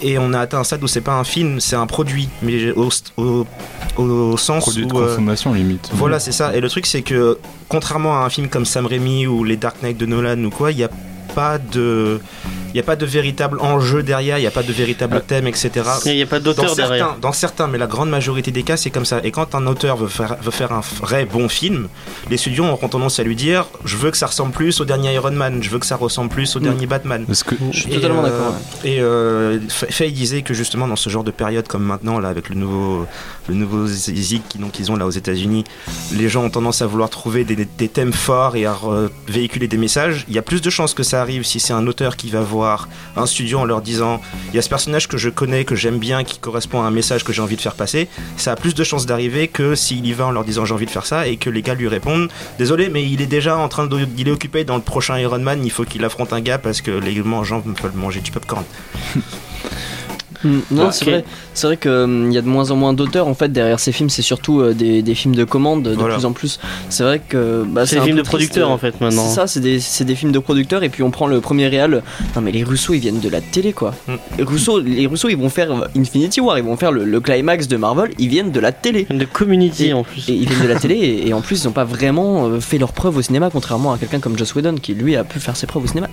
Et 0.03 0.19
on 0.19 0.33
a 0.33 0.41
atteint 0.41 0.59
un 0.59 0.65
stade 0.65 0.83
où 0.83 0.87
c'est 0.89 1.01
pas 1.01 1.15
un 1.15 1.25
film, 1.25 1.61
c'est 1.61 1.77
un 1.77 1.87
produit, 1.87 2.29
mais 2.43 2.73
au, 2.73 2.89
au, 3.17 3.47
au 3.97 4.37
sens 4.37 4.65
Produit 4.65 4.87
de 4.87 4.95
euh, 4.95 5.09
consommation 5.09 5.53
limite. 5.55 5.91
voilà, 5.93 6.19
c'est 6.19 6.33
ça. 6.33 6.55
Et 6.55 6.61
le 6.61 6.69
truc, 6.69 6.87
c'est 6.87 7.03
que 7.03 7.39
contrairement 7.69 8.21
à 8.21 8.25
un 8.25 8.29
film 8.31 8.49
comme 8.49 8.65
Sam 8.65 8.87
Raimi 8.87 9.27
ou 9.27 9.45
les 9.45 9.57
Dark 9.57 9.83
Knight 9.83 9.97
de 9.97 10.07
Nolan 10.07 10.43
ou 10.45 10.51
quoi, 10.51 10.73
il 10.73 10.77
n'y 10.79 10.85
a 10.85 10.91
pas 11.35 11.59
de. 11.59 12.21
Il 12.75 12.79
n'y 12.79 12.81
a 12.81 12.85
pas 12.87 12.97
de 12.97 13.07
véritable 13.07 13.59
enjeu 13.61 14.03
derrière, 14.03 14.37
il 14.37 14.41
n'y 14.41 14.49
a 14.49 14.51
pas 14.51 14.65
de 14.65 14.73
véritable 14.73 15.23
thème, 15.25 15.47
etc. 15.47 15.71
Il 16.07 16.17
n'y 16.17 16.23
a 16.23 16.27
pas 16.27 16.41
Dans 16.41 16.47
d'auteur 16.53 16.75
derrière. 16.75 17.15
dans 17.23 17.31
certains, 17.31 17.69
mais 17.69 17.79
la 17.79 17.87
grande 17.87 18.11
majorité 18.11 18.51
des 18.51 18.65
cas, 18.65 18.77
c'est 18.77 18.91
comme 18.91 19.05
ça. 19.05 19.21
Et 19.23 19.31
quand 19.31 19.55
un 19.55 19.67
auteur 19.69 19.97
veut 19.97 20.09
faire, 20.09 20.37
veut 20.43 20.51
faire 20.51 20.73
un 20.73 20.81
vrai 21.01 21.25
bon 21.25 21.49
film, 21.49 21.87
les 22.31 22.37
studios 22.37 22.65
auront 22.65 22.89
tendance 22.89 23.21
à 23.21 23.23
lui 23.23 23.37
dire 23.37 23.67
Je 23.85 23.97
veux 23.97 24.11
que 24.11 24.17
ça 24.17 24.27
ressemble 24.27 24.51
plus 24.53 24.81
au 24.81 24.85
dernier 24.85 25.15
Iron 25.15 25.31
Man, 25.31 25.63
je 25.63 25.71
veux 25.71 25.79
que 25.79 25.87
ça 25.87 25.95
ressemble 25.95 26.31
plus 26.31 26.57
au 26.57 26.59
dernier 26.61 26.87
Batman. 26.87 27.25
Parce 27.27 27.45
que 27.45 27.55
Je 27.71 27.79
suis 27.83 27.93
Et, 27.93 27.95
totalement 27.95 28.25
euh, 28.25 28.29
d'accord. 28.29 28.55
Et 28.85 29.01
euh, 29.01 29.61
Fa- 29.69 29.87
Faye 29.87 30.11
disait 30.11 30.43
que 30.43 30.53
justement 30.53 30.89
dans 30.89 30.97
ce 30.97 31.09
genre 31.11 31.23
de 31.23 31.31
période 31.31 31.69
comme 31.69 31.85
maintenant 31.85 32.19
là 32.19 32.29
avec 32.29 32.49
le 32.49 32.57
nouveau 32.57 33.07
le 33.49 33.55
nouveau 33.55 33.87
zig 33.87 34.43
qui 34.49 34.59
donc 34.59 34.81
ils 34.81 34.91
ont 34.91 34.97
là 34.97 35.07
aux 35.07 35.11
États-Unis, 35.11 35.63
les 36.13 36.29
gens 36.29 36.43
ont 36.43 36.51
tendance 36.51 36.83
à 36.83 36.87
vouloir 36.87 37.09
trouver 37.09 37.45
des, 37.45 37.55
des 37.79 37.89
thèmes 37.89 38.13
forts 38.13 38.57
et 38.57 38.67
à 38.67 38.75
véhiculer 39.29 39.69
des 39.69 39.77
messages. 39.77 40.25
Il 40.29 40.35
y 40.35 40.39
a 40.39 40.43
plus 40.43 40.61
de 40.61 40.71
chances 40.71 40.93
que 40.95 41.05
ça 41.05 41.21
arrive 41.21 41.45
si 41.45 41.61
c'est 41.61 41.73
un 41.73 41.87
auteur 41.87 42.17
qui 42.17 42.31
va 42.31 42.41
voir 42.41 42.64
un 43.17 43.27
studio 43.27 43.61
en 43.61 43.65
leur 43.65 43.83
disant 43.83 44.21
il 44.49 44.57
y 44.57 44.59
a 44.59 44.63
ce 44.63 44.69
personnage 44.69 45.09
que 45.09 45.17
je 45.17 45.31
connais 45.31 45.65
que 45.65 45.75
j'aime 45.75 45.99
bien 45.99 46.25
qui 46.25 46.39
correspond 46.39 46.83
à 46.83 46.85
un 46.85 46.91
message 46.91 47.25
que 47.25 47.33
j'ai 47.33 47.43
envie 47.43 47.57
de 47.57 47.61
faire 47.61 47.75
passer. 47.75 48.09
Ça 48.37 48.53
a 48.53 48.57
plus 48.57 48.75
de 48.75 48.85
chances 48.85 49.07
d'arriver 49.07 49.49
que 49.49 49.75
s'il 49.75 50.07
y 50.07 50.13
va 50.13 50.27
en 50.27 50.31
leur 50.31 50.45
disant 50.45 50.65
j'ai 50.65 50.75
envie 50.75 50.87
de 50.87 50.91
faire 50.91 51.07
ça 51.07 51.27
et 51.27 51.37
que 51.37 51.51
les 51.51 51.63
gars 51.63 51.75
lui 51.75 51.89
répondent 51.89 52.29
désolé 52.59 52.89
mais 52.89 53.05
il 53.05 53.21
est 53.21 53.27
déjà 53.27 53.57
en 53.57 53.69
train 53.69 53.87
de 53.87 53.95
il 54.17 54.31
occupé 54.31 54.65
dans 54.65 54.77
le 54.77 54.83
prochain 54.83 55.19
Iron 55.19 55.39
Man 55.39 55.65
il 55.65 55.71
faut 55.71 55.85
qu'il 55.85 56.05
affronte 56.05 56.33
un 56.33 56.41
gars 56.41 56.59
parce 56.59 56.81
que 56.81 56.91
les 56.91 57.15
gens 57.15 57.61
veulent 57.61 57.93
manger 57.95 58.21
du 58.21 58.31
popcorn. 58.31 58.65
Mm, 60.45 60.59
Non, 60.71 60.85
Ok. 60.87 60.93
c'est 60.93 61.05
vrai. 61.07 61.25
C'est 61.55 61.67
vrai 61.67 61.77
qu'il 61.77 62.33
y 62.33 62.39
a 62.39 62.43
de 62.43 62.47
moins 62.49 62.71
en 62.71 62.77
moins 62.77 62.93
d'auteurs 62.93 63.27
en 63.29 63.35
fait 63.35 63.51
derrière 63.51 63.81
ces 63.81 63.93
films. 63.93 64.11
C'est 64.11 64.23
surtout 64.23 64.61
euh, 64.61 64.75
des, 64.75 65.03
des 65.03 65.15
films 65.15 65.35
de 65.35 65.45
commande 65.45 65.83
de 65.83 65.95
Voilà. 65.95 66.15
plus 66.15 66.25
en 66.25 66.33
plus. 66.33 66.61
C'est 66.91 67.03
vrai 67.03 67.21
que 67.27 67.65
bah, 67.67 67.87
C'est 67.87 67.97
des 67.97 68.03
films 68.03 68.17
de 68.19 68.23
producteurs 68.23 68.69
triste, 68.79 68.95
en 68.95 68.99
fait 68.99 69.01
maintenant. 69.05 69.27
C'est 69.29 69.35
ça, 69.35 69.47
c'est 69.47 69.61
des, 69.61 69.81
c'est 69.81 70.05
des 70.05 70.15
films 70.15 70.33
de 70.33 70.39
producteurs 70.39 70.83
et 70.83 70.89
puis 70.89 71.03
on 71.03 71.11
prend 71.11 71.27
le 71.27 71.41
premier 71.41 71.69
réal. 71.69 72.03
Non 72.37 72.43
mais 72.43 72.53
les 72.53 72.65
Russo 72.65 72.93
ils 72.95 73.01
viennent 73.01 73.21
de 73.21 73.29
la 73.29 73.41
télé 73.41 73.73
quoi. 73.73 73.95
Mm. 74.09 74.13
Et 74.39 74.43
Russo, 74.43 74.81
les 74.81 75.07
Russo 75.07 75.29
ils 75.29 75.37
vont 75.37 75.49
faire 75.49 75.89
Infinity 75.97 76.41
War, 76.41 76.59
ils 76.59 76.65
vont 76.65 76.77
faire 76.77 76.93
le, 76.93 77.05
le 77.05 77.21
climax 77.21 77.69
de 77.69 77.77
Marvel, 77.77 78.11
ils 78.19 78.29
viennent 78.29 78.51
de 78.53 78.61
la 78.61 78.73
télé. 78.73 79.07
De 79.11 79.25
community 79.25 79.87
Et- 79.89 79.93
en 79.93 80.05
plus. 80.05 80.29
Et 80.29 80.33
ils 80.35 80.49
viennent 80.49 80.63
de 80.63 80.69
la 80.69 80.79
télé 80.79 80.95
et, 81.01 81.29
et 81.29 81.33
en 81.35 81.41
plus 81.41 81.63
ils 81.63 81.67
n'ont 81.67 81.73
pas 81.73 81.85
vraiment 81.85 82.47
euh, 82.47 82.61
fait 82.61 82.79
leurs 82.79 82.93
preuves 82.93 83.17
au 83.17 83.23
cinéma 83.23 83.51
contrairement 83.53 83.93
à 83.93 83.99
quelqu'un 83.99 84.21
comme 84.21 84.37
Joss 84.39 84.55
Whedon 84.55 84.75
qui 84.75 84.95
lui 84.95 85.17
a 85.17 85.25
pu 85.25 85.39
faire 85.41 85.57
ses 85.57 85.67
preuves 85.67 85.85
au 85.85 85.87
cinéma. 85.87 86.09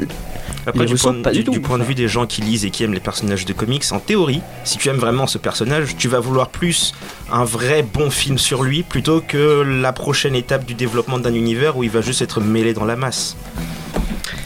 Après, 0.68 0.80
Les 0.82 0.86
du, 0.86 0.92
Russo, 0.94 1.12
point, 1.12 1.22
pas 1.22 1.32
du, 1.32 1.40
du 1.40 1.44
tout. 1.46 1.52
du 1.52 1.60
point 1.60 1.78
de 1.80 1.84
vue 1.84 1.96
des 1.96 2.08
gens 2.08 2.26
qui 2.28 2.42
lisent 2.42 2.66
et 2.66 2.70
qui 2.70 2.84
aiment 2.84 2.94
les 2.94 3.00
personnages 3.00 3.46
de 3.46 3.54
comics, 3.54 3.84
en 3.92 4.00
théorie, 4.00 4.21
si 4.64 4.78
tu 4.78 4.90
aimes 4.90 4.98
vraiment 4.98 5.28
ce 5.28 5.38
personnage, 5.38 5.96
tu 5.98 6.08
vas 6.08 6.20
vouloir 6.20 6.50
plus 6.50 6.94
un 7.32 7.44
vrai 7.44 7.84
bon 7.84 8.10
film 8.10 8.38
sur 8.38 8.64
lui 8.64 8.84
plutôt 8.84 9.22
que 9.26 9.62
la 9.62 9.94
prochaine 9.94 10.36
étape 10.36 10.66
du 10.66 10.74
développement 10.74 11.18
d'un 11.20 11.34
univers 11.34 11.78
où 11.78 11.84
il 11.84 11.90
va 11.90 12.02
juste 12.02 12.22
être 12.22 12.40
mêlé 12.42 12.74
dans 12.74 12.86
la 12.86 12.96
masse. 12.96 13.36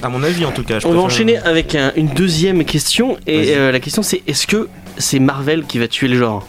À 0.03 0.09
mon 0.09 0.21
avis, 0.23 0.45
en 0.45 0.51
tout 0.51 0.63
cas. 0.63 0.79
je 0.79 0.87
On 0.87 0.93
va 0.93 0.99
enchaîner 1.01 1.37
avec 1.37 1.73
un- 1.75 1.91
une 1.95 2.07
deuxième 2.09 2.63
question 2.65 3.17
et 3.27 3.55
euh, 3.55 3.71
la 3.71 3.79
question 3.79 4.03
c'est 4.03 4.21
est-ce 4.27 4.45
que 4.47 4.69
c'est 4.97 5.19
Marvel 5.19 5.65
qui 5.65 5.79
va 5.79 5.87
tuer 5.87 6.07
le 6.07 6.17
genre? 6.17 6.47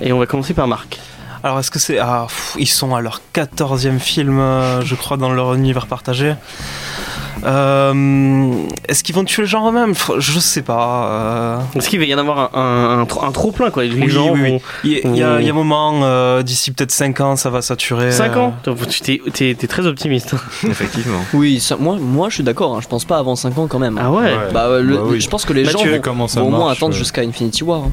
Et 0.00 0.12
on 0.12 0.18
va 0.18 0.26
commencer 0.26 0.52
par 0.54 0.68
Marc. 0.68 0.98
Alors, 1.44 1.58
est-ce 1.58 1.72
que 1.72 1.80
c'est. 1.80 1.98
Ah, 1.98 2.26
pff, 2.28 2.54
ils 2.58 2.68
sont 2.68 2.94
à 2.94 3.00
leur 3.00 3.20
14e 3.34 3.98
film, 3.98 4.38
euh, 4.38 4.80
je 4.82 4.94
crois, 4.94 5.16
dans 5.16 5.32
leur 5.32 5.54
univers 5.54 5.86
partagé? 5.88 6.34
Euh, 7.44 8.52
est-ce 8.88 9.02
qu'ils 9.02 9.14
vont 9.14 9.24
tuer 9.24 9.42
le 9.42 9.48
genre 9.48 9.68
eux-mêmes 9.68 9.94
Je 10.18 10.38
sais 10.38 10.62
pas. 10.62 11.06
euh. 11.10 11.58
Est-ce 11.76 11.88
qu'il 11.88 11.98
va 11.98 12.04
y 12.04 12.14
en 12.14 12.18
avoir 12.18 12.54
un, 12.56 12.60
un, 12.60 13.00
un 13.00 13.04
trop- 13.06 13.24
un 13.24 13.32
trop 13.32 13.52
plein 13.52 13.70
quoi 13.70 13.84
Les 13.84 13.94
Oui, 13.94 14.08
gens 14.08 14.32
oui, 14.32 14.40
oui. 14.42 14.50
vont- 14.52 14.60
Il 14.84 14.90
y, 14.92 14.96
a- 14.96 14.98
il 15.04 15.16
y 15.16 15.22
a 15.22 15.40
il 15.40 15.46
y 15.46 15.48
a 15.48 15.52
un 15.52 15.56
moment, 15.56 16.00
euh, 16.02 16.42
d'ici 16.42 16.70
peut-être 16.72 16.90
5 16.92 17.20
ans, 17.20 17.36
ça 17.36 17.50
va 17.50 17.62
saturer. 17.62 18.10
5 18.12 18.36
euh, 18.36 18.40
ans 18.40 18.54
Tu 18.88 19.20
t'es- 19.32 19.54
très 19.66 19.86
optimiste. 19.86 20.34
Effectivement. 20.64 21.20
Oui, 21.34 21.60
ça- 21.60 21.76
moi, 21.76 21.96
moi 22.00 22.28
je 22.28 22.34
suis 22.36 22.44
d'accord, 22.44 22.76
hein, 22.76 22.80
je 22.82 22.88
pense 22.88 23.04
pas 23.04 23.18
avant 23.18 23.36
5 23.36 23.56
ans 23.58 23.66
quand 23.66 23.78
même. 23.78 23.98
hein. 23.98 24.02
Ah 24.04 24.10
ouais, 24.12 24.32
Bah, 24.52 24.66
euh, 24.66 24.82
le- 24.82 24.96
Bah 24.96 25.02
oui. 25.06 25.20
je 25.20 25.28
pense 25.28 25.44
que 25.44 25.52
les 25.52 25.64
gens 25.64 25.78
vont, 25.78 26.26
au 26.42 26.48
moins 26.50 26.70
attendre 26.72 26.94
euh. 26.94 26.98
jusqu'à 26.98 27.22
Infinity 27.22 27.64
War. 27.64 27.80
hein. 27.84 27.90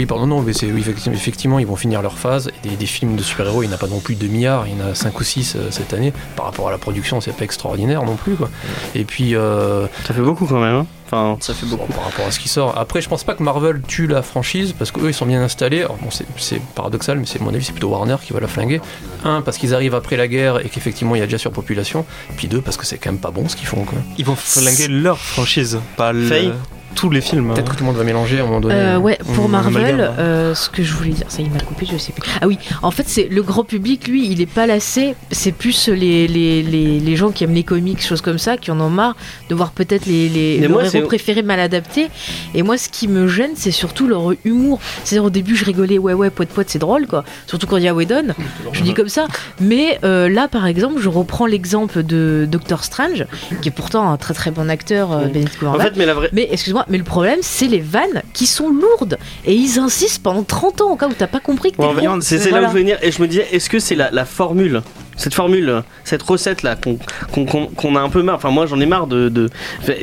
Oui, 0.00 0.06
pardon, 0.06 0.26
non, 0.26 0.40
mais 0.40 0.54
c'est 0.54 0.64
oui, 0.72 0.82
effectivement, 1.12 1.58
ils 1.58 1.66
vont 1.66 1.76
finir 1.76 2.00
leur 2.00 2.16
phase. 2.18 2.50
Et 2.64 2.68
des, 2.70 2.76
des 2.76 2.86
films 2.86 3.16
de 3.16 3.22
super-héros, 3.22 3.62
il 3.62 3.66
n'y 3.66 3.72
en 3.74 3.76
a 3.76 3.78
pas 3.78 3.86
non 3.86 4.00
plus 4.00 4.14
2 4.14 4.28
milliards, 4.28 4.66
il 4.66 4.78
y 4.78 4.82
en 4.82 4.86
a 4.92 4.94
5 4.94 5.20
ou 5.20 5.22
6 5.22 5.58
cette 5.70 5.92
année. 5.92 6.14
Par 6.36 6.46
rapport 6.46 6.68
à 6.68 6.70
la 6.70 6.78
production, 6.78 7.20
c'est 7.20 7.36
pas 7.36 7.44
extraordinaire 7.44 8.02
non 8.04 8.16
plus. 8.16 8.34
Quoi. 8.34 8.48
Et 8.94 9.04
puis, 9.04 9.34
euh, 9.34 9.86
ça 10.06 10.14
fait 10.14 10.22
beaucoup 10.22 10.46
quand 10.46 10.58
même. 10.58 10.74
hein. 10.74 10.86
Enfin, 11.12 11.36
Ça 11.40 11.52
fait 11.52 11.66
beaucoup. 11.66 11.92
par 11.92 12.04
rapport 12.04 12.24
à 12.26 12.30
ce 12.30 12.38
qui 12.40 12.48
sort. 12.48 12.78
Après, 12.78 13.02
je 13.02 13.10
pense 13.10 13.24
pas 13.24 13.34
que 13.34 13.42
Marvel 13.42 13.82
tue 13.86 14.06
la 14.06 14.22
franchise 14.22 14.72
parce 14.78 14.90
qu'eux, 14.90 15.08
ils 15.10 15.12
sont 15.14 15.26
bien 15.26 15.42
installés. 15.42 15.80
Alors, 15.80 15.98
bon, 16.00 16.10
c'est- 16.10 16.24
c'est 16.38 16.62
paradoxal, 16.74 17.18
mais 17.18 17.26
c'est 17.26 17.38
à 17.40 17.44
mon 17.44 17.52
avis, 17.52 17.62
c'est 17.64 17.72
plutôt 17.72 17.88
Warner 17.88 18.16
qui 18.24 18.32
va 18.32 18.40
la 18.40 18.48
flinguer. 18.48 18.80
Un, 19.24 19.42
parce 19.42 19.58
qu'ils 19.58 19.74
arrivent 19.74 19.94
après 19.96 20.16
la 20.16 20.28
guerre 20.28 20.64
et 20.64 20.70
qu'effectivement, 20.70 21.14
il 21.14 21.18
y 21.18 21.22
a 21.22 21.26
déjà 21.26 21.36
surpopulation. 21.36 22.06
Puis 22.38 22.48
deux, 22.48 22.62
parce 22.62 22.78
que 22.78 22.86
c'est 22.86 22.96
quand 22.96 23.10
même 23.10 23.20
pas 23.20 23.32
bon 23.32 23.48
ce 23.50 23.56
qu'ils 23.56 23.66
font. 23.66 23.84
Quoi. 23.84 23.98
Ils 24.16 24.24
vont 24.24 24.34
flinguer 24.36 24.88
leur 24.88 25.18
franchise, 25.18 25.78
pas 25.98 26.12
le- 26.12 26.26
Faye 26.26 26.52
tous 26.94 27.10
les 27.10 27.20
films. 27.20 27.52
Peut-être 27.54 27.70
que 27.72 27.76
tout 27.76 27.84
le 27.84 27.86
monde 27.86 27.96
va 27.96 28.04
mélanger 28.04 28.38
à 28.40 28.42
un 28.42 28.46
moment 28.46 28.60
donné. 28.60 28.74
Euh, 28.74 28.98
ouais, 28.98 29.18
pour 29.34 29.44
on 29.44 29.48
Marvel, 29.48 30.00
hein. 30.00 30.14
euh, 30.18 30.54
ce 30.54 30.68
que 30.68 30.82
je 30.82 30.92
voulais 30.92 31.10
dire, 31.12 31.26
ça 31.28 31.40
il 31.40 31.50
m'a 31.50 31.60
coupé, 31.60 31.86
je 31.90 31.96
sais 31.96 32.12
plus. 32.12 32.22
Ah 32.40 32.46
oui, 32.46 32.58
en 32.82 32.90
fait, 32.90 33.04
c'est 33.06 33.28
le 33.30 33.42
grand 33.42 33.64
public, 33.64 34.08
lui, 34.08 34.28
il 34.30 34.40
est 34.40 34.46
pas 34.46 34.66
lassé. 34.66 35.14
C'est 35.30 35.52
plus 35.52 35.88
les, 35.88 36.28
les, 36.28 36.62
les, 36.62 37.00
les 37.00 37.16
gens 37.16 37.30
qui 37.30 37.44
aiment 37.44 37.54
les 37.54 37.64
comics, 37.64 38.02
choses 38.02 38.20
comme 38.20 38.38
ça, 38.38 38.56
qui 38.56 38.70
en 38.70 38.80
ont 38.80 38.90
marre 38.90 39.16
de 39.48 39.54
voir 39.54 39.70
peut-être 39.70 40.06
les, 40.06 40.28
les 40.28 40.58
leurs 40.58 40.94
héros 40.94 41.06
préférés 41.06 41.42
mal 41.42 41.60
adaptés. 41.60 42.08
Et 42.54 42.62
moi, 42.62 42.76
ce 42.76 42.88
qui 42.88 43.08
me 43.08 43.28
gêne, 43.28 43.52
c'est 43.54 43.70
surtout 43.70 44.06
leur 44.06 44.32
humour. 44.44 44.80
C'est-à-dire, 45.04 45.24
au 45.24 45.30
début, 45.30 45.56
je 45.56 45.64
rigolais, 45.64 45.98
ouais, 45.98 46.12
ouais, 46.12 46.30
poète, 46.30 46.50
poète, 46.50 46.70
c'est 46.70 46.78
drôle, 46.78 47.06
quoi. 47.06 47.24
Surtout 47.46 47.66
quand 47.66 47.76
il 47.78 47.84
y 47.84 47.88
a 47.88 47.94
Whedon. 47.94 48.34
Je 48.72 48.82
dis 48.82 48.94
comme 48.94 49.08
ça. 49.08 49.26
Mais 49.60 49.98
euh, 50.04 50.28
là, 50.28 50.48
par 50.48 50.66
exemple, 50.66 51.00
je 51.00 51.08
reprends 51.08 51.46
l'exemple 51.46 52.02
de 52.02 52.46
Doctor 52.50 52.84
Strange, 52.84 53.26
qui 53.62 53.68
est 53.68 53.72
pourtant 53.72 54.10
un 54.10 54.16
très 54.16 54.34
très 54.34 54.50
bon 54.50 54.68
acteur, 54.68 55.12
euh, 55.12 55.26
Mm. 55.30 55.32
Benedict 55.32 55.62
en 55.62 55.78
fait, 55.78 55.96
mais 55.96 56.06
la 56.06 56.14
vraie. 56.14 56.30
Mais 56.32 56.48
excuse-moi, 56.50 56.79
mais 56.88 56.98
le 56.98 57.04
problème, 57.04 57.38
c'est 57.42 57.66
les 57.66 57.80
vannes 57.80 58.22
qui 58.32 58.46
sont 58.46 58.68
lourdes. 58.70 59.18
Et 59.44 59.54
ils 59.54 59.78
insistent 59.78 60.22
pendant 60.22 60.42
30 60.42 60.80
ans, 60.82 60.90
au 60.92 60.96
cas 60.96 61.06
où 61.08 61.12
t'as 61.12 61.26
pas 61.26 61.40
compris 61.40 61.72
que 61.72 61.76
t'es 61.76 61.82
Ouais, 61.82 62.38
c'est 62.40 62.50
là 62.50 62.60
où 62.60 62.64
je 62.68 62.68
veux 62.72 62.78
venir. 62.80 62.98
Et 63.02 63.10
je 63.12 63.20
me 63.22 63.28
disais 63.28 63.46
est-ce 63.52 63.68
que 63.70 63.78
c'est 63.78 63.94
la, 63.94 64.10
la 64.10 64.24
formule 64.24 64.82
cette 65.16 65.34
formule 65.34 65.82
cette 66.02 66.22
recette 66.22 66.62
là 66.62 66.76
qu'on 66.76 67.94
a 67.96 68.00
un 68.00 68.08
peu 68.08 68.22
marre? 68.22 68.36
Enfin 68.36 68.48
moi 68.50 68.64
j'en 68.66 68.80
ai 68.80 68.86
marre 68.86 69.06
de, 69.06 69.28
de- 69.28 69.50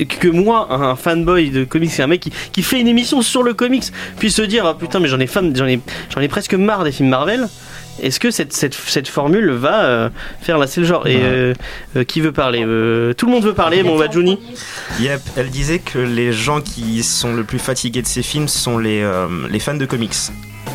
que 0.08 0.28
moi 0.28 0.68
un 0.72 0.96
fanboy 0.96 1.50
de 1.50 1.64
comics 1.64 1.90
c'est 1.90 2.04
un 2.04 2.08
mec 2.08 2.20
qui, 2.22 2.32
qui 2.52 2.62
fait 2.62 2.80
une 2.80 2.88
émission 2.88 3.24
sur 3.24 3.42
le 3.42 3.56
comics 3.56 3.86
puisse 4.20 4.36
se 4.36 4.44
dire 4.44 4.66
ah, 4.68 4.78
putain 4.78 5.00
mais 5.00 5.08
j'en 5.08 5.20
ai 5.20 5.26
fan 5.26 5.56
j'en 5.56 5.66
ai 5.66 5.80
j'en 6.14 6.22
ai 6.22 6.28
presque 6.28 6.54
marre 6.54 6.84
des 6.84 6.92
films 6.92 7.10
Marvel 7.10 7.48
est-ce 8.02 8.20
que 8.20 8.32
cette, 8.32 8.54
cette, 8.54 8.74
cette 8.74 9.08
formule 9.08 9.52
va 9.52 9.84
euh, 9.86 10.10
faire 10.42 10.58
lasser 10.58 10.82
le 10.82 10.88
genre 10.88 11.08
Et 11.08 11.18
euh, 11.22 11.54
euh, 11.96 12.04
qui 12.04 12.22
veut 12.22 12.32
parler 12.32 12.64
Euh, 12.66 13.14
Tout 13.14 13.26
le 13.26 13.32
monde 13.32 13.44
veut 13.44 13.54
parler, 13.54 13.84
bon 13.84 13.98
bah 13.98 14.08
Johnny. 14.12 14.40
Yep, 15.00 15.22
elle 15.36 15.50
disait 15.50 15.80
que 15.80 16.00
les 16.00 16.32
gens 16.34 16.62
qui 16.62 17.04
sont 17.04 17.34
le 17.34 17.44
plus 17.44 17.60
fatigués 17.60 18.02
de 18.02 18.08
ces 18.08 18.22
films 18.24 18.48
sont 18.48 18.78
les, 18.78 19.02
euh, 19.02 19.28
les 19.50 19.60
fans 19.60 19.74
de 19.76 19.86
comics. 19.86 20.14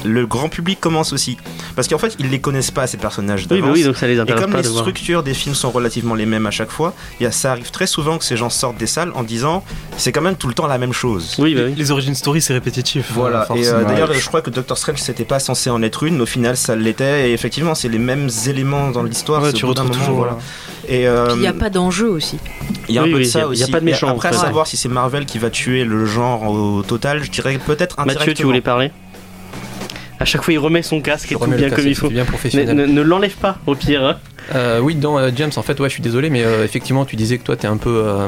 Le 0.05 0.27
grand 0.27 0.49
public 0.49 0.81
commence 0.81 1.13
aussi. 1.13 1.37
Parce 1.77 1.89
qu'en 1.89 1.99
fait, 1.99 2.17
ils 2.19 2.29
les 2.31 2.41
connaissent 2.41 2.71
pas, 2.71 2.87
ces 2.87 2.97
personnages 2.97 3.43
Oui, 3.43 3.47
d'avance. 3.49 3.67
bah 3.67 3.73
oui, 3.75 3.85
donc 3.85 3.97
ça 3.97 4.07
les 4.07 4.17
Et 4.17 4.19
intéresse 4.21 4.43
comme 4.43 4.51
pas 4.53 4.59
les 4.59 4.65
de 4.65 4.69
voir. 4.69 4.81
structures 4.83 5.23
des 5.23 5.35
films 5.35 5.55
sont 5.55 5.71
relativement 5.71 6.15
les 6.15 6.27
mêmes 6.27 6.47
à 6.47 6.51
chaque 6.51 6.71
fois, 6.71 6.93
il 7.21 7.25
y 7.25 7.27
a- 7.27 7.31
ça 7.33 7.53
arrive 7.53 7.71
très 7.71 7.87
souvent 7.87 8.19
que 8.19 8.25
ces 8.25 8.37
gens 8.37 8.51
sortent 8.51 8.77
des 8.79 8.87
salles 8.87 9.13
en 9.15 9.23
disant 9.23 9.65
c'est 9.97 10.13
quand 10.13 10.21
même 10.21 10.37
tout 10.37 10.49
le 10.49 10.55
temps 10.55 10.67
la 10.67 10.79
même 10.79 10.93
chose. 10.93 11.37
Oui, 11.39 11.55
bah 11.55 11.63
oui. 11.67 11.75
Les 11.77 11.91
origin 11.91 12.15
story, 12.15 12.41
c'est 12.43 12.53
répétitif. 12.53 13.11
Voilà, 13.13 13.47
et 13.55 13.67
euh, 13.69 13.85
d'ailleurs, 13.85 14.13
je 14.13 14.27
crois 14.27 14.43
que 14.43 14.51
Doctor 14.51 14.77
Strange 14.77 14.99
c'était 14.99 15.25
pas 15.25 15.39
censé 15.39 15.71
en 15.71 15.83
être 15.83 16.03
une, 16.03 16.17
mais 16.17 16.23
au 16.23 16.27
final 16.27 16.57
ça 16.57 16.75
l'était, 16.77 17.31
et 17.31 17.33
effectivement, 17.33 17.75
c'est 17.75 17.89
les 17.89 17.99
mêmes 17.99 18.29
éléments 18.47 18.91
dans 18.91 19.03
l'histoire. 19.03 19.43
Ouais, 19.43 19.53
tu 19.53 19.65
retrouves 19.67 19.89
moment, 19.89 19.99
toujours. 20.01 20.17
voilà. 20.17 20.39
Et 20.89 21.07
euh, 21.07 21.27
Puis 21.27 21.35
il 21.37 21.41
n'y 21.41 21.47
a 21.47 21.53
pas 21.53 21.71
d'enjeu 21.71 22.09
aussi. 22.09 22.39
il 22.89 22.95
y 22.95 22.99
a 22.99 23.03
un 23.03 23.05
Oui, 23.05 23.11
peu 23.13 23.17
oui, 23.19 23.23
de 23.23 23.27
y 23.27 23.31
a- 23.31 23.33
ça 23.33 23.39
y 23.39 23.43
a 23.43 23.47
aussi. 23.47 23.71
pas 23.71 23.79
de 23.81 23.85
Et 23.87 23.91
méchant, 23.93 24.09
Après, 24.09 24.31
en 24.31 24.33
fait. 24.33 24.39
savoir 24.39 24.67
si 24.67 24.77
c'est 24.77 24.89
Marvel 24.89 25.27
qui 25.27 25.39
va 25.39 25.49
tuer 25.51 25.85
le 25.85 26.07
genre 26.07 26.43
au 26.51 26.83
total, 26.83 27.23
je 27.23 27.31
dirais 27.31 27.59
peut-être 27.65 27.97
Mathieu, 27.99 28.13
tu 28.15 28.19
indirectement. 28.21 28.49
voulais 28.49 28.61
parler? 28.61 28.91
À 30.23 30.25
chaque 30.25 30.43
fois, 30.45 30.55
il 30.55 30.59
remet 30.59 30.83
son 30.83 31.01
casque 31.01 31.33
et 31.33 31.35
tout 31.35 31.47
bien 31.51 31.69
comme 31.69 31.87
il 31.87 31.97
faut. 31.97 32.09
bien 32.09 32.23
Ne, 32.23 32.29
professionnel. 32.29 32.77
ne- 32.77 32.87
ne 32.87 33.01
l'enlève 33.03 33.35
pas, 33.35 33.59
au 33.67 33.75
pire. 33.75 34.19
Euh, 34.55 34.81
oui, 34.81 34.95
dans 34.95 35.19
euh, 35.19 35.31
James, 35.37 35.51
en 35.57 35.63
fait, 35.63 35.79
ouais, 35.81 35.89
je 35.89 35.95
suis 35.95 36.03
désolé, 36.03 36.31
mais 36.31 36.43
euh, 36.45 36.65
effectivement, 36.65 37.05
tu 37.05 37.17
disais 37.17 37.39
que 37.39 37.45
toi, 37.45 37.57
t'es 37.57 37.67
un 37.67 37.77
peu, 37.77 38.03
euh, 38.05 38.27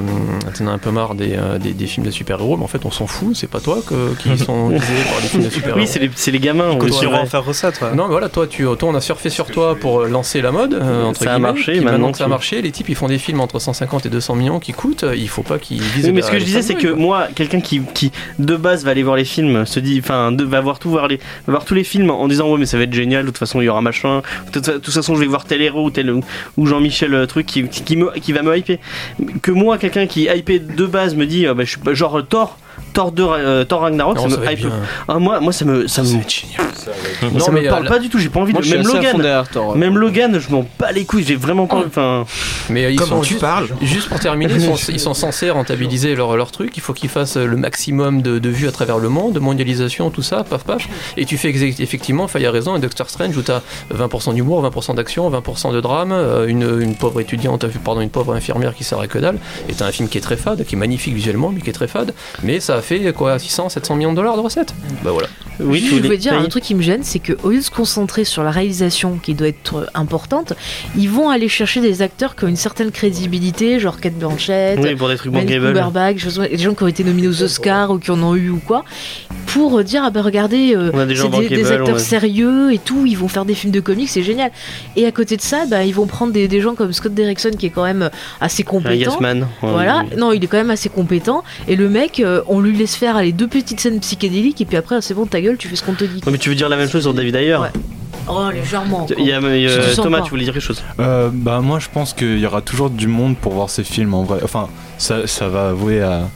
t'en 0.57 0.67
as 0.67 0.71
un 0.71 0.79
peu 0.79 0.91
marre 0.91 1.15
des, 1.15 1.35
euh, 1.37 1.59
des, 1.59 1.73
des 1.73 1.87
films 1.87 2.07
de 2.07 2.11
super-héros, 2.11 2.57
mais 2.57 2.65
en 2.65 2.69
fait, 2.69 2.85
on 2.85 2.91
s'en 2.91 3.07
fout. 3.07 3.35
C'est 3.37 3.49
pas 3.51 3.61
toi 3.61 3.79
que, 3.87 4.15
qui 4.15 4.37
sont 4.45 4.69
visés 4.69 4.85
par 5.11 5.21
les 5.23 5.29
films 5.29 5.45
de 5.45 5.51
super-héros. 5.51 5.79
Oui, 5.81 5.87
c'est 5.87 5.99
les, 5.99 6.11
c'est 6.15 6.31
les 6.31 6.39
gamins. 6.41 6.75
dirait. 6.77 7.17
à 7.19 7.23
en 7.23 7.27
faire 7.27 7.45
recette, 7.45 7.81
ouais. 7.83 7.95
Non, 7.95 8.05
mais 8.05 8.11
voilà, 8.13 8.29
toi, 8.29 8.47
tu, 8.47 8.65
toi, 8.65 8.89
on 8.89 8.95
a 8.95 9.01
surfé 9.01 9.31
sur 9.31 9.47
toi 9.47 9.75
pour 9.75 10.05
lancer 10.05 10.41
la 10.41 10.53
mode. 10.53 10.75
euh, 10.75 11.05
entre 11.05 11.23
Ça 11.23 11.35
a 11.35 11.39
marché, 11.39 11.73
Puis 11.73 11.81
maintenant 11.81 11.93
maintenant 11.95 12.13
que 12.13 12.19
ça 12.19 12.25
a 12.25 12.27
tu- 12.27 12.31
marché, 12.31 12.63
les 12.63 12.71
types, 12.71 12.89
ils 12.89 12.95
font 12.95 13.09
des 13.09 13.19
films 13.19 13.41
entre 13.41 13.59
150 13.59 14.07
et 14.07 14.11
200 14.11 14.35
millions 14.37 14.61
qui 14.61 14.73
coûtent. 14.73 15.05
Il 15.17 15.29
faut 15.29 15.43
pas 15.43 15.59
qu'ils 15.59 15.83
visent. 15.83 16.07
Oui, 16.07 16.13
mais 16.13 16.23
ce 16.23 16.31
que 16.31 16.39
je 16.39 16.45
disais, 16.45 16.63
c'est 16.63 16.75
que 16.75 16.89
moi, 16.89 17.29
quelqu'un 17.35 17.61
qui, 17.61 17.81
qui 17.95 18.13
de 18.39 18.57
base 18.57 18.85
va 18.85 18.91
aller 18.93 19.03
voir 19.03 19.17
les 19.17 19.25
films, 19.25 19.67
se 19.67 19.81
dit, 19.81 20.01
enfin, 20.03 20.35
va 20.39 20.61
voir 20.61 20.79
tout, 20.79 20.91
voir 20.91 21.09
les, 21.09 21.17
va 21.17 21.53
voir 21.53 21.65
tous 21.65 21.75
les 21.75 21.85
films 21.85 22.11
en 22.11 22.29
disant 22.29 22.51
ouais, 22.51 22.59
mais 22.59 22.67
ça 22.67 22.77
va 22.77 22.85
être 22.85 22.93
génial. 22.95 23.23
De 23.25 23.29
toute 23.31 23.39
façon, 23.39 23.61
il 23.61 23.65
y 23.65 23.69
aura 23.69 23.81
machin. 23.81 24.23
De 24.47 24.61
toute, 24.61 24.67
de 24.67 24.79
toute 24.79 24.95
façon, 24.95 25.15
je 25.15 25.21
vais 25.21 25.27
voir 25.27 25.45
tel 25.45 25.61
héros 25.63 25.85
ou 25.87 25.91
tel 25.91 26.04
ou 26.57 26.67
Jean-Michel 26.67 27.15
euh, 27.15 27.27
truc 27.27 27.47
qui, 27.47 28.33
va 28.33 28.43
me 28.43 28.57
hyper. 28.57 28.79
Que 29.43 29.51
moi, 29.51 29.79
quelqu'un 29.79 30.07
qui 30.07 30.25
hypé 30.25 30.59
de 30.59 30.87
base 30.87 31.15
me 31.15 31.27
dit, 31.27 31.47
ah, 31.47 31.55
bah, 31.55 31.65
je 31.65 31.71
suis 31.71 31.81
genre 31.95 32.27
Thor. 32.27 32.59
Thor, 32.93 33.11
2, 33.13 33.23
euh, 33.25 33.65
Thor 33.65 33.81
Ragnarok, 33.83 34.17
Non, 34.17 34.29
ça 34.29 34.37
ça 34.37 34.41
me 34.41 34.51
hype. 34.53 34.59
bien. 34.61 34.71
Ah, 35.09 35.19
moi, 35.19 35.41
moi, 35.41 35.53
ça 35.53 35.65
me, 35.65 35.89
ça 35.89 36.03
me, 36.03 36.07
Ça 36.07 36.13
Non, 37.33 37.49
me 37.49 37.61
mais, 37.61 37.69
parle 37.69 37.87
euh, 37.87 37.89
pas 37.89 37.99
du 37.99 38.09
tout. 38.09 38.19
J'ai 38.19 38.29
pas 38.29 38.41
envie 38.41 38.53
Moi, 38.53 38.63
de. 38.63 38.69
Même 38.69 38.87
Logan, 38.87 39.45
Thor. 39.53 39.77
même 39.77 39.99
Logan, 39.99 40.39
je 40.39 40.51
m'en 40.51 40.65
bats 40.79 40.93
les 40.93 41.05
couilles. 41.05 41.25
J'ai 41.25 41.35
vraiment 41.37 41.67
pas. 41.67 41.83
Enfin, 41.87 42.25
Mais 42.71 42.85
euh, 42.85 42.91
ils 42.91 42.97
Comment 42.99 43.17
sont 43.17 43.21
tu 43.23 43.29
juste, 43.31 43.41
parles 43.41 43.69
juste 43.83 44.09
pour 44.09 44.21
terminer, 44.21 44.55
ils 44.55 44.61
sont, 44.61 44.77
ils 44.93 45.01
sont 45.01 45.15
censés 45.15 45.51
rentabiliser 45.51 46.15
leur, 46.15 46.37
leur 46.37 46.51
truc. 46.53 46.77
Il 46.77 46.81
faut 46.83 46.93
qu'ils 46.93 47.09
fassent 47.11 47.37
le 47.37 47.57
maximum 47.57 48.23
de, 48.23 48.39
de 48.39 48.49
vues 48.49 48.69
à 48.69 48.73
travers 48.73 48.99
le 48.99 49.09
monde, 49.09 49.33
de 49.33 49.41
mondialisation, 49.41 50.11
tout 50.11 50.23
ça, 50.23 50.45
paf 50.45 50.63
paf. 50.65 50.89
Et 51.17 51.25
tu 51.25 51.37
fais 51.37 51.51
effectivement, 51.51 52.29
Faye 52.29 52.47
a 52.47 52.51
raison, 52.51 52.75
un 52.75 52.79
Doctor 52.79 53.11
Strange 53.11 53.37
où 53.37 53.43
tu 53.43 53.51
as 53.51 53.63
20% 53.93 54.35
d'humour, 54.35 54.63
20% 54.65 54.95
d'action, 54.95 55.31
20% 55.31 55.73
de 55.73 55.81
drame, 55.81 56.13
euh, 56.13 56.47
une, 56.47 56.81
une 56.81 56.95
pauvre 56.95 57.21
étudiante, 57.21 57.67
pardon, 57.85 58.01
une 58.01 58.11
pauvre 58.11 58.35
infirmière 58.35 58.75
qui 58.75 58.85
sert 58.85 58.99
à 59.01 59.07
que 59.09 59.19
dalle. 59.19 59.39
Et 59.69 59.75
t'as 59.75 59.87
un 59.87 59.93
film 59.93 60.09
qui 60.09 60.19
est 60.19 60.21
très 60.21 60.37
fade, 60.37 60.65
qui 60.65 60.75
est 60.75 60.79
magnifique 60.79 61.15
visuellement, 61.15 61.51
mais 61.55 61.61
qui 61.61 61.71
est 61.71 61.75
très 61.75 61.89
fade. 61.89 62.15
Mais 62.43 62.61
ça 62.65 62.77
a 62.77 62.81
fait 62.83 63.13
quoi, 63.13 63.39
600, 63.39 63.69
700 63.69 63.97
millions 63.97 64.11
de 64.13 64.17
dollars 64.17 64.37
de 64.37 64.41
recettes 64.41 64.75
Bah 65.05 65.11
voilà. 65.13 65.29
oui, 65.61 65.85
je 65.89 65.95
voulais 66.03 66.17
dire 66.17 66.33
un 66.35 66.45
truc 66.47 66.65
qui 66.65 66.75
me 66.75 66.83
gêne, 66.83 67.03
c'est 67.03 67.19
qu'au 67.21 67.51
lieu 67.51 67.59
de 67.59 67.63
se 67.63 67.71
concentrer 67.71 68.25
sur 68.25 68.43
la 68.43 68.51
réalisation 68.51 69.19
qui 69.23 69.35
doit 69.35 69.49
être 69.49 69.77
euh, 69.77 69.87
importante, 69.95 70.53
ils 70.97 71.09
vont 71.09 71.29
aller 71.31 71.49
chercher 71.49 71.81
des 71.81 72.03
acteurs 72.03 72.35
qui 72.37 72.45
ont 72.45 72.49
une 72.49 72.57
certaine 72.57 72.91
crédibilité, 72.91 73.79
genre 73.79 74.01
Kate 74.01 74.15
Blanchett, 74.15 74.79
Oui, 74.83 74.95
pour 74.95 75.09
des 75.09 75.17
trucs. 75.17 75.33
Cumberbatch, 75.33 76.25
des 76.27 76.59
gens 76.59 76.75
qui 76.75 76.83
ont 76.83 76.87
été 76.89 77.05
nominés 77.05 77.29
aux 77.29 77.43
Oscars 77.43 77.91
ou 77.91 77.99
qui 77.99 78.11
en 78.11 78.23
ont 78.23 78.35
eu 78.35 78.51
ou 78.51 78.61
quoi, 78.65 78.85
pour 79.47 79.79
euh, 79.79 79.85
dire 79.85 80.03
ah 80.05 80.11
ben 80.11 80.23
regardez, 80.23 80.75
euh, 80.75 80.91
c'est 81.15 81.49
des, 81.49 81.71
acteurs 81.73 81.97
a- 81.97 81.99
sérieux 81.99 82.73
et 82.73 82.79
tout, 82.79 83.07
ils 83.07 83.17
vont 83.17 83.29
faire 83.29 83.45
des 83.45 83.55
films 83.55 83.73
de 83.73 83.81
comics, 83.81 84.09
c'est 84.09 84.23
génial. 84.23 84.51
Et 84.97 85.07
à 85.07 85.13
côté 85.13 85.37
de 85.37 85.43
ça, 85.43 85.67
bah, 85.67 85.85
ils 85.85 85.95
vont 85.95 86.07
prendre 86.07 86.33
des, 86.33 86.49
des 86.49 86.61
gens 86.61 86.75
comme 86.75 86.93
Scott 86.93 87.15
Derrickson 87.15 87.51
qui 87.59 87.67
est 87.67 87.71
quand 87.71 87.85
même 87.85 88.11
assez 88.41 88.63
Un 88.63 88.71
compétent. 88.71 88.95
Yes 89.13 89.21
Man. 89.21 89.47
Voilà, 89.61 90.05
oui. 90.11 90.17
non, 90.19 90.33
il 90.33 90.43
est 90.43 90.47
quand 90.47 90.57
même 90.57 90.71
assez 90.71 90.89
compétent. 90.89 91.45
Et 91.69 91.77
le 91.77 91.89
mec, 91.89 92.21
euh, 92.21 92.43
on 92.49 92.54
on 92.55 92.61
lui 92.61 92.77
laisse 92.77 92.95
faire 92.97 93.21
les 93.21 93.33
deux 93.33 93.49
petites 93.49 93.81
scènes 93.81 94.01
psychédéliques 94.01 94.61
et 94.61 94.65
puis 94.65 94.77
après 94.77 95.01
c'est 95.01 95.15
bon 95.15 95.27
ta 95.27 95.41
gueule, 95.41 95.57
tu 95.57 95.69
fais 95.69 95.77
ce 95.77 95.83
qu'on 95.83 95.95
te 95.95 96.05
dit. 96.05 96.21
Ouais, 96.25 96.33
mais 96.33 96.39
tu 96.39 96.49
veux 96.49 96.55
dire 96.55 96.69
la 96.69 96.77
même 96.77 96.89
chose 96.89 97.03
sur 97.03 97.15
David 97.15 97.35
Ayer 97.37 97.57
Ouais. 97.57 97.71
Oh 98.29 98.49
légèrement. 98.51 99.07
Il 99.19 99.27
y 99.27 99.33
a, 99.33 99.41
euh, 99.43 99.95
Thomas, 99.97 100.19
pas. 100.19 100.25
tu 100.25 100.31
voulais 100.31 100.45
dire 100.45 100.55
quelque 100.55 100.63
chose 100.63 100.83
Euh, 100.99 101.29
bah 101.33 101.61
moi 101.61 101.79
je 101.79 101.89
pense 101.93 102.15
qu'il 102.15 102.39
y 102.39 102.47
aura 102.47 102.63
toujours 102.63 102.89
du 102.89 103.07
monde 103.07 103.37
pour 103.37 103.53
voir 103.53 103.69
ces 103.69 103.85
films 103.85 104.15
en 104.15 104.23
vrai. 104.23 104.41
Enfin 104.43 104.69
ça, 104.99 105.27
ça 105.27 105.49
va 105.49 105.69
avouer 105.71 106.01
à... 106.01 106.29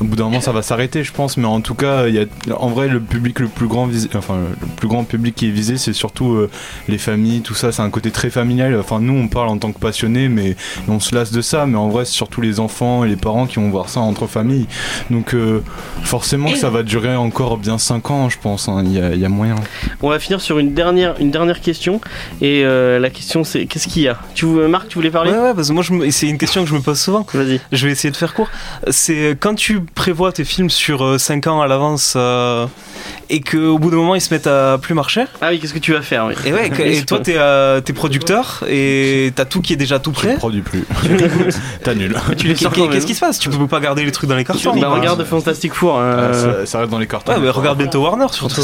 Au 0.00 0.04
bout 0.04 0.16
d'un 0.16 0.24
moment 0.24 0.40
ça 0.40 0.52
va 0.52 0.62
s'arrêter 0.62 1.04
je 1.04 1.12
pense 1.12 1.36
mais 1.36 1.46
en 1.46 1.60
tout 1.60 1.74
cas 1.74 2.06
il 2.06 2.14
y 2.14 2.18
a... 2.20 2.26
en 2.60 2.68
vrai 2.68 2.88
le 2.88 3.00
public 3.00 3.40
le 3.40 3.48
plus 3.48 3.66
grand 3.66 3.86
visé... 3.86 4.08
enfin 4.14 4.36
le 4.60 4.66
plus 4.76 4.88
grand 4.88 5.04
public 5.04 5.34
qui 5.34 5.46
est 5.48 5.50
visé 5.50 5.78
c'est 5.78 5.92
surtout 5.92 6.32
euh, 6.34 6.50
les 6.88 6.98
familles 6.98 7.40
tout 7.40 7.54
ça 7.54 7.72
c'est 7.72 7.82
un 7.82 7.90
côté 7.90 8.10
très 8.10 8.30
familial 8.30 8.78
enfin 8.78 9.00
nous 9.00 9.14
on 9.14 9.28
parle 9.28 9.48
en 9.48 9.58
tant 9.58 9.72
que 9.72 9.78
passionnés 9.78 10.28
mais 10.28 10.56
on 10.88 11.00
se 11.00 11.14
lasse 11.14 11.32
de 11.32 11.40
ça 11.40 11.66
mais 11.66 11.76
en 11.78 11.88
vrai 11.88 12.04
c'est 12.04 12.12
surtout 12.12 12.40
les 12.40 12.60
enfants 12.60 13.04
et 13.04 13.08
les 13.08 13.16
parents 13.16 13.46
qui 13.46 13.56
vont 13.56 13.70
voir 13.70 13.88
ça 13.88 14.00
entre 14.00 14.26
familles 14.26 14.66
donc 15.10 15.34
euh, 15.34 15.62
forcément 16.02 16.50
que 16.50 16.58
ça 16.58 16.70
va 16.70 16.82
durer 16.82 17.16
encore 17.16 17.56
bien 17.56 17.78
5 17.78 18.10
ans 18.10 18.28
je 18.28 18.38
pense 18.38 18.68
hein. 18.68 18.82
il 18.84 18.92
y, 18.92 19.00
a, 19.00 19.12
il 19.14 19.20
y 19.20 19.24
a 19.24 19.28
moyen 19.28 19.56
On 20.02 20.08
va 20.10 20.18
finir 20.18 20.40
sur 20.40 20.58
une 20.58 20.74
dernière, 20.74 21.14
une 21.20 21.30
dernière 21.30 21.60
question. 21.60 22.00
Et 22.40 22.62
euh, 22.64 22.98
la 22.98 23.10
question 23.10 23.44
c'est 23.44 23.66
qu'est-ce 23.66 23.88
qu'il 23.88 24.02
y 24.02 24.08
a? 24.08 24.18
Tu, 24.34 24.44
veux- 24.46 24.68
Marc, 24.68 24.88
tu 24.88 24.96
voulais 24.96 25.10
parler? 25.10 25.30
Ouais, 25.32 25.38
ouais, 25.38 25.54
parce 25.54 25.68
que 25.68 25.72
moi, 25.72 25.82
c'est 26.10 26.28
une 26.28 26.38
question 26.38 26.62
que 26.62 26.68
je 26.68 26.74
me 26.74 26.80
pose 26.80 27.00
souvent. 27.00 27.26
Vas-y. 27.32 27.60
Je 27.72 27.86
vais 27.86 27.92
essayer 27.92 28.10
de 28.10 28.16
faire 28.16 28.34
court. 28.34 28.48
C'est 28.90 29.36
quand 29.40 29.54
tu 29.54 29.80
prévois 29.94 30.32
tes 30.32 30.44
films 30.44 30.70
sur 30.70 31.18
5 31.20 31.46
ans 31.46 31.60
à 31.60 31.66
l'avance 31.66 32.14
euh, 32.16 32.66
et 33.30 33.40
qu'au 33.40 33.78
bout 33.78 33.90
d'un 33.90 33.96
moment 33.96 34.14
ils 34.14 34.20
se 34.20 34.32
mettent 34.32 34.46
à 34.46 34.78
plus 34.80 34.94
marcher? 34.94 35.24
Ah 35.40 35.48
oui, 35.50 35.58
qu'est-ce 35.60 35.74
que 35.74 35.78
tu 35.78 35.92
vas 35.92 36.02
faire 36.02 36.26
oui. 36.26 36.34
Et 36.44 36.52
ouais, 36.52 36.70
que- 36.70 36.82
et 36.82 37.04
toi 37.04 37.18
t'es 37.20 37.34
euh, 37.36 37.80
t'es 37.80 37.92
producteur 37.92 38.62
et 38.68 39.32
t'as 39.34 39.44
tout 39.44 39.60
qui 39.60 39.72
est 39.72 39.76
déjà 39.76 39.98
tout 39.98 40.12
prêt? 40.12 40.34
ne 40.34 40.36
produis 40.38 40.62
plus 40.62 40.84
t'annules 41.82 42.14
Tu. 42.36 42.54
Qu'est-ce 42.54 43.06
qui 43.06 43.14
se 43.14 43.20
passe? 43.20 43.38
Tu 43.38 43.48
peux 43.50 43.66
pas 43.66 43.80
garder 43.80 44.04
les 44.04 44.12
trucs 44.12 44.28
dans 44.28 44.36
les 44.36 44.44
cartons. 44.44 44.78
Bah, 44.78 44.88
hein. 44.90 44.94
regarde 44.94 45.24
Fantastic 45.24 45.72
Four. 45.74 45.98
hein. 46.00 46.28
Ah, 46.30 46.32
ça, 46.32 46.66
ça 46.66 46.78
reste 46.80 46.90
dans 46.90 46.98
les 46.98 47.06
cartons 47.06 47.32
Ouais, 47.32 47.38
mais 47.40 47.50
regarde 47.50 47.78
bientôt 47.78 48.02
Warner 48.02 48.26
surtout. 48.30 48.60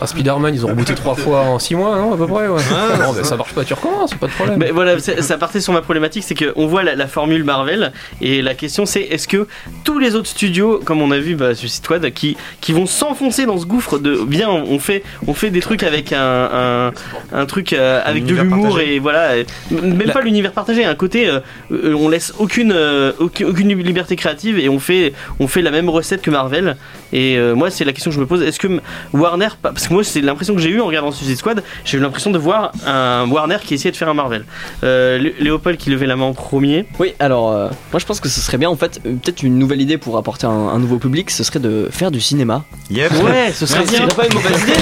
Ah, 0.00 0.06
Spider-Man, 0.06 0.54
ils 0.54 0.64
ont 0.64 0.68
rebooté 0.68 0.94
trois 0.94 1.14
fois 1.14 1.40
en 1.42 1.58
six 1.58 1.74
mois, 1.74 1.96
non, 1.96 2.14
à 2.14 2.16
peu 2.16 2.26
près, 2.26 2.48
ouais. 2.48 2.60
non, 2.98 3.12
mais 3.16 3.24
ça 3.24 3.36
marche 3.36 3.52
pas, 3.54 3.64
tu 3.64 3.74
recommences, 3.74 4.14
pas 4.14 4.26
de 4.26 4.32
problème. 4.32 4.58
Mais 4.58 4.70
voilà, 4.70 4.98
ça 4.98 5.20
ça 5.22 5.38
partait 5.38 5.60
sur 5.60 5.72
ma 5.72 5.80
problématique, 5.82 6.24
c'est 6.26 6.34
qu'on 6.34 6.66
voit 6.66 6.82
la, 6.82 6.94
la 6.94 7.06
formule 7.06 7.44
Marvel 7.44 7.92
et 8.20 8.42
la 8.42 8.54
question 8.54 8.86
c'est 8.86 9.00
est-ce 9.02 9.26
que 9.28 9.46
tous 9.84 9.98
les 9.98 10.14
autres 10.14 10.28
studios, 10.28 10.61
comme 10.84 11.02
on 11.02 11.10
a 11.10 11.18
vu 11.18 11.34
bah, 11.34 11.54
Suicide 11.54 11.84
Squad, 11.84 12.10
qui, 12.12 12.36
qui 12.60 12.72
vont 12.72 12.86
s'enfoncer 12.86 13.46
dans 13.46 13.58
ce 13.58 13.66
gouffre 13.66 13.98
de 13.98 14.16
bien, 14.24 14.48
on 14.50 14.78
fait, 14.78 15.02
on 15.26 15.34
fait 15.34 15.50
des 15.50 15.60
trucs 15.60 15.82
avec 15.82 16.12
un, 16.12 16.18
un, 16.52 16.92
un 17.32 17.46
truc 17.46 17.72
euh, 17.72 18.00
avec 18.04 18.24
de 18.24 18.34
l'humour 18.34 18.80
et 18.80 18.98
voilà, 18.98 19.36
et 19.38 19.46
même 19.70 20.02
La- 20.06 20.12
pas 20.12 20.20
l'univers 20.22 20.52
partagé, 20.52 20.84
un 20.84 20.94
côté 20.94 21.28
euh, 21.28 21.40
euh, 21.72 21.94
on 21.94 22.08
laisse 22.08 22.32
aucune, 22.38 22.72
aucune 23.18 23.46
aucune 23.48 23.68
liberté 23.82 24.16
créative 24.16 24.58
et 24.58 24.68
on 24.68 24.78
fait, 24.78 25.12
on 25.40 25.46
fait 25.48 25.62
la 25.62 25.70
même 25.70 25.88
recette 25.88 26.22
que 26.22 26.30
Marvel. 26.30 26.76
Et 27.12 27.36
euh, 27.36 27.54
moi 27.54 27.70
c'est 27.70 27.84
la 27.84 27.92
question 27.92 28.10
que 28.10 28.14
je 28.16 28.20
me 28.20 28.26
pose, 28.26 28.42
est-ce 28.42 28.58
que 28.58 28.68
Warner, 29.12 29.48
parce 29.62 29.88
que 29.88 29.92
moi 29.92 30.04
c'est 30.04 30.20
l'impression 30.20 30.54
que 30.54 30.60
j'ai 30.60 30.70
eu 30.70 30.80
en 30.80 30.86
regardant 30.86 31.10
Suicide 31.12 31.36
Squad, 31.36 31.62
j'ai 31.84 31.98
eu 31.98 32.00
l'impression 32.00 32.30
de 32.30 32.38
voir 32.38 32.72
un 32.86 33.28
Warner 33.30 33.58
qui 33.62 33.74
essayait 33.74 33.92
de 33.92 33.96
faire 33.96 34.08
un 34.08 34.14
Marvel. 34.14 34.44
Euh, 34.84 35.18
Lé- 35.18 35.34
Léopold 35.40 35.76
qui 35.76 35.90
levait 35.90 36.06
la 36.06 36.16
main 36.16 36.24
en 36.24 36.32
premier. 36.32 36.86
Oui, 36.98 37.14
alors 37.20 37.50
euh, 37.52 37.68
moi 37.92 37.98
je 38.00 38.06
pense 38.06 38.20
que 38.20 38.28
ce 38.28 38.40
serait 38.40 38.58
bien 38.58 38.70
en 38.70 38.76
fait, 38.76 39.00
peut-être 39.02 39.42
une 39.42 39.58
nouvelle 39.58 39.80
idée 39.80 39.98
pour 39.98 40.16
apporter 40.16 40.46
un, 40.46 40.50
un 40.50 40.78
nouveau 40.78 40.98
public, 40.98 41.30
ce 41.30 41.44
serait 41.44 41.60
de 41.60 41.88
faire 41.90 42.10
du 42.10 42.20
cinéma. 42.20 42.64
Yep. 42.90 43.12
Ouais, 43.24 43.52
ce 43.54 43.66
serait 43.66 43.84
Ce 43.86 43.90
bien. 43.90 44.08
serait 44.08 44.14
pas 44.16 44.26
une 44.26 44.34
mauvaise 44.34 44.62
idée. 44.62 44.72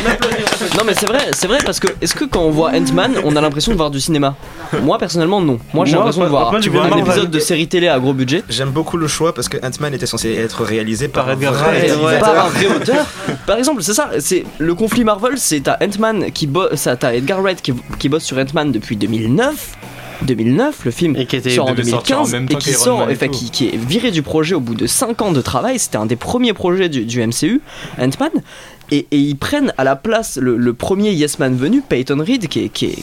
Non 0.77 0.85
mais 0.87 0.95
c'est 0.95 1.07
vrai, 1.07 1.19
c'est 1.33 1.47
vrai 1.49 1.59
parce 1.65 1.81
que 1.81 1.89
est-ce 2.01 2.15
que 2.15 2.25
quand 2.25 2.41
on 2.43 2.51
voit 2.51 2.71
Ant-Man, 2.75 3.15
on 3.25 3.35
a 3.37 3.41
l'impression 3.41 3.73
de 3.73 3.77
voir 3.77 3.91
du 3.91 4.01
cinéma? 4.01 4.37
Moi 4.83 4.99
personnellement 4.99 5.41
non. 5.41 5.59
Moi 5.75 5.85
j'ai 5.85 5.97
l'impression 5.97 6.23
de 6.23 6.29
voir 6.29 6.55
tu 6.61 6.71
vois 6.71 6.85
un 6.85 6.97
épisode 6.99 7.31
de 7.31 7.39
série 7.41 7.67
télé 7.69 7.89
à 7.89 7.99
gros 7.99 8.13
budget. 8.13 8.43
J'aime 8.49 8.71
beaucoup 8.71 8.97
le 8.97 9.09
choix 9.09 9.35
parce 9.35 9.49
que 9.49 9.57
Ant-Man 9.65 9.95
était 9.95 10.07
censé 10.07 10.33
être 10.35 10.63
réalisé 10.65 11.09
par, 11.09 11.25
Par 11.25 11.35
Edgar 11.35 11.55
Wright, 11.55 11.91
Ouais. 12.01 12.20
Par 12.21 12.47
un 12.47 12.49
vrai 12.51 12.67
auteur. 12.67 13.07
Par 13.47 13.59
exemple, 13.59 13.83
c'est 13.83 13.95
ça, 13.95 14.11
c'est 14.19 14.45
le 14.59 14.75
conflit 14.75 15.05
Marvel, 15.05 15.39
c'est 15.39 15.61
t'as 15.61 15.77
Ant-Man 15.83 16.31
qui 16.33 16.47
bosse, 16.47 16.75
ça 16.75 16.97
t'as 16.97 17.15
Edgar 17.15 17.41
Wright 17.41 17.61
qui, 17.61 17.75
qui 17.99 18.09
bosse 18.09 18.25
sur 18.25 18.39
Ant-Man 18.39 18.73
depuis 18.73 18.97
2009. 18.97 19.77
2009, 20.23 20.85
le 20.85 20.91
film 20.91 21.17
Et 21.17 21.25
qui 21.25 21.37
était 21.37 21.49
sort 21.49 21.69
en 21.69 21.73
devait 21.73 21.91
sortir 21.91 22.21
en 22.21 22.25
2015 22.25 22.33
même 22.33 22.49
et 22.51 22.57
qui 22.57 22.73
sort, 22.73 23.09
et 23.11 23.17
qui, 23.31 23.51
qui 23.51 23.69
est 23.69 23.77
viré 23.77 24.11
du 24.11 24.21
projet 24.21 24.55
au 24.55 24.61
bout 24.61 24.75
de 24.75 24.87
5 24.87 25.23
ans 25.23 25.33
de 25.33 25.41
travail. 25.41 25.79
C'était 25.79 25.97
un 25.97 26.05
des 26.05 26.17
premiers 26.17 26.53
projets 26.53 26.91
du, 26.91 27.07
du 27.07 27.27
MCU, 27.27 27.63
Ant-Man. 27.99 28.43
Et, 28.91 29.07
et 29.11 29.17
ils 29.19 29.37
prennent 29.37 29.73
à 29.79 29.85
la 29.85 29.97
place 29.97 30.37
le, 30.37 30.57
le 30.57 30.75
premier 30.75 31.13
Yes 31.13 31.39
Man 31.39 31.57
venu, 31.57 31.81
Peyton 31.81 32.23
Reed, 32.23 32.49
qui 32.49 32.65
est, 32.65 32.69
qui 32.69 32.87
est, 32.87 32.99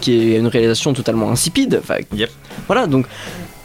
qui 0.00 0.12
est 0.12 0.36
une 0.38 0.46
réalisation 0.46 0.92
totalement 0.92 1.30
insipide. 1.30 1.80
Enfin, 1.82 1.96
Yep. 2.14 2.30
Voilà, 2.66 2.86
donc 2.86 3.06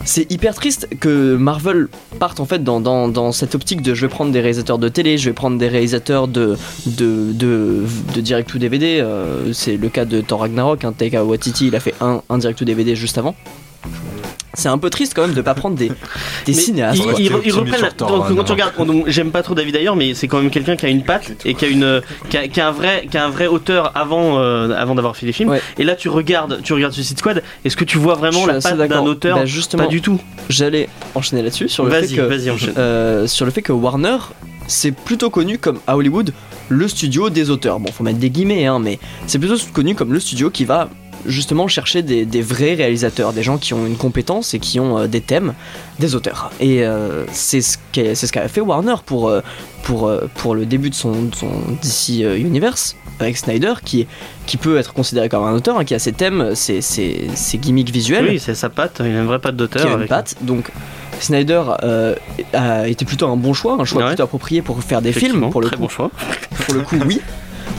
c'est 0.05 0.31
hyper 0.31 0.53
triste 0.55 0.87
que 0.99 1.35
Marvel 1.35 1.87
parte 2.19 2.39
en 2.39 2.45
fait 2.45 2.63
dans, 2.63 2.79
dans, 2.79 3.31
cette 3.31 3.55
optique 3.55 3.81
de 3.81 3.93
je 3.93 4.01
vais 4.01 4.09
prendre 4.09 4.31
des 4.31 4.39
réalisateurs 4.39 4.77
de 4.77 4.89
télé, 4.89 5.17
je 5.17 5.29
vais 5.29 5.33
prendre 5.33 5.57
des 5.57 5.67
réalisateurs 5.67 6.27
de, 6.27 6.57
de, 6.85 7.83
direct 8.21 8.49
to 8.49 8.57
DVD. 8.57 8.99
euh, 9.01 9.53
c'est 9.53 9.77
le 9.77 9.89
cas 9.89 10.05
de 10.05 10.21
Thor 10.21 10.41
Ragnarok, 10.41 10.83
hein, 10.83 10.93
Taika 10.93 11.23
il 11.61 11.75
a 11.75 11.79
fait 11.79 11.95
un, 12.01 12.37
direct 12.37 12.59
to 12.59 12.65
DVD 12.65 12.95
juste 12.95 13.17
avant. 13.17 13.35
C'est 14.55 14.69
un 14.69 14.77
peu 14.77 14.91
triste 14.91 15.13
quand 15.15 15.23
même 15.23 15.33
de 15.33 15.41
pas 15.41 15.55
prendre 15.55 15.75
des, 15.75 15.91
des 16.45 16.53
cinéastes. 16.53 17.01
ils, 17.17 17.31
reprennent. 17.31 17.89
donc, 17.97 18.35
quand 18.35 18.43
tu 18.43 18.51
regardes, 18.51 18.73
j'aime 19.07 19.31
pas 19.31 19.41
trop 19.41 19.55
David 19.55 19.73
d'ailleurs, 19.73 19.95
mais 19.95 20.13
c'est 20.13 20.27
quand 20.27 20.41
même 20.41 20.51
quelqu'un 20.51 20.75
qui 20.75 20.85
a 20.85 20.89
une 20.89 21.03
patte 21.03 21.31
et 21.43 21.55
qui 21.55 21.65
a 21.65 21.67
une, 21.67 22.01
qui 22.29 22.37
a, 22.37 22.47
qui 22.47 22.61
a 22.61 22.67
un 22.67 22.71
vrai, 22.71 23.07
qui 23.09 23.17
a 23.17 23.25
un 23.25 23.29
vrai 23.29 23.47
auteur 23.47 23.91
avant, 23.95 24.37
euh, 24.39 24.69
avant 24.77 24.93
d'avoir 24.93 25.17
fait 25.17 25.25
les 25.25 25.31
films. 25.31 25.49
Ouais. 25.49 25.61
Et 25.79 25.83
là, 25.83 25.95
tu 25.95 26.07
regardes, 26.07 26.61
tu 26.61 26.73
regardes 26.73 26.93
Suicide 26.93 27.17
Squad. 27.17 27.41
Est-ce 27.65 27.75
que 27.75 27.83
tu 27.83 27.97
vois 27.97 28.13
vraiment 28.13 28.45
la 28.45 28.61
patte 28.61 28.77
d'un 28.77 29.05
auteur? 29.05 29.37
Bah, 29.37 29.45
justement, 29.45 29.85
Pas 29.85 29.89
du 29.89 30.01
tout. 30.01 30.19
J'allais 30.49 30.87
enchaîner 31.15 31.41
là-dessus 31.41 31.69
sur 31.69 31.85
le 31.85 31.91
fait 31.91 32.01
Vas-y, 32.01 32.15
que 32.15 32.21
vas-y, 32.21 32.51
enchaîne. 32.51 32.73
Euh, 32.77 33.25
sur 33.25 33.45
le 33.45 33.51
fait 33.51 33.63
que 33.63 33.71
Warner, 33.71 34.17
c'est 34.67 34.91
plutôt 34.91 35.29
connu 35.29 35.57
comme 35.57 35.79
à 35.87 35.97
Hollywood 35.97 36.31
le 36.69 36.87
studio 36.87 37.29
des 37.29 37.49
auteurs. 37.49 37.79
Bon, 37.79 37.91
faut 37.91 38.03
mettre 38.03 38.19
des 38.19 38.29
guillemets, 38.29 38.65
hein, 38.65 38.79
mais 38.79 38.99
c'est 39.25 39.39
plutôt 39.39 39.55
connu 39.73 39.95
comme 39.95 40.13
le 40.13 40.19
studio 40.19 40.49
qui 40.49 40.65
va 40.65 40.89
justement 41.25 41.67
chercher 41.67 42.01
des, 42.01 42.25
des 42.25 42.41
vrais 42.41 42.73
réalisateurs, 42.73 43.33
des 43.33 43.43
gens 43.43 43.57
qui 43.57 43.73
ont 43.73 43.85
une 43.85 43.95
compétence 43.97 44.53
et 44.53 44.59
qui 44.59 44.79
ont 44.79 44.97
euh, 44.99 45.07
des 45.07 45.21
thèmes, 45.21 45.53
des 45.99 46.15
auteurs. 46.15 46.51
Et 46.59 46.83
euh, 46.83 47.25
c'est 47.31 47.61
ce 47.61 47.77
qu'a 47.91 48.15
ce 48.15 48.25
fait 48.47 48.61
Warner 48.61 48.95
pour, 49.05 49.29
euh, 49.29 49.41
pour, 49.83 50.11
pour 50.35 50.55
le 50.55 50.65
début 50.65 50.89
de 50.89 50.95
son, 50.95 51.23
de 51.23 51.35
son 51.35 51.49
DC 51.81 52.23
Universe 52.37 52.95
avec 53.19 53.37
Snyder, 53.37 53.73
qui, 53.85 54.07
qui 54.45 54.57
peut 54.57 54.77
être 54.77 54.93
considéré 54.93 55.29
comme 55.29 55.43
un 55.43 55.53
auteur, 55.53 55.77
hein, 55.77 55.85
qui 55.85 55.93
a 55.93 55.99
ses 55.99 56.13
thèmes, 56.13 56.55
ses, 56.55 56.81
ses, 56.81 57.27
ses 57.35 57.57
gimmicks 57.57 57.91
visuels 57.91 58.27
Oui, 58.27 58.39
c'est 58.39 58.55
sa 58.55 58.69
patte. 58.69 58.97
Il 58.99 59.05
a 59.05 59.19
une 59.19 59.25
vraie 59.25 59.39
patte 59.39 59.55
d'auteur. 59.55 59.81
qui 59.81 59.87
a 59.87 59.93
une 59.93 60.07
patte. 60.07 60.35
Donc 60.41 60.71
Snyder 61.19 61.61
a 62.53 62.87
été 62.87 63.05
plutôt 63.05 63.27
un 63.27 63.37
bon 63.37 63.53
choix, 63.53 63.77
un 63.79 63.85
choix 63.85 64.01
Ouais. 64.03 64.07
plutôt 64.09 64.23
approprié 64.23 64.61
pour 64.61 64.81
faire 64.83 65.01
des 65.01 65.13
films. 65.13 65.49
Pour 65.51 65.61
le 65.61 65.67
très 65.67 65.75
coup, 65.77 65.83
bon 65.83 65.89
choix. 65.89 66.11
pour 66.65 66.73
le 66.73 66.81
coup, 66.81 66.97
oui. 67.05 67.21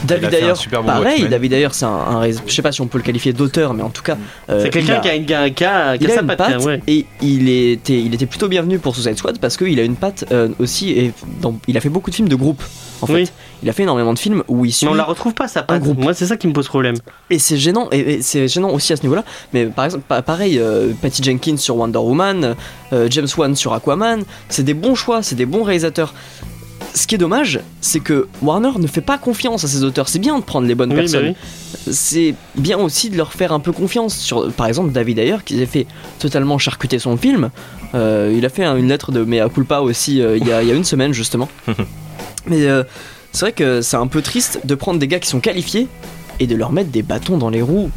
David 0.05 0.31
d'ailleurs, 0.31 0.59
bon 0.73 0.83
pareil. 0.85 1.05
Watchmen. 1.13 1.29
David 1.31 1.51
d'ailleurs, 1.51 1.75
c'est 1.75 1.85
un, 1.85 1.89
un 1.89 2.31
je 2.31 2.53
sais 2.55 2.63
pas 2.63 2.73
si 2.73 2.81
on 2.81 2.87
peut 2.87 2.99
le 2.99 3.05
qualifier 3.05 3.33
d'auteur, 3.33 3.75
mais 3.75 3.83
en 3.83 3.91
tout 3.91 4.03
cas, 4.03 4.17
euh, 4.51 4.61
C'est 4.63 4.71
quelqu'un 4.71 5.01
qui 5.01 5.09
a 5.09 5.15
une, 5.15 5.25
qui 5.27 5.35
a, 5.35 5.51
qui 5.51 5.65
a- 5.65 5.97
qui 5.99 6.05
a 6.05 6.09
il 6.09 6.11
a 6.11 6.15
sa 6.15 6.21
une 6.21 6.27
patte. 6.27 6.39
patte 6.39 6.65
ouais. 6.65 6.81
et 6.87 7.07
il 7.23 7.49
était, 7.49 8.01
il 8.01 8.15
était 8.15 8.27
plutôt 8.27 8.49
bienvenu 8.49 8.79
pour 8.79 8.95
Suicide 8.95 9.17
Squad 9.19 9.39
parce 9.39 9.57
qu'il 9.57 9.79
a 9.81 9.83
une 9.83 9.97
patte 9.97 10.25
euh, 10.33 10.49
aussi 10.59 10.91
et 10.91 11.13
dans- 11.41 11.57
il 11.69 11.77
a 11.77 11.81
fait 11.81 11.89
beaucoup 11.89 12.11
de 12.11 12.15
films 12.15 12.29
de 12.29 12.37
groupe. 12.37 12.63
En 13.03 13.07
fait, 13.07 13.13
Oui. 13.15 13.29
il 13.63 13.69
a 13.69 13.73
fait 13.73 13.83
énormément 13.83 14.15
de 14.15 14.19
films 14.19 14.43
où 14.49 14.65
il 14.65 14.73
suit 14.73 14.87
Mais 14.87 14.93
on 14.93 14.95
la 14.95 15.05
retrouve 15.05 15.35
pas 15.35 15.49
sa 15.49 15.63
patte. 15.63 15.83
groupe. 15.83 15.99
Moi, 15.99 16.15
c'est 16.15 16.27
ça 16.27 16.37
qui 16.37 16.47
me 16.47 16.53
pose 16.53 16.69
problème. 16.69 16.95
Et 17.29 17.39
c'est 17.39 17.57
gênant, 17.59 17.89
et, 17.93 17.99
et 17.99 18.23
c'est 18.23 18.49
gênant 18.49 18.71
aussi 18.71 18.93
à 18.93 18.97
ce 18.97 19.03
niveau-là. 19.03 19.25
Mais 19.53 19.67
par 19.67 19.85
exemple, 19.85 20.05
pa- 20.09 20.23
pareil, 20.23 20.59
euh, 20.59 20.93
Patty 21.03 21.23
Jenkins 21.23 21.57
sur 21.59 21.77
Wonder 21.77 21.99
Woman, 21.99 22.55
James 23.11 23.27
Wan 23.37 23.55
sur 23.57 23.75
Aquaman, 23.75 24.23
c'est 24.49 24.63
des 24.63 24.75
bons 24.75 24.95
choix, 24.95 25.23
c'est 25.23 25.35
des 25.35 25.45
bons 25.47 25.65
réalisateurs. 25.65 26.15
Ce 26.97 27.09
qui 27.09 27.17
est 27.17 27.19
dommage, 27.19 27.59
c'est 27.81 27.99
que 27.99 28.29
Warner 28.41 28.71
ne 28.79 28.87
fait 28.87 29.01
pas 29.01 29.19
confiance 29.19 29.65
à 29.65 29.69
ses 29.69 29.83
auteurs. 29.83 30.09
C'est 30.09 30.21
bien 30.21 30.39
de 30.39 30.45
prendre 30.45 30.67
les 30.69 30.77
bonnes 30.77 30.91
Oui, 30.91 30.97
bah 30.97 31.03
personnes. 31.03 31.35
oui. 31.87 31.93
C'est 31.93 32.35
bien 32.57 32.79
aussi 32.79 33.11
de 33.11 33.17
leur 33.17 33.33
faire 33.33 33.53
un 33.53 33.59
peu 33.59 33.73
confiance. 33.73 34.17
Sur, 34.17 34.53
par 34.53 34.67
exemple, 34.69 34.93
David 34.93 35.19
Ayer, 35.19 35.39
qui 35.45 35.61
a 35.61 35.67
fait 35.67 35.87
totalement 36.21 36.57
charcuter 36.57 37.01
son 37.01 37.17
film. 37.17 37.51
Euh, 37.97 38.33
il 38.37 38.47
a 38.47 38.49
fait 38.49 38.65
hein, 38.65 38.77
une 38.77 38.87
lettre 38.89 39.11
de 39.11 39.25
mea 39.25 39.49
culpa 39.49 39.81
aussi 39.81 40.21
euh, 40.23 40.37
il 40.37 40.47
y, 40.47 40.53
a, 40.53 40.63
il 40.63 40.69
y 40.69 40.71
a 40.73 40.75
une 40.75 40.85
semaine, 40.85 41.13
justement. 41.13 41.49
Mais 42.47 42.63
euh, 42.67 42.85
c'est 43.33 43.41
vrai 43.47 43.53
que 43.53 43.83
c'est 43.83 43.97
un 43.97 44.07
peu 44.07 44.23
triste 44.23 44.61
de 44.65 44.75
prendre 44.77 45.01
des 45.01 45.09
gars 45.09 45.19
qui 45.19 45.29
sont 45.29 45.41
qualifiés 45.41 45.89
et 46.39 46.47
de 46.47 46.55
leur 46.55 46.71
mettre 46.71 46.91
des 46.91 47.03
bâtons 47.03 47.39
dans 47.39 47.51
les 47.51 47.63
roues. 47.63 47.91